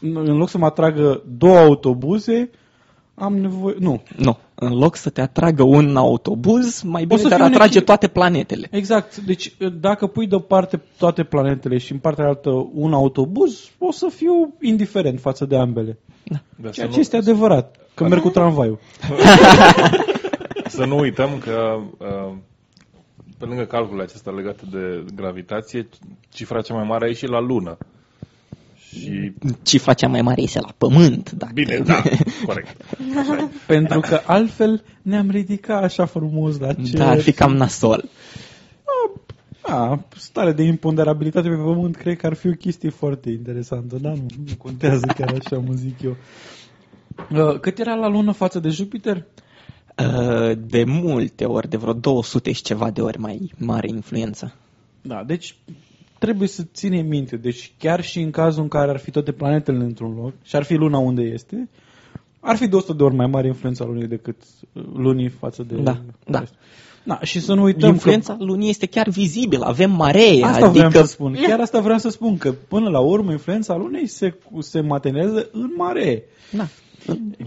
[0.00, 2.50] în loc să mă atragă două autobuze,
[3.14, 3.74] am nevoie...
[3.78, 7.54] Nu, Nu, în loc să te atragă un autobuz, mai bine să te-ar fie un
[7.54, 8.68] atrage echil- toate planetele.
[8.70, 9.16] Exact.
[9.16, 14.54] Deci dacă pui deoparte toate planetele și în partea altă un autobuz, o să fiu
[14.60, 15.98] indiferent față de ambele.
[16.56, 17.76] Dar Ceea să ce este adevărat.
[17.94, 18.78] Că merg cu tramvaiul.
[20.66, 22.34] Să nu uităm că uh,
[23.38, 25.88] pe lângă calculele acestea legate de gravitație,
[26.28, 27.78] cifra cea mai mare a ieșit la lună.
[28.76, 31.30] Și Cifra cea mai mare este la Pământ.
[31.30, 31.52] Dacă...
[31.52, 32.02] bine, da,
[32.46, 32.82] corect.
[33.66, 36.98] Pentru că altfel ne-am ridicat așa frumos la cer.
[36.98, 38.08] Da, ar fi cam nasol.
[39.60, 44.12] A, stare de imponderabilitate pe pământ, cred că ar fi o chestie foarte interesantă, dar
[44.12, 46.16] nu, nu contează chiar așa, mă zic eu.
[47.30, 49.26] Uh, Cât era la lună față de Jupiter?
[49.98, 54.54] Uh, De multe ori, de vreo 200 și ceva de ori mai mare influență.
[55.02, 55.56] Da, deci
[56.18, 57.36] trebuie să ținem minte.
[57.36, 60.62] Deci chiar și în cazul în care ar fi toate planetele într-un loc și ar
[60.62, 61.68] fi luna unde este,
[62.40, 64.36] ar fi de 100 de ori mai mare influența lunii decât
[64.72, 65.74] uh, lunii față de...
[65.74, 66.42] Da, da.
[67.04, 70.46] Da, și să nu uităm Influența lunii este chiar vizibilă, avem maree, că...
[70.46, 71.32] Asta adică vreau să spun.
[71.32, 75.70] Chiar asta vreau să spun, că până la urmă influența lunei se, se materializează în
[75.76, 76.24] mare.
[76.50, 76.66] Da,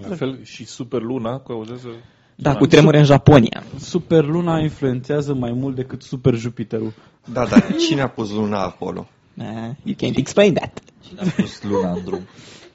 [0.09, 1.87] La fel și superluna cauzează...
[2.35, 3.63] da cu tremure în Japonia.
[3.79, 6.93] Superluna influențează mai mult decât Super Jupiterul.
[7.33, 9.07] Da, dar cine a pus luna acolo?
[9.37, 9.45] Uh,
[9.83, 10.79] you can't explain that.
[11.07, 12.21] Cine a pus luna în drum?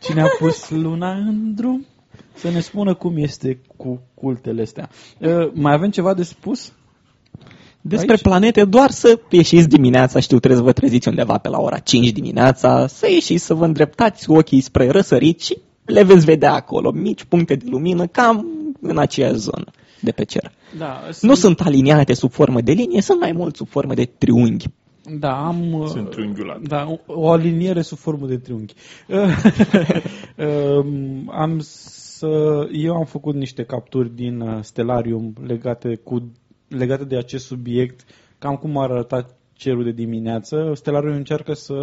[0.03, 1.87] Cine a pus luna în drum?
[2.35, 4.89] Să ne spună cum este cu cultele astea.
[5.19, 6.73] Uh, mai avem ceva de spus?
[7.81, 8.23] Despre Aici?
[8.23, 12.11] planete, doar să ieșiți dimineața, știu, trebuie să vă treziți undeva pe la ora 5
[12.11, 17.25] dimineața, să ieșiți să vă îndreptați ochii spre răsărit și le veți vedea acolo, mici
[17.25, 18.47] puncte de lumină, cam
[18.81, 19.65] în aceeași zonă
[20.01, 20.53] de pe cer.
[20.79, 24.67] Da, Nu sunt aliniate sub formă de linie, sunt mai mult sub formă de triunghi.
[25.19, 25.73] Da, am...
[25.73, 26.61] uh, Sunt triunghiulate.
[26.63, 28.75] Da, o, o aliniere sub formă de triunghi.
[30.37, 36.33] Um, am să, eu am făcut niște capturi din uh, Stellarium legate, cu,
[36.69, 38.05] legate de acest subiect,
[38.39, 40.73] cam cum ar arăta cerul de dimineață.
[40.75, 41.75] Stellarium încearcă să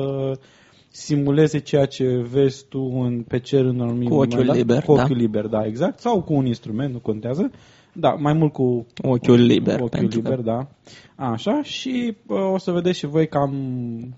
[0.98, 4.56] simuleze ceea ce vezi tu în, pe cer în anumit Cu ochiul moment dat.
[4.58, 5.04] liber, Cu da.
[5.04, 6.00] ochiul liber, da, exact.
[6.00, 7.52] Sau cu un instrument, nu contează.
[7.94, 10.68] Da, mai mult cu Ochiul liber, Ochiul pentru liber, că- da.
[11.16, 13.54] Așa, și uh, o să vedeți și voi cam,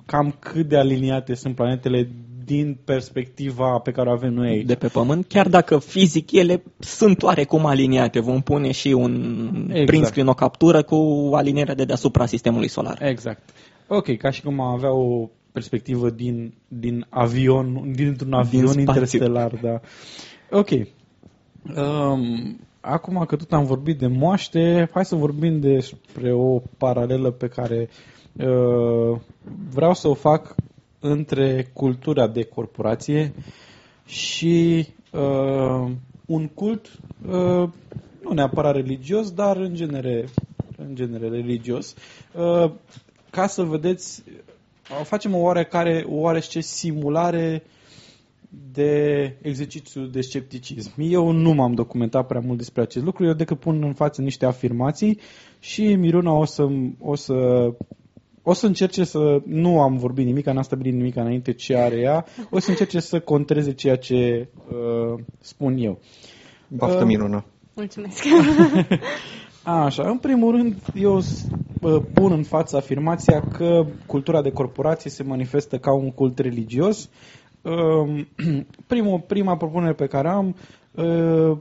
[0.05, 2.09] cam cât de aliniate sunt planetele
[2.45, 4.65] din perspectiva pe care o avem noi aici.
[4.65, 8.19] de pe Pământ, chiar dacă fizic ele sunt oarecum aliniate.
[8.19, 9.13] Vom pune și un
[9.67, 9.85] Exact.
[9.85, 13.01] print screen, o captură cu alinierea de deasupra sistemului solar.
[13.01, 13.41] Exact.
[13.87, 18.79] Ok, ca și cum am avea o perspectivă din, din avion, dintr-un avion spațiu.
[18.79, 19.79] interstelar, da.
[20.49, 20.69] Ok.
[21.75, 27.47] Um, acum că tot am vorbit de moaște, hai să vorbim despre o paralelă pe
[27.47, 27.89] care
[28.33, 29.19] uh,
[29.69, 30.55] vreau să o fac
[30.99, 33.33] între cultura de corporație
[34.05, 35.91] și uh,
[36.25, 37.69] un cult, uh,
[38.23, 40.25] nu neapărat religios, dar în genere,
[40.77, 41.95] în genere religios,
[42.33, 42.71] uh,
[43.29, 44.33] ca să vedeți, uh,
[45.03, 47.63] facem o oarecare, o oarește simulare
[48.71, 50.91] de exercițiu de scepticism.
[50.97, 54.45] Eu nu m-am documentat prea mult despre acest lucru, eu decât pun în față niște
[54.45, 55.19] afirmații
[55.59, 56.67] și Miruna o să,
[56.99, 57.33] o să,
[58.41, 62.25] o să încerce să, nu am vorbit nimic, n-am stabilit nimic înainte ce are ea,
[62.49, 65.99] o să încerce să contreze ceea ce uh, spun eu.
[66.67, 67.45] Baftă Uh, Miruna.
[67.75, 68.23] Mulțumesc.
[69.63, 71.47] Așa, în primul rând, eu s-
[71.79, 77.09] bă, pun în față afirmația că cultura de corporație se manifestă ca un cult religios.
[77.61, 78.27] Um,
[78.87, 80.55] Primul, prima propunere pe care am,
[80.91, 81.57] uh,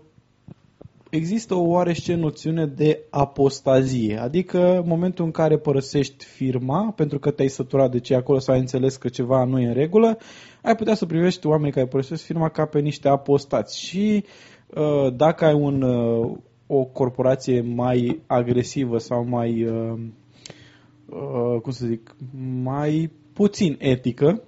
[1.11, 7.31] există o oarește noțiune de apostazie, adică în momentul în care părăsești firma, pentru că
[7.31, 10.19] te-ai săturat de ce acolo sau ai înțeles că ceva nu e în regulă,
[10.63, 13.81] ai putea să privești oamenii care părăsesc firma ca pe niște apostați.
[13.81, 14.25] Și
[14.75, 16.37] uh, dacă ai un, uh,
[16.71, 19.99] o corporație mai agresivă sau mai, uh,
[21.09, 22.17] uh, cum să zic,
[22.63, 24.43] mai puțin etică,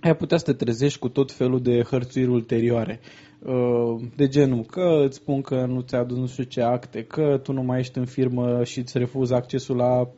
[0.00, 3.00] ai putea să te trezești cu tot felul de hărțuiri ulterioare.
[3.46, 7.40] Uh, De genul că îți spun că nu ți-a adus nu știu ce acte, că
[7.42, 10.08] tu nu mai ești în firmă și îți refuză accesul la,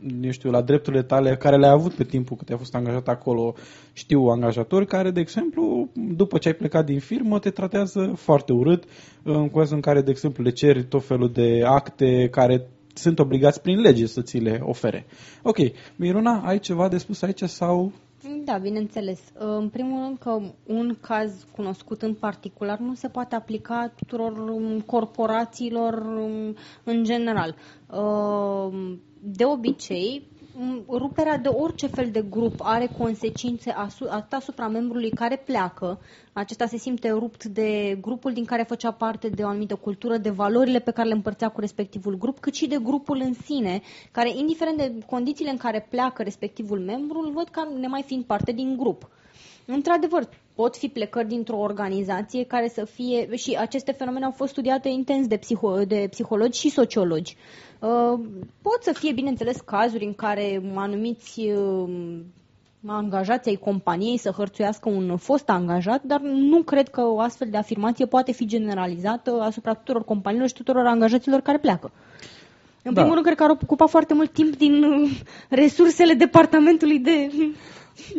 [0.00, 3.54] nu știu, la drepturile tale care le-ai avut pe timpul cât ai fost angajat acolo.
[3.92, 8.84] Știu angajatori care, de exemplu, după ce ai plecat din firmă, te tratează foarte urât,
[9.22, 13.60] în cazul în care, de exemplu, le ceri tot felul de acte care sunt obligați
[13.60, 15.06] prin lege să ți le ofere.
[15.42, 15.56] Ok,
[15.96, 17.92] Miruna, ai ceva de spus aici sau
[18.44, 19.20] Da, bineînțeles.
[19.34, 24.80] În primul rând că un caz cunoscut în particular nu se poate aplica tuturor um,
[24.80, 27.54] corporațiilor um, în general.
[27.90, 30.33] Uh, De obicei, um,
[30.88, 36.00] ruperea de orice fel de grup are consecințe asu- atât asupra membrului care pleacă,
[36.32, 40.30] acesta se simte rupt de grupul din care făcea parte de o anumită cultură, de
[40.30, 44.30] valorile pe care le împărțea cu respectivul grup, cât și de grupul în sine, care,
[44.36, 48.76] indiferent de condițiile în care pleacă respectivul membru, îl văd ca nemai fiind parte din
[48.76, 49.08] grup.
[49.66, 54.88] Într-adevăr, pot fi plecări dintr-o organizație care să fie, și aceste fenomene au fost studiate
[54.88, 57.36] intens de, psiho, de psihologi și sociologi.
[57.84, 58.20] Uh,
[58.62, 61.88] pot să fie, bineînțeles, cazuri în care anumiți uh,
[62.86, 67.56] angajați ai companiei să hărțuiască un fost angajat, dar nu cred că o astfel de
[67.56, 71.92] afirmație poate fi generalizată asupra tuturor companiilor și tuturor angajaților care pleacă.
[72.82, 73.00] În Da.
[73.00, 75.10] primul rând, cred că ar ocupa foarte mult timp din uh,
[75.48, 77.30] resursele departamentului de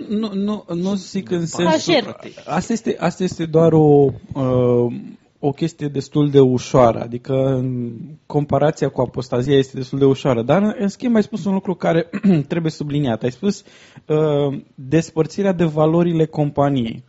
[0.10, 1.72] Nu, nu, nu zic în sensul...
[1.72, 2.16] Cașer.
[2.46, 4.94] Asta este, asta este doar o, uh,
[5.40, 7.92] o chestie destul de ușoară, adică în
[8.26, 12.10] comparația cu apostazia este destul de ușoară, dar în schimb ai spus un lucru care
[12.48, 13.24] trebuie subliniat.
[13.24, 13.64] Ai spus
[14.08, 17.04] uh, despărțirea de valorile companiei.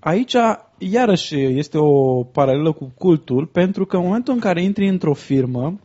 [0.00, 0.34] Aici,
[0.78, 5.78] iarăși, este o paralelă cu cultul, pentru că în momentul în care intri într-o firmă,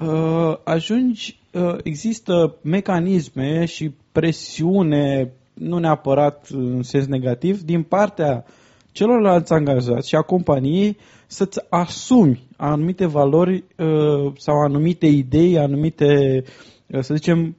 [0.00, 8.44] uh, ajungi, uh, există mecanisme și presiune, nu neapărat în sens negativ, din partea
[8.92, 10.96] celorlalți angajați și a companiei
[11.26, 16.42] să-ți asumi anumite valori uh, sau anumite idei, anumite,
[16.86, 17.56] uh, să zicem,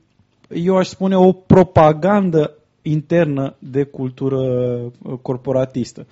[0.49, 4.37] eu aș spune o propagandă internă de cultură
[5.01, 6.07] uh, corporatistă.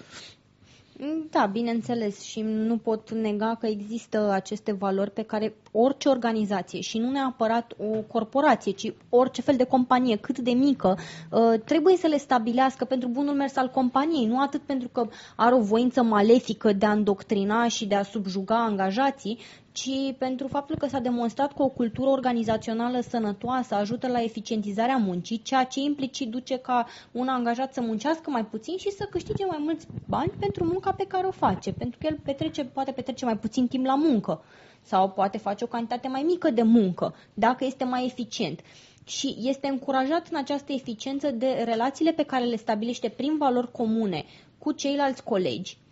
[1.30, 6.98] Da, bineînțeles și nu pot nega că există aceste valori pe care orice organizație și
[6.98, 10.98] nu neapărat o corporație, ci orice fel de companie, cât de mică,
[11.32, 15.56] uh, trebuie să le stabilească pentru bunul mers al companiei, nu atât pentru că are
[15.56, 19.38] o voință malefică de a îndoctrina și de a subjuga angajații,
[19.76, 25.42] ci pentru faptul că s-a demonstrat că o cultură organizațională sănătoasă ajută la eficientizarea muncii,
[25.42, 29.58] ceea ce implicit duce ca un angajat să muncească mai puțin și să câștige mai
[29.62, 33.38] mulți bani pentru munca pe care o face, pentru că el petrece, poate petrece mai
[33.38, 34.44] puțin timp la muncă
[34.82, 38.60] sau poate face o cantitate mai mică de muncă, dacă este mai eficient.
[39.08, 44.26] și este încurajat în această eficiență de relațiile pe care le stabilește prin valori comune
[44.58, 45.85] cu ceilalți colegi, uh,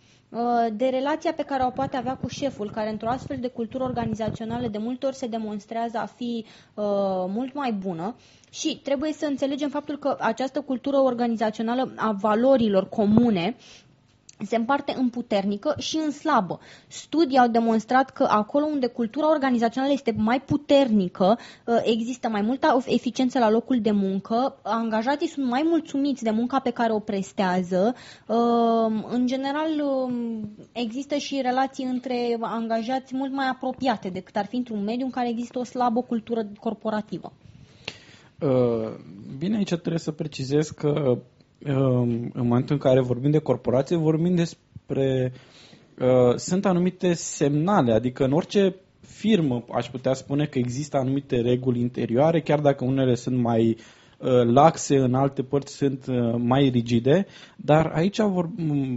[0.72, 4.66] de relația pe care o poate avea cu șeful, care într-o astfel de cultură organizațională
[4.68, 6.44] de multe ori se demonstrează a fi
[6.74, 6.84] uh,
[7.28, 8.14] mult mai bună.
[8.50, 13.56] Și trebuie să înțelegem faptul că această cultură organizațională a valorilor comune
[14.46, 16.60] se împarte în puternică și în slabă.
[16.86, 22.82] Studii au demonstrat că acolo unde cultura organizațională este mai puternică, uh, există mai multă
[22.86, 27.94] eficiență la locul de muncă, angajații sunt mai mulțumiți de munca pe care o prestează.
[28.26, 28.36] Uh,
[29.08, 34.84] în general, um, există și relații între angajați mult mai apropiate decât ar fi într-un
[34.84, 37.32] mediu în care există o slabă cultură corporativă.
[38.40, 38.94] Uh,
[39.38, 41.18] bine, aici trebuie să precizez că
[41.64, 45.32] în momentul în care vorbim de corporație, vorbim despre...
[46.00, 51.80] Uh, sunt anumite semnale, adică în orice firmă aș putea spune că există anumite reguli
[51.80, 53.76] interioare, chiar dacă unele sunt mai
[54.18, 57.26] uh, laxe, în alte părți sunt uh, mai rigide,
[57.56, 58.50] dar aici vor,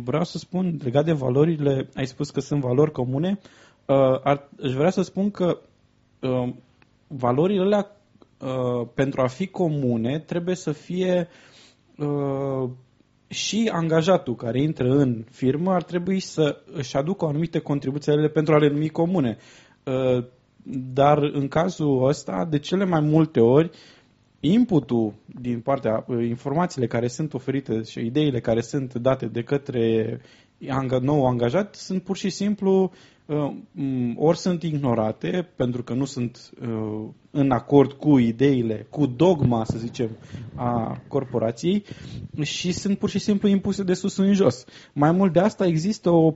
[0.03, 3.39] vreau să spun, legat de valorile, ai spus că sunt valori comune,
[4.23, 5.59] ar, aș vrea să spun că
[7.07, 7.91] valorile alea,
[8.93, 11.56] pentru a fi comune, trebuie să fie uh,
[11.97, 12.69] Uh,
[13.27, 18.53] și angajatul care intră în firmă ar trebui să își aducă o anumite contribuții pentru
[18.53, 19.37] a le numi comune.
[19.83, 20.23] Uh,
[20.93, 23.69] dar în cazul ăsta, de cele mai multe ori,
[24.39, 30.19] inputul din partea, uh, informațiile care sunt oferite și ideile care sunt date de către
[31.01, 33.16] nou angajat sunt pur și simplu Uh,
[34.15, 39.77] ori sunt ignorate pentru că nu sunt uh, în acord cu ideile, cu dogma, să
[39.77, 40.09] zicem,
[40.55, 41.83] a corporației
[42.41, 44.65] și sunt pur și simplu impuse de sus în jos.
[44.93, 46.33] Mai mult de asta există o,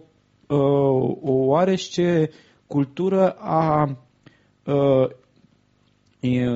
[0.47, 2.29] uh, o oarește
[2.67, 3.95] cultură a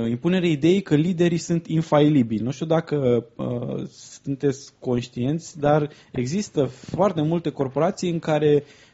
[0.10, 2.44] impunerea ideii că liderii sunt infailibili.
[2.44, 8.85] Nu știu dacă uh, sunteți conștienți, dar există foarte multe corporații în care uh, Uh,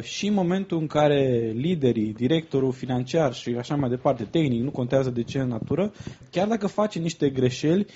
[0.00, 5.10] și în momentul în care liderii, directorul financiar și așa mai departe, tehnic, nu contează
[5.10, 5.92] de ce natură,
[6.30, 7.86] chiar dacă face niște greșeli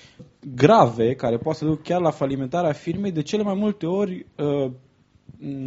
[0.55, 4.71] grave, care poate să duc chiar la falimentarea firmei, de cele mai multe ori uh,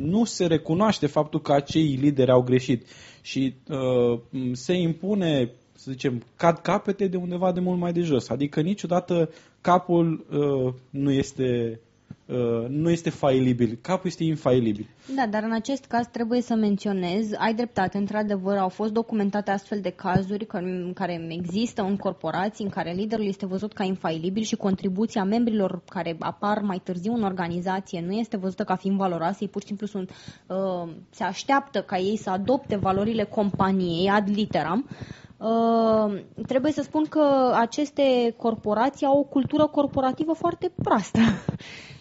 [0.01, 2.85] nu se recunoaște faptul că acei lideri au greșit
[3.21, 4.19] și uh,
[4.51, 8.29] se impune să zicem, cad capete de undeva de mult mai de jos.
[8.29, 9.29] Adică niciodată
[9.61, 11.79] capul uh, nu este
[12.27, 13.77] Uh, nu este failibil.
[13.81, 14.87] Capul este infailibil.
[15.15, 19.79] Da, dar în acest caz trebuie să menționez, ai dreptate, într-adevăr, au fost documentate astfel
[19.81, 24.55] de cazuri în care există în corporații în care liderul este văzut ca infailibil și
[24.55, 29.47] contribuția membrilor care apar mai târziu în organizație nu este văzută ca fiind valoroasă, ei
[29.47, 30.09] pur și simplu sunt,
[30.47, 34.89] uh, se așteaptă ca ei să adopte valorile companiei ad literam.
[35.37, 41.19] Uh, trebuie să spun că aceste corporații au o cultură corporativă foarte proastă.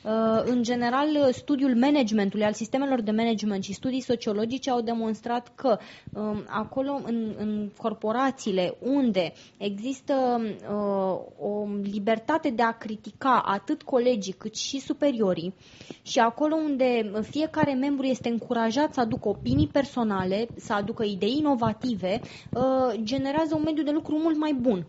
[0.04, 5.78] Uh, în general, studiul managementului, al sistemelor de management și studii sociologice au demonstrat că
[6.12, 14.32] um, acolo, în, în corporațiile unde există uh, o libertate de a critica atât colegii
[14.32, 15.54] cât și superiorii
[16.02, 22.20] și acolo unde fiecare membru este încurajat să aducă opinii personale, să aducă idei inovative,
[22.52, 24.86] uh, generează un mediu de lucru mult mai bun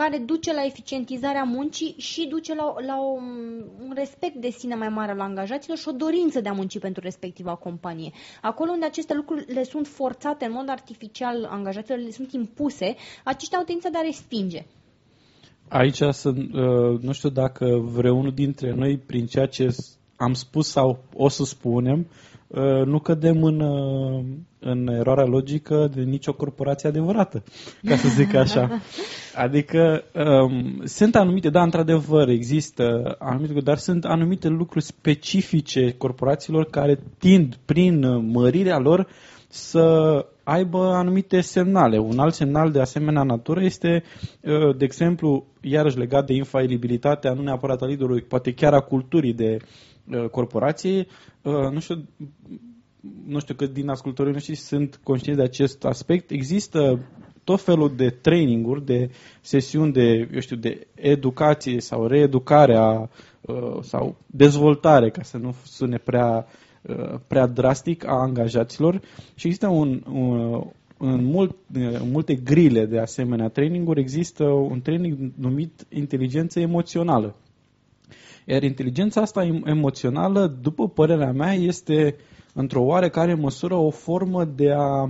[0.00, 3.12] care duce la eficientizarea muncii și duce la, la o,
[3.86, 7.02] un respect de sine mai mare la angajaților și o dorință de a munci pentru
[7.02, 8.10] respectiva companie.
[8.42, 12.94] Acolo unde aceste lucruri le sunt forțate în mod artificial, angajaților le sunt impuse,
[13.24, 14.66] aceștia au tendința de a respinge.
[15.68, 19.76] Aici sunt, uh, nu știu dacă vreunul dintre noi, prin ceea ce
[20.16, 22.37] am spus sau o să spunem, uh,
[22.84, 24.24] nu cădem în, uh,
[24.58, 27.42] în eroarea logică de nicio corporație adevărată,
[27.84, 28.80] ca să zic așa.
[29.44, 37.00] Adică um, sunt anumite, da, într-adevăr, există anumite, dar sunt anumite lucruri specifice corporațiilor care
[37.18, 39.06] tind, prin mărirea lor,
[39.48, 41.98] să aibă anumite semnale.
[41.98, 44.02] Un alt semnal de asemenea natură este,
[44.40, 49.34] uh, de exemplu, iarăși legat de infailibilitatea, nu neapărat a liderului, poate chiar a culturii
[49.34, 49.56] de
[50.12, 51.06] uh, corporație.
[51.42, 52.04] Uh, nu știu,
[53.26, 56.30] nu știu cât din ascultătorii noștri sunt conștienți de acest aspect.
[56.30, 57.00] Există
[57.44, 59.10] tot felul de traininguri, de
[59.40, 63.08] sesiuni de, eu știu, de educație sau reeducare a,
[63.40, 66.46] uh, sau dezvoltare, ca să nu sune prea,
[66.82, 69.00] uh, prea drastic, a angajaților
[69.34, 70.62] și există un, un
[70.98, 77.36] în, mult, în multe grile de asemenea traininguri există un training numit inteligență emoțională.
[78.50, 82.16] Iar inteligența asta emoțională, după părerea mea, este
[82.54, 85.02] într-o oarecare măsură o formă de a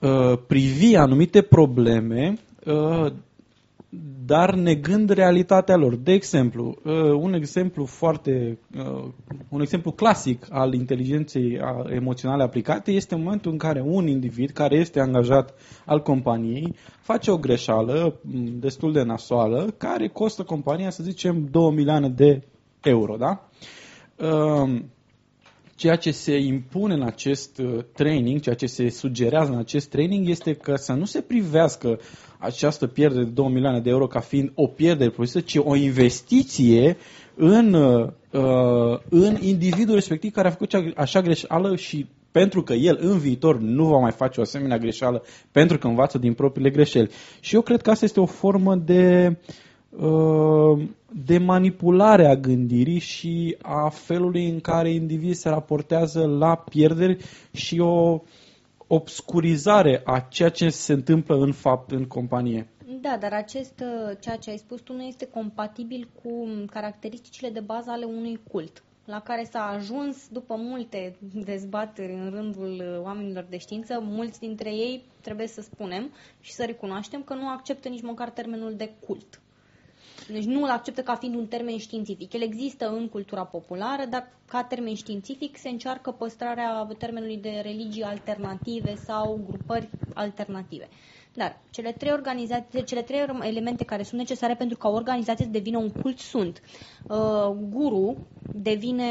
[0.00, 2.34] uh, privi anumite probleme
[2.66, 3.12] uh,
[4.26, 5.96] dar negând realitatea lor.
[5.96, 9.04] De exemplu, uh, un exemplu foarte, uh,
[9.48, 14.76] un exemplu clasic al inteligenței a- emoționale aplicate este momentul în care un individ care
[14.76, 15.54] este angajat
[15.86, 21.70] al companiei face o greșeală m, destul de nasoală care costă compania, să zicem, 2
[21.74, 22.42] milioane de
[22.82, 23.48] euro, da?
[24.26, 24.90] Um,
[25.76, 30.28] ceea ce se impune în acest uh, training, ceea ce se sugerează în acest training
[30.28, 32.00] este că să nu se privească
[32.38, 36.96] această pierdere de 2 milioane de euro ca fiind o pierdere produsă, ci o investiție
[37.34, 42.72] în, uh, uh, în individul respectiv care a făcut cea- așa greșeală și pentru că
[42.72, 45.22] el în viitor nu va mai face o asemenea greșeală
[45.52, 47.10] pentru că învață din propriile greșeli.
[47.40, 49.54] Și eu cred că asta este o formă de uh,
[51.24, 57.78] de manipulare a gândirii și a felului în care indivizii se raportează la pierderi și
[57.80, 58.20] o
[58.86, 62.68] obscurizare a ceea ce se întâmplă în fapt în companie.
[63.00, 67.60] Da, dar acest, uh, ceea ce ai spus tu, nu este compatibil cu caracteristicile de
[67.60, 73.46] bază ale unui cult la care s-a ajuns după multe dezbateri în rândul uh, oamenilor
[73.50, 76.10] de știință, mulți dintre ei, trebuie să spunem
[76.40, 79.40] și să recunoaștem că nu acceptă nici măcar termenul de cult.
[80.28, 82.32] Deci nu îl acceptă ca fiind un termen științific.
[82.32, 88.02] El există în cultura populară, dar ca termen științific se încearcă păstrarea termenului de religii
[88.02, 90.88] alternative sau grupări alternative.
[91.34, 95.50] Dar cele trei, organizații, cele trei elemente care sunt necesare pentru ca o organizație să
[95.50, 96.60] devină un cult sunt
[97.08, 98.16] uh, guru
[98.52, 99.04] devine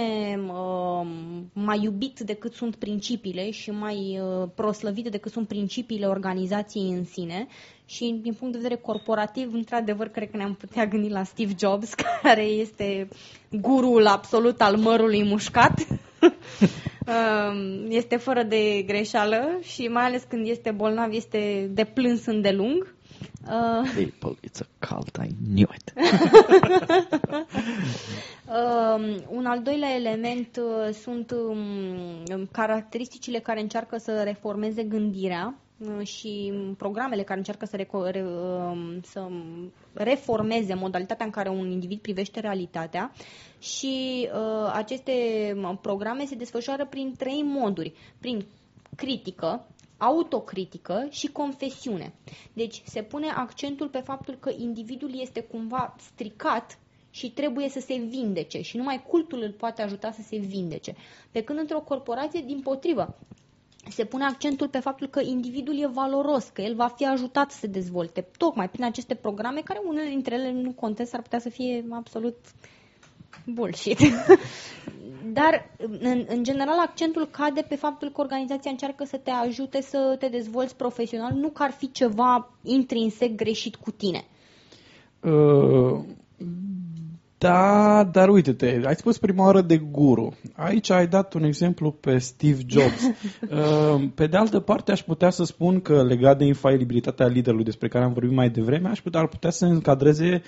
[0.47, 1.07] uh,
[1.53, 7.47] mai iubit decât sunt principiile și mai uh, proslăvit decât sunt principiile organizației în sine
[7.85, 11.93] și din punct de vedere corporativ, într-adevăr, cred că ne-am putea gândi la Steve Jobs,
[12.23, 13.07] care este
[13.51, 15.87] gurul absolut al mărului mușcat.
[17.07, 22.95] Um, este fără de greșeală și mai ales când este bolnav este de plâns îndelung.
[23.47, 25.93] Uh, People, it's a cult, I knew it.
[28.47, 36.07] Um, un al doilea element uh, sunt um, caracteristicile care încearcă să reformeze gândirea uh,
[36.07, 39.27] și programele care încearcă să, reco- re, um, să
[39.93, 43.11] reformeze modalitatea în care un individ privește realitatea
[43.63, 45.13] și uh, aceste
[45.81, 47.93] programe se desfășoară prin trei moduri.
[48.19, 48.45] Prin
[48.95, 49.67] critică,
[49.97, 52.13] autocritică și confesiune.
[52.53, 56.79] Deci se pune accentul pe faptul că individul este cumva stricat
[57.09, 60.95] și trebuie să se vindece și numai cultul îl poate ajuta să se vindece.
[61.31, 63.15] Pe când într-o corporație, din potrivă,
[63.89, 67.57] se pune accentul pe faptul că individul e valoros, că el va fi ajutat să
[67.57, 71.49] se dezvolte, tocmai prin aceste programe, care unele dintre ele nu contest, ar putea să
[71.49, 72.35] fie absolut
[73.45, 73.99] bullshit.
[75.33, 75.69] Dar,
[75.99, 80.27] în, în general, accentul cade pe faptul că organizația încearcă să te ajute să te
[80.27, 84.23] dezvolți profesional, nu că ar fi ceva intrinsec greșit cu tine.
[85.19, 85.99] Uh,
[87.37, 90.33] da, dar uite-te, ai spus prima oară de guru.
[90.55, 93.01] Aici ai dat un exemplu pe Steve Jobs.
[93.49, 97.87] Uh, pe de altă parte, aș putea să spun că legat de infailibilitatea liderului despre
[97.87, 100.41] care am vorbit mai devreme, aș putea, ar putea să încadreze uh,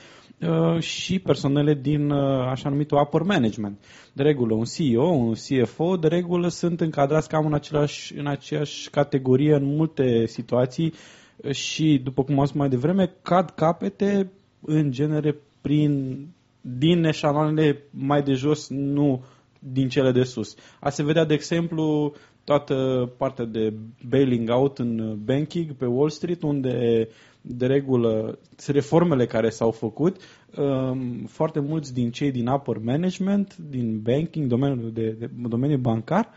[0.79, 3.77] și persoanele din uh, așa numitul upper management.
[4.13, 8.89] De regulă, un CEO, un CFO, de regulă sunt încadrați cam în, același, în aceeași
[8.89, 10.93] categorie în multe situații
[11.35, 14.31] uh, și, după cum am spus mai devreme, cad capete
[14.61, 16.25] în genere prin
[16.61, 19.23] din eșalonele mai de jos, nu
[19.59, 20.55] din cele de sus.
[20.79, 22.13] A se vedea, de exemplu,
[22.43, 23.73] toată partea de
[24.09, 27.07] bailing out în banking pe Wall Street, unde
[27.47, 30.17] de regulă reformele care s-au făcut,
[30.57, 36.29] um, foarte mulți din cei din upper management, din banking, domeniul, de, de, domeniul bancar,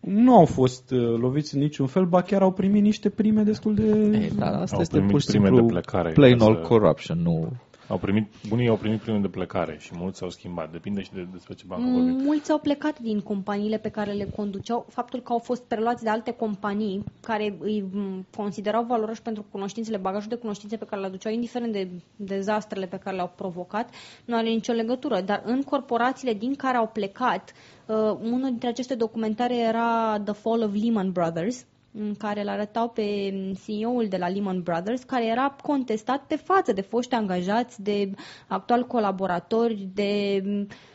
[0.00, 3.74] nu au fost uh, loviți în niciun fel, ba chiar au primit niște prime destul
[3.74, 4.18] de...
[4.20, 6.56] Ei, dar asta Au este primit pur și prime simplu de plecare, plain ca old
[6.56, 7.52] să- corruption, nu...
[7.88, 10.72] Au primit, bunii au primit prime de plecare și mulți s-au schimbat.
[10.72, 12.22] Depinde și de, despre ce bancă vorbim.
[12.24, 14.86] Mulți au plecat din companiile pe care le conduceau.
[14.88, 19.96] Faptul că au fost preluați de alte companii care îi m, considerau valoroși pentru cunoștințele,
[19.96, 23.90] bagajul de cunoștințe pe care le aduceau, indiferent de dezastrele pe care le-au provocat,
[24.24, 25.20] nu are nicio legătură.
[25.20, 27.52] Dar în corporațiile din care au plecat,
[27.86, 31.66] uh, unul dintre aceste documentare era The Fall of Lehman Brothers,
[31.98, 33.32] în care îl arătau pe
[33.64, 38.10] CEO-ul de la Lehman Brothers, care era contestat pe față de foști angajați, de
[38.46, 40.42] actuali colaboratori, de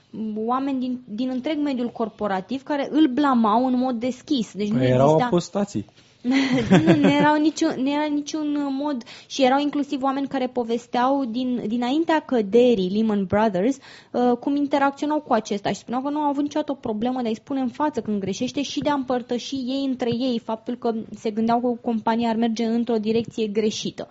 [0.09, 4.53] m, oameni din, din întreg mediul corporativ care îl blamau în mod deschis.
[4.53, 5.25] Deci nu Erau exista...
[5.25, 5.85] apostații.
[6.85, 11.63] nu, nu, erau niciun, nu era niciun mod și erau inclusiv oameni care povesteau din,
[11.67, 13.77] dinaintea căderii Lehman Brothers
[14.11, 17.27] uh, cum interacționau cu acesta și spuneau că nu au avut niciodată o problemă de
[17.27, 20.93] a-i spune în față când greșește și de a împărtăși ei între ei faptul că
[21.15, 24.07] se gândeau că compania ar merge într-o direcție greșită.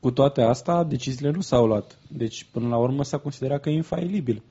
[0.00, 1.98] Cu toate astea, deciziile nu s-au luat.
[2.08, 4.42] Deci, până la urmă, s-a considerat că e infailibil.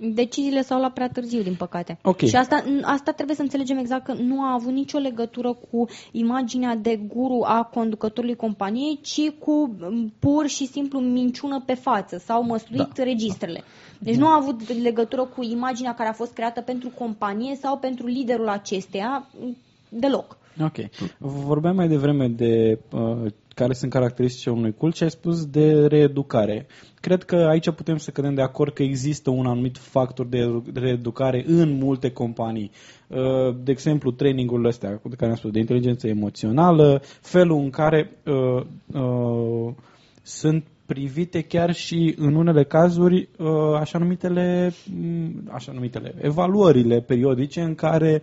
[0.00, 1.98] Deciziile s-au luat prea târziu, din păcate.
[2.02, 2.20] Ok.
[2.20, 6.74] Și asta, asta trebuie să înțelegem exact că nu a avut nicio legătură cu imaginea
[6.74, 12.44] de guru a conducătorului companiei, ci cu m, pur și simplu minciună pe față sau
[12.44, 13.02] măsluit Da.
[13.02, 13.62] registrele.
[13.98, 18.06] Deci nu a avut legătură cu imaginea care a fost creată pentru companie sau pentru
[18.06, 19.56] liderul acesteia m,
[19.88, 20.36] deloc.
[20.62, 20.76] Ok.
[21.18, 26.66] Vorbeam mai devreme de uh, care sunt caracteristicile unui cult și ai spus de reeducare.
[27.00, 31.44] Cred că aici putem să cădem de acord că există un anumit factor de reeducare
[31.46, 32.70] în multe companii.
[33.08, 38.10] Uh, de exemplu, trainingurile astea de care am spus, de inteligență emoțională, felul în care
[38.24, 38.62] uh,
[38.92, 39.74] uh,
[40.22, 43.48] sunt privite chiar și în unele cazuri uh,
[43.78, 48.22] așa numitele, m, așa numitele evaluările periodice în care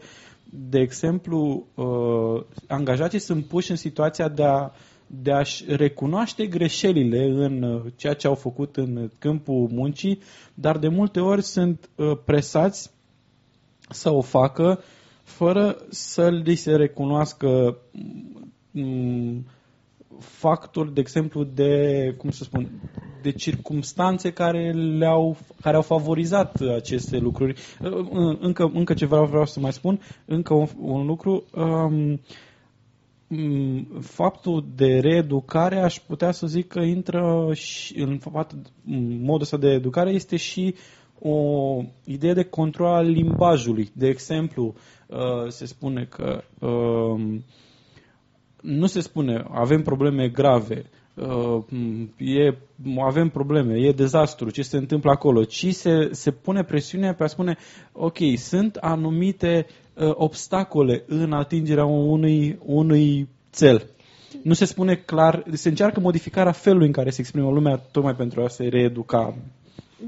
[0.53, 4.71] de exemplu, uh, angajații sunt puși în situația de a
[5.13, 10.19] de a-și recunoaște greșelile în uh, ceea ce au făcut în câmpul muncii,
[10.53, 12.91] dar de multe ori sunt uh, presați
[13.89, 14.83] să o facă
[15.23, 17.77] fără să li se recunoască
[18.71, 19.45] mm,
[20.19, 22.69] factori, de exemplu, de, cum să spun,
[23.21, 27.61] de circumstanțe care le-au, care au favorizat aceste lucruri.
[27.81, 32.19] Uh, Încă, încă ceva vreau să mai spun, încă un, un lucru, um, mm,
[33.99, 38.55] faptul de reeducare aș putea să zic că intră și în fapt,
[39.21, 40.75] modul ăsta de educare este și
[41.19, 43.89] o idee de control al limbajului.
[43.93, 44.75] De exemplu,
[45.07, 45.17] uh,
[45.47, 47.43] se spune că um,
[48.61, 50.85] nu se spune avem probleme grave,
[51.15, 51.63] uh,
[52.17, 52.57] e,
[53.01, 57.27] avem probleme, e dezastru, ce se întâmplă acolo, ci se, se pune presiunea pe a
[57.27, 57.57] spune,
[57.91, 63.89] ok, sunt anumite uh, obstacole în atingerea unui, unui cel.
[64.43, 68.43] Nu se spune clar, se încearcă modificarea felului în care se exprimă lumea tocmai pentru
[68.43, 69.35] a se reeduca.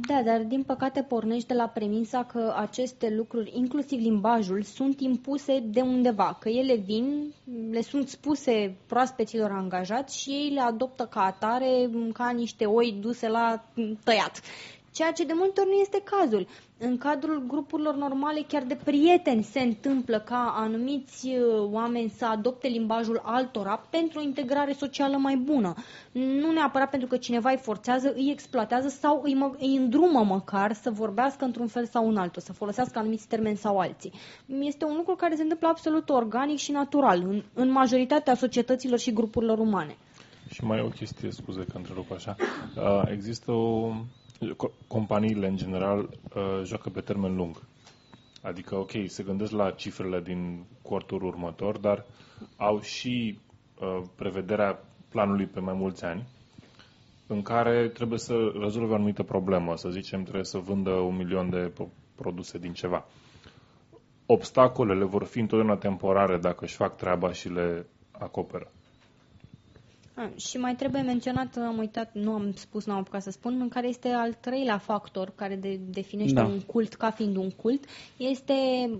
[0.07, 5.59] Da, dar din păcate pornești de la premisa că aceste lucruri, inclusiv limbajul, sunt impuse
[5.59, 7.33] de undeva, că ele vin,
[7.71, 13.27] le sunt spuse proaspeților angajați și ei le adoptă ca atare, ca niște oi duse
[13.27, 13.63] la
[14.03, 14.41] tăiat.
[14.93, 16.47] Ceea ce de multe ori nu este cazul.
[16.77, 22.67] În cadrul grupurilor normale, chiar de prieteni, se întâmplă ca anumiți uh, oameni să adopte
[22.67, 25.73] limbajul altora pentru o integrare socială mai bună.
[26.11, 30.73] Nu neapărat pentru că cineva îi forțează, îi exploatează sau îi, mă, îi îndrumă măcar
[30.73, 34.11] să vorbească într-un fel sau în altul, să folosească anumiți termeni sau alții.
[34.59, 39.13] Este un lucru care se întâmplă absolut organic și natural în, în majoritatea societăților și
[39.13, 39.97] grupurilor umane.
[40.49, 42.35] Și mai e o chestie, scuze că întrerup așa.
[42.75, 43.91] Uh, Există o...
[44.39, 47.61] co- Companiile, în general, uh, joacă pe termen lung.
[48.41, 52.05] Adică, ok, se gândesc la cifrele din quartul următor, dar
[52.57, 53.39] au și
[53.79, 54.79] uh, prevederea
[55.09, 56.23] planului pe mai mulți ani,
[57.27, 59.75] în care trebuie să rezolve o anumită problemă.
[59.77, 63.05] Să zicem, trebuie să vândă un milion de pro- produse din ceva.
[64.25, 68.71] Obstacolele vor fi întotdeauna temporare dacă își fac treaba și le acoperă.
[70.15, 73.57] A, și mai trebuie menționat, am uitat, nu am spus, nu am apucat să spun,
[73.61, 76.45] în care este al treilea factor care de, definește Da.
[76.45, 77.85] un cult ca fiind un cult,
[78.17, 78.53] este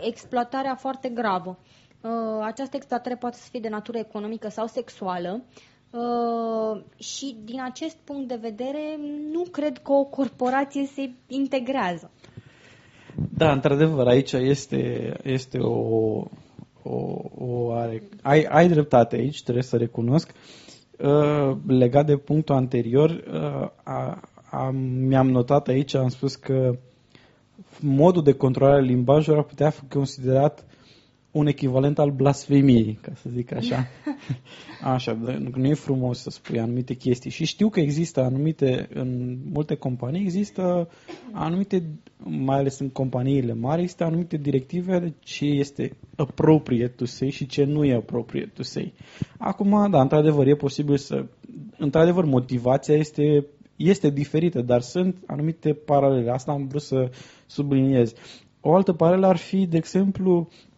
[0.00, 1.58] exploatarea foarte gravă.
[2.00, 2.10] Uh,
[2.42, 5.42] această exploatare poate să fie de natură economică sau sexuală
[5.90, 8.98] uh, și din acest punct de vedere
[9.32, 12.10] nu cred că o corporație se integrează.
[13.36, 16.22] Da, într-adevăr, aici este, este o,
[16.84, 20.30] o, o are, ai, ai dreptate aici, trebuie să recunosc.
[20.98, 24.20] Uh, legat de punctul anterior, uh, a,
[24.50, 26.76] am, mi-am notat aici, am spus că
[27.80, 30.64] modul de controlare a limbajului ar putea fi considerat
[31.34, 33.86] un echivalent al blasfemiei, ca să zic așa.
[34.94, 37.30] Așa, de- nu e frumos să spui anumite chestii.
[37.30, 40.88] Și știu că există anumite, în multe companii, există
[41.32, 41.82] anumite,
[42.24, 47.46] mai ales în companiile mari, există anumite directive de ce este appropriate to say și
[47.46, 48.92] ce nu e appropriate to say.
[49.38, 51.26] Acum, da, într-adevăr, e posibil să...
[51.78, 53.46] Într-adevăr, motivația este,
[53.76, 56.30] este diferită, dar sunt anumite paralele.
[56.30, 57.10] Asta am vrut să
[57.46, 58.12] subliniez.
[58.60, 60.72] O altă paralelă ar fi, de exemplu, uh,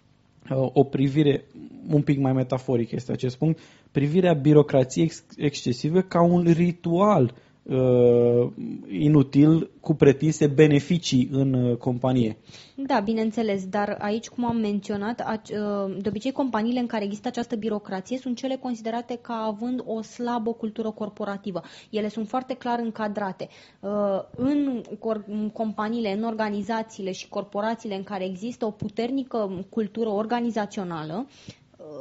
[0.55, 1.45] o privire
[1.89, 3.61] un pic mai metaforic este acest punct,
[3.93, 7.35] privirea birocrației ex- excesive ca un ritual
[7.69, 8.49] uh,
[8.89, 12.37] inutil cu pretinse beneficii în uh, companie.
[12.75, 17.29] Da, bineînțeles, dar aici, cum am menționat, ac- uh, de obicei companiile în care există
[17.29, 21.63] această birocrație sunt cele considerate ca având o slabă cultură corporativă.
[21.91, 23.49] Ele sunt foarte clar încadrate.
[23.81, 23.91] Uh,
[24.37, 31.27] În cor- în companiile, în organizațiile și corporațiile în care există o puternică cultură organizațională,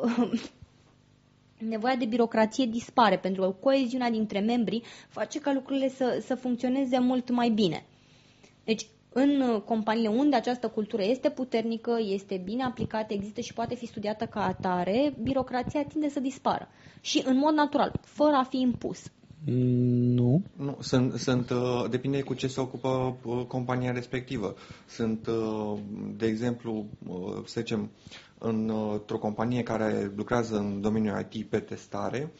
[0.05, 0.41] uh,
[1.57, 6.99] nevoia de birocrație dispare, pentru că coeziunea dintre membri face ca lucrurile să, să funcționeze
[6.99, 7.85] mult mai bine.
[8.63, 13.75] Deci, în uh, companiile unde această cultură este puternică, este bine aplicată, există și poate
[13.75, 16.67] fi studiată ca atare, birocrația tinde să dispară.
[17.01, 19.03] Și în mod natural, fără a fi impus.
[19.45, 20.41] Nu.
[20.55, 24.55] Nu, sunt, sunt, uh, depinde cu ce se ocupă uh, compania respectivă.
[24.87, 25.79] Sunt, uh,
[26.17, 27.89] de exemplu, uh, să zicem,
[28.37, 32.31] în, uh, într-o companie care lucrează în domeniul IT pe testare,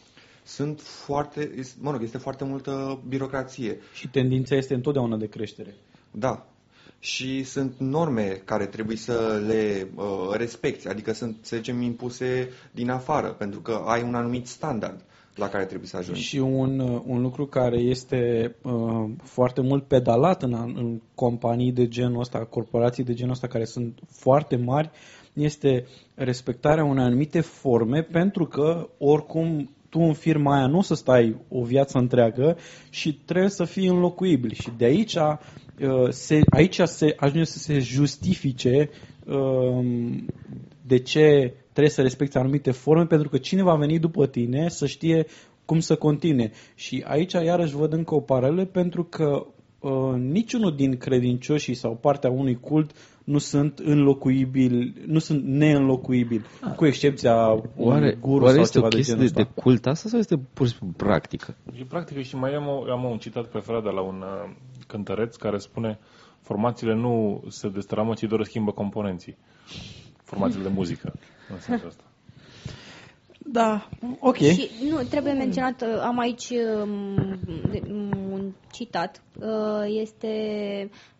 [0.44, 3.78] sunt foarte, is- mă rog, este foarte multă birocrație.
[3.94, 5.74] Și tendința este întotdeauna de creștere.
[6.10, 6.46] Da.
[6.98, 12.90] Și sunt norme care trebuie să le uh, respecti, adică sunt, să zicem, impuse din
[12.90, 15.04] afară, pentru că ai un anumit standard
[15.36, 16.20] la care trebuie să ajungi.
[16.22, 21.88] Și un, uh, un lucru care este uh, foarte mult pedalat în, în companii de
[21.88, 24.90] genul ăsta, corporații de genul ăsta care sunt foarte mari,
[25.32, 30.94] este respectarea unei anumite forme, pentru că oricum tu în firma aia nu o să
[30.94, 32.56] stai o viață întreagă
[32.90, 34.52] și trebuie să fii înlocuibil.
[34.52, 38.90] Și de aici, uh, se, aici se ajunge să se justifice
[39.26, 40.26] um,
[40.86, 44.86] de ce trebuie să respecti anumite forme, pentru că cine va veni după tine să
[44.86, 45.26] știe
[45.64, 46.52] cum să continue.
[46.74, 49.46] Și aici iarăși văd încă o paralelă, pentru că
[49.80, 52.90] uh, niciunul din credincioșii sau partea unui cult
[53.24, 56.44] nu sunt înlocuibili, nu sunt neînlocuibili,
[56.76, 59.52] cu excepția unui Oare, guru oare sau este o ceva de chestie genul de, ăsta.
[59.54, 61.56] de cult asta sau este pur și simplu practică?
[61.80, 64.50] E practică și mai am, o, am un citat preferat de la un uh,
[64.86, 65.98] cântăreț care spune
[66.40, 69.36] formațiile nu se destramă, ci doar schimbă componenții.
[70.24, 71.12] Formațiile de muzică,
[71.52, 72.02] în sensul ăsta.
[73.38, 73.88] Da,
[74.20, 74.36] ok.
[74.36, 76.48] Și nu, trebuie menționat, uh, am aici
[76.82, 77.14] um,
[77.70, 77.82] de-
[78.32, 80.30] un citat, uh, este,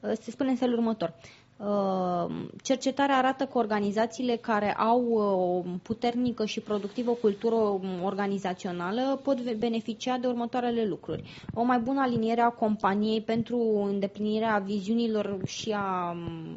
[0.00, 1.14] uh, se spune în felul următor.
[1.56, 9.20] Uh, Cercetarea arată că organizațiile care au uh, o puternică și productivă cultură um, organizațională
[9.22, 11.22] pot ve- beneficia de următoarele lucruri.
[11.54, 16.56] O mai bună aliniere a companiei pentru îndeplinirea viziunilor și a um,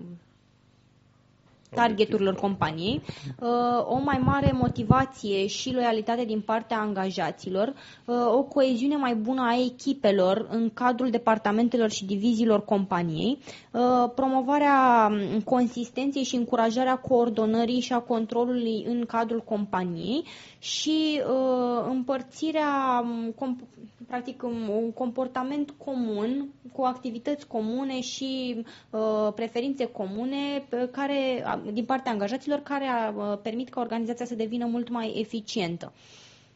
[1.76, 3.02] targeturilor companiei,
[3.40, 3.48] uh,
[3.86, 7.74] o mai mare motivație și loialitate din partea angajaților,
[8.06, 13.38] uh, o coeziune mai bună a echipelor în cadrul departamentelor și diviziilor companiei,
[13.72, 20.24] uh, promovarea um, consistenței și încurajarea coordonării și a controlului în cadrul companiei
[20.60, 23.68] și uh, împărțirea, um, com-
[24.10, 31.62] practic, um, un comportament comun cu activități comune și uh, preferințe comune pe care, a-
[31.74, 35.94] din partea angajaților care uh, permit ca organizația să devină mult mai eficientă.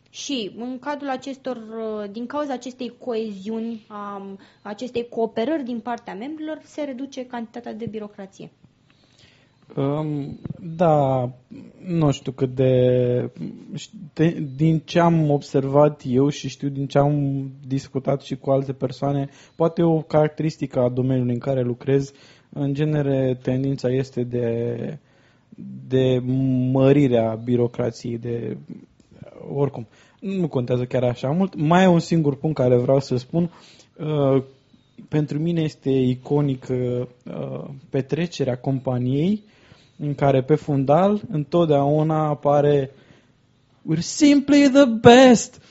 [0.10, 4.22] Și în cadrul acestor, uh, din cauza acestei coeziuni, a
[4.62, 8.52] acestei cooperări din partea membrilor, se reduce cantitatea de birocrație.
[9.76, 11.30] Um, da,
[11.86, 13.30] nu știu cât de...
[13.78, 18.74] ști- Din ce am observat eu și știu din ce am discutat și cu alte
[18.74, 22.12] persoane, poate o caracteristică a domeniului în care lucrez,
[22.50, 24.78] în genere tendința este de,
[25.88, 26.22] de
[26.72, 28.58] mărirea birocrației, de
[29.54, 29.88] oricum.
[30.20, 31.56] Nu contează chiar așa mult.
[31.56, 33.52] Mai e un singur punct care vreau să spun.
[33.98, 34.44] Uh,
[35.10, 37.08] pentru mine este iconic uh,
[37.90, 39.44] petrecerea companiei
[39.98, 42.92] în care pe fundal întotdeauna apare
[43.92, 45.62] We're simply the best,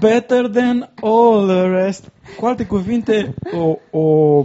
[0.00, 2.10] better than all the rest.
[2.38, 4.44] Cu alte cuvinte, o, o,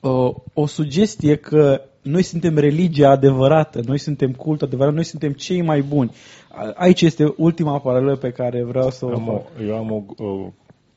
[0.00, 5.62] o, o sugestie că noi suntem religia adevărată, noi suntem cult adevărat, noi suntem cei
[5.62, 6.10] mai buni.
[6.52, 9.46] A- Aici este ultima paralelă pe care vreau să o Am o, fac.
[9.66, 10.52] eu am o, o,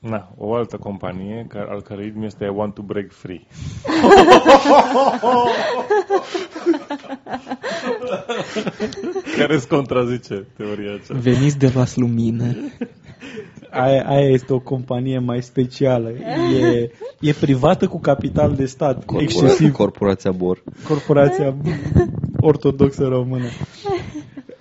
[0.10, 3.42] na, o altă companie care, al cărei ritm este I want to break free.
[9.38, 11.14] care îți contrazice teoria aceasta.
[11.20, 12.56] Veniți de luați lumină.
[13.70, 16.10] Aia, aia este o companie mai specială.
[16.10, 16.90] E,
[17.20, 20.64] e privată cu capital de stat, Corpora- excesiv Corporația Bor.
[20.88, 21.56] corporația
[22.40, 23.46] ortodoxă română.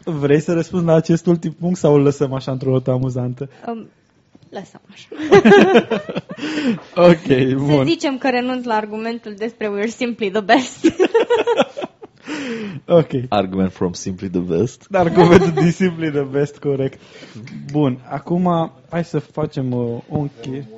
[0.05, 3.48] Vrei să răspunzi la acest ultim punct sau îl lăsăm așa într-o notă amuzantă?
[3.69, 3.89] Um,
[4.52, 5.08] lăsăm așa.
[7.08, 7.84] Ok, Să bun.
[7.86, 10.86] zicem că renunț la argumentul despre we're simply the best.
[12.86, 13.10] Ok.
[13.28, 14.86] Argument from Simply the Best.
[14.92, 17.00] Argumentul de simply the best, corect.
[17.70, 20.68] Bun, acum hai să facem uh, o încheiere.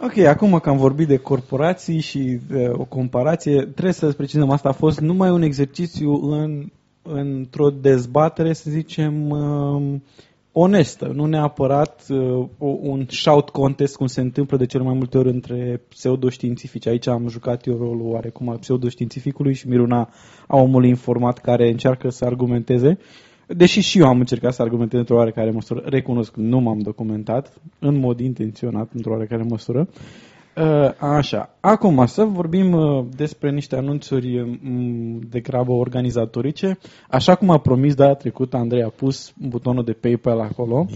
[0.00, 4.68] Ok, acum că am vorbit de corporații și de o comparație, trebuie să precizăm, asta
[4.68, 6.70] a fost numai un exercițiu în,
[7.02, 10.02] într-o dezbatere, să zicem, um,
[10.58, 15.18] onestă, nu neapărat uh, o- un shout contest cum se întâmplă de cel mai multe
[15.18, 16.86] ori între pseudoștiințifici.
[16.86, 20.08] Aici am jucat eu rolul oarecum al pseudoștiințificului și Miruna
[20.46, 22.98] a omului informat care încearcă să argumenteze.
[23.46, 27.60] Deși și eu am încercat să argumentez într-o oarecare măsură, recunosc că nu m-am documentat,
[27.78, 29.88] în mod intenționat, într-o oarecare măsură.
[29.90, 29.96] Uh,
[30.98, 36.78] Așa, acum să vorbim uh, despre niște anunțuri mm, degrabă organizatorice.
[37.10, 40.86] Așa cum a promis data trecută, Andrei a pus butonul de PayPal acolo.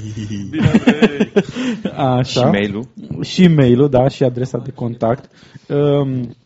[1.97, 2.23] Așa.
[2.23, 2.87] Și mail-ul.
[3.23, 5.31] Și mail-ul, da, și adresa de contact.
[5.69, 6.37] Um,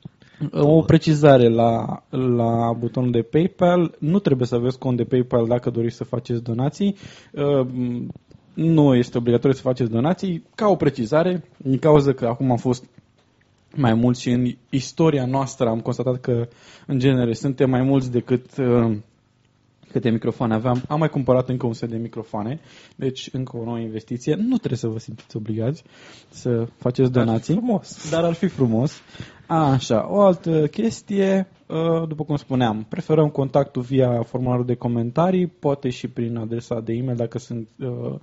[0.53, 3.95] o precizare la, la butonul de PayPal.
[3.99, 6.97] Nu trebuie să aveți cont de PayPal dacă doriți să faceți donații.
[7.32, 8.09] Um,
[8.55, 10.45] nu este obligatoriu să faceți donații.
[10.55, 12.85] Ca o precizare, din cauza că acum am fost
[13.76, 16.48] mai mulți și în istoria noastră am constatat că,
[16.86, 18.96] în genere, suntem mai mulți decât uh,
[19.94, 20.82] câte microfoane aveam.
[20.88, 22.60] Am mai cumpărat încă un set de microfoane,
[22.96, 24.34] deci încă o nouă investiție.
[24.34, 25.82] Nu trebuie să vă simțiți obligați
[26.30, 27.55] să faceți donații.
[27.55, 28.10] frumos.
[28.10, 28.92] Dar ar fi frumos.
[29.46, 31.64] A, așa, o altă chestie, uh,
[32.09, 37.16] după cum spuneam, preferăm contactul via formularul de comentarii, poate și prin adresa de e-mail,
[37.16, 38.14] dacă sunt uh,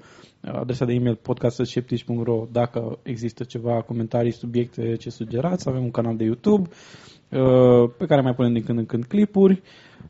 [0.42, 5.70] adresa de e-mail podcastsceptici.ro dacă există ceva comentarii, subiecte ce sugerați.
[5.70, 6.70] Avem un canal de YouTube
[7.30, 9.62] uh, pe care mai punem din când în când clipuri.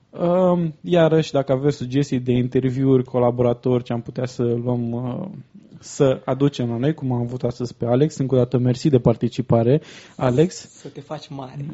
[0.10, 5.28] Uh, Iarăși, dacă aveți sugestii de interviuri, colaboratori, ce am putea să luăm, uh,
[5.82, 8.18] să aducem la noi, cum am avut astăzi pe Alex.
[8.18, 9.82] Încă o dată, mersi de participare,
[10.16, 10.56] Alex.
[10.70, 11.66] Să te faci mare.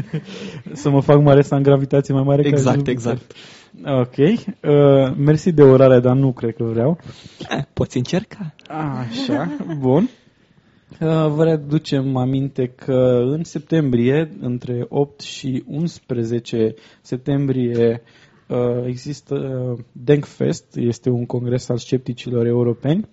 [0.82, 2.42] să mă fac mare, să am gravitație mai mare.
[2.42, 2.92] ca Exact, Jupiter.
[2.92, 3.32] exact.
[3.84, 4.16] Ok.
[4.16, 6.98] Uh, mersi de orare, dar nu cred că vreau.
[7.50, 8.54] Eh, poți încerca.
[8.68, 10.08] Așa, bun.
[11.00, 18.10] Uh, Vă readucem aminte că în septembrie, între 8 și 11 septembrie, uh,
[18.86, 23.08] există uh, Denkfest, este un congres al scepticilor europeni.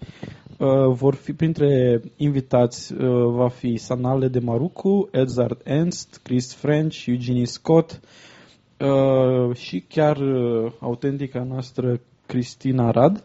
[0.57, 7.05] Uh, Vor fi printre invitați uh, va fi Sanale de Marucu, Edzard Ernst, Chris French,
[7.05, 7.99] Eugenie Scott
[8.79, 13.23] uh, și chiar uh, autentica noastră Cristina Rad.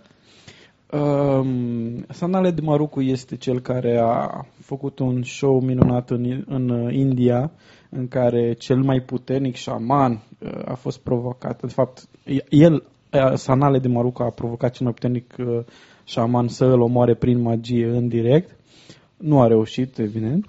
[0.93, 7.53] Um, Sanale de Marucu este cel care a făcut un show minunat în, în India,
[7.97, 11.61] în care cel mai puternic șaman uh, a fost provocat.
[11.61, 12.09] De fapt,
[12.49, 12.73] el,
[13.13, 15.61] uh, Sanale de Marucu a provocat cel mai puternic uh,
[16.05, 18.57] șaman să îl omoare prin magie în direct.
[19.17, 20.47] Nu a reușit, evident.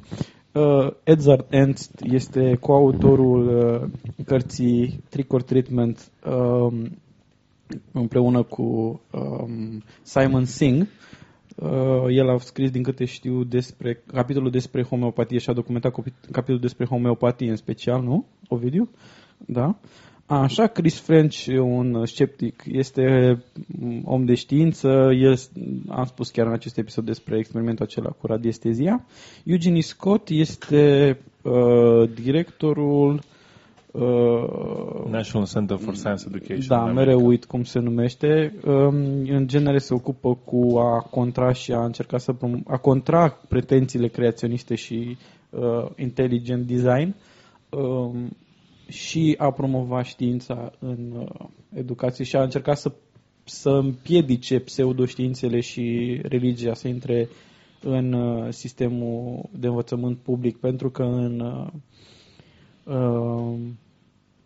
[0.52, 3.90] Uh, Edzard Ernst este coautorul uh,
[4.26, 6.98] cărții Trick or Treatment um,
[7.92, 8.64] împreună cu
[9.12, 10.88] um, Simon Singh.
[11.56, 16.32] Uh, el a scris, din câte știu, despre capitolul despre homeopatie și a documentat copi-
[16.32, 18.26] capitolul despre homeopatie în special, nu?
[18.48, 18.90] Ovidiu?
[19.38, 19.76] Da.
[20.28, 23.04] Așa, Chris French, un sceptic, este
[23.68, 24.88] mm, om de știință,
[25.22, 25.38] el,
[25.88, 29.06] am spus chiar în acest episod despre experimentul acela cu radiestezia.
[29.44, 33.22] Eugenie Scott este uh, directorul
[34.00, 36.66] uh, National Center for Science Education.
[36.68, 37.30] da, în mereu America.
[37.30, 38.54] uit cum se numește.
[38.66, 38.96] Um,
[39.28, 44.08] în genere se ocupă cu a contra și a încerca să prom- a contra pretențiile
[44.08, 45.18] creaționiste și
[45.50, 47.16] uh, intelligent design
[47.70, 48.38] um,
[48.88, 52.92] și a promova știința în uh, educație și a încercat să,
[53.44, 57.30] să împiedice pseudoștiințele și religia să intre
[57.82, 61.68] în uh, sistemul de învățământ public, pentru că în uh,
[62.96, 63.58] uh,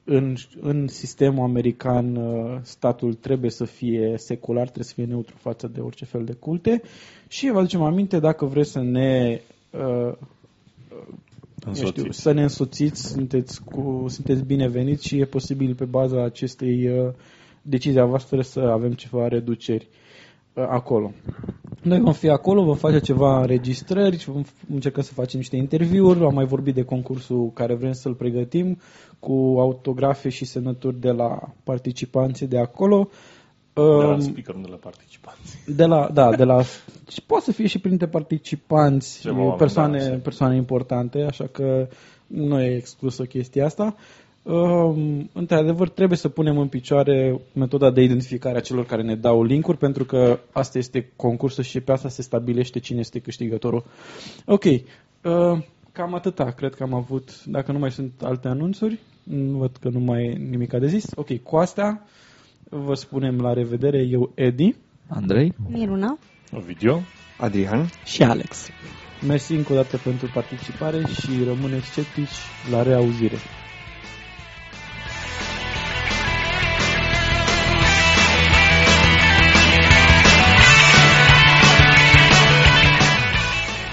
[0.03, 5.67] în, în sistemul american uh, statul trebuie să fie secular, trebuie să fie neutru față
[5.67, 6.81] de orice fel de culte
[7.27, 10.13] și vă aducem aminte, dacă vreți să ne uh,
[11.67, 12.21] eu știu, Însoțiți.
[12.21, 17.13] să ne însoțiți, sunteți, cu, sunteți bineveniți și e posibil pe baza acestei uh,
[17.61, 19.87] decizii a voastră să avem ceva reduceri
[20.53, 21.11] uh, acolo.
[21.81, 24.43] Noi vom fi acolo, vom face ceva înregistrări, vom
[24.73, 28.79] încerca să facem niște interviuri, am mai vorbit de concursul care vrem să-l pregătim
[29.19, 33.09] cu autografe și semnături de la participanții de acolo.
[33.73, 35.57] De la Um, speaker, nu de la participanți.
[35.75, 36.61] de la, da, de la,
[37.07, 41.87] și poate să fie și printre participanți Ceva oameni, persoane, da, persoane importante, așa că
[42.27, 43.95] nu e exclusă chestia asta.
[44.49, 49.43] Um, într-adevăr, trebuie să punem în picioare metoda de identificare a celor care ne dau
[49.43, 53.83] linkuri, pentru că asta este concursul și pe asta se stabilește cine este câștigătorul.
[54.45, 54.81] Ok, uh,
[55.91, 59.89] cam atâta cred că am avut, dacă nu mai sunt alte anunțuri, nu văd că
[59.89, 61.05] nu mai e nimic de zis.
[61.15, 62.05] Ok, cu astea
[62.69, 64.75] vă spunem la revedere, eu Edi.
[65.07, 65.53] Andrei?
[65.67, 66.17] Miruna?
[66.65, 66.99] Video?
[67.37, 67.89] Adrian?
[68.05, 68.67] Și Alex.
[69.27, 72.37] Mersi încă o dată pentru participare și rămâneți sceptici
[72.71, 73.35] la reauzire.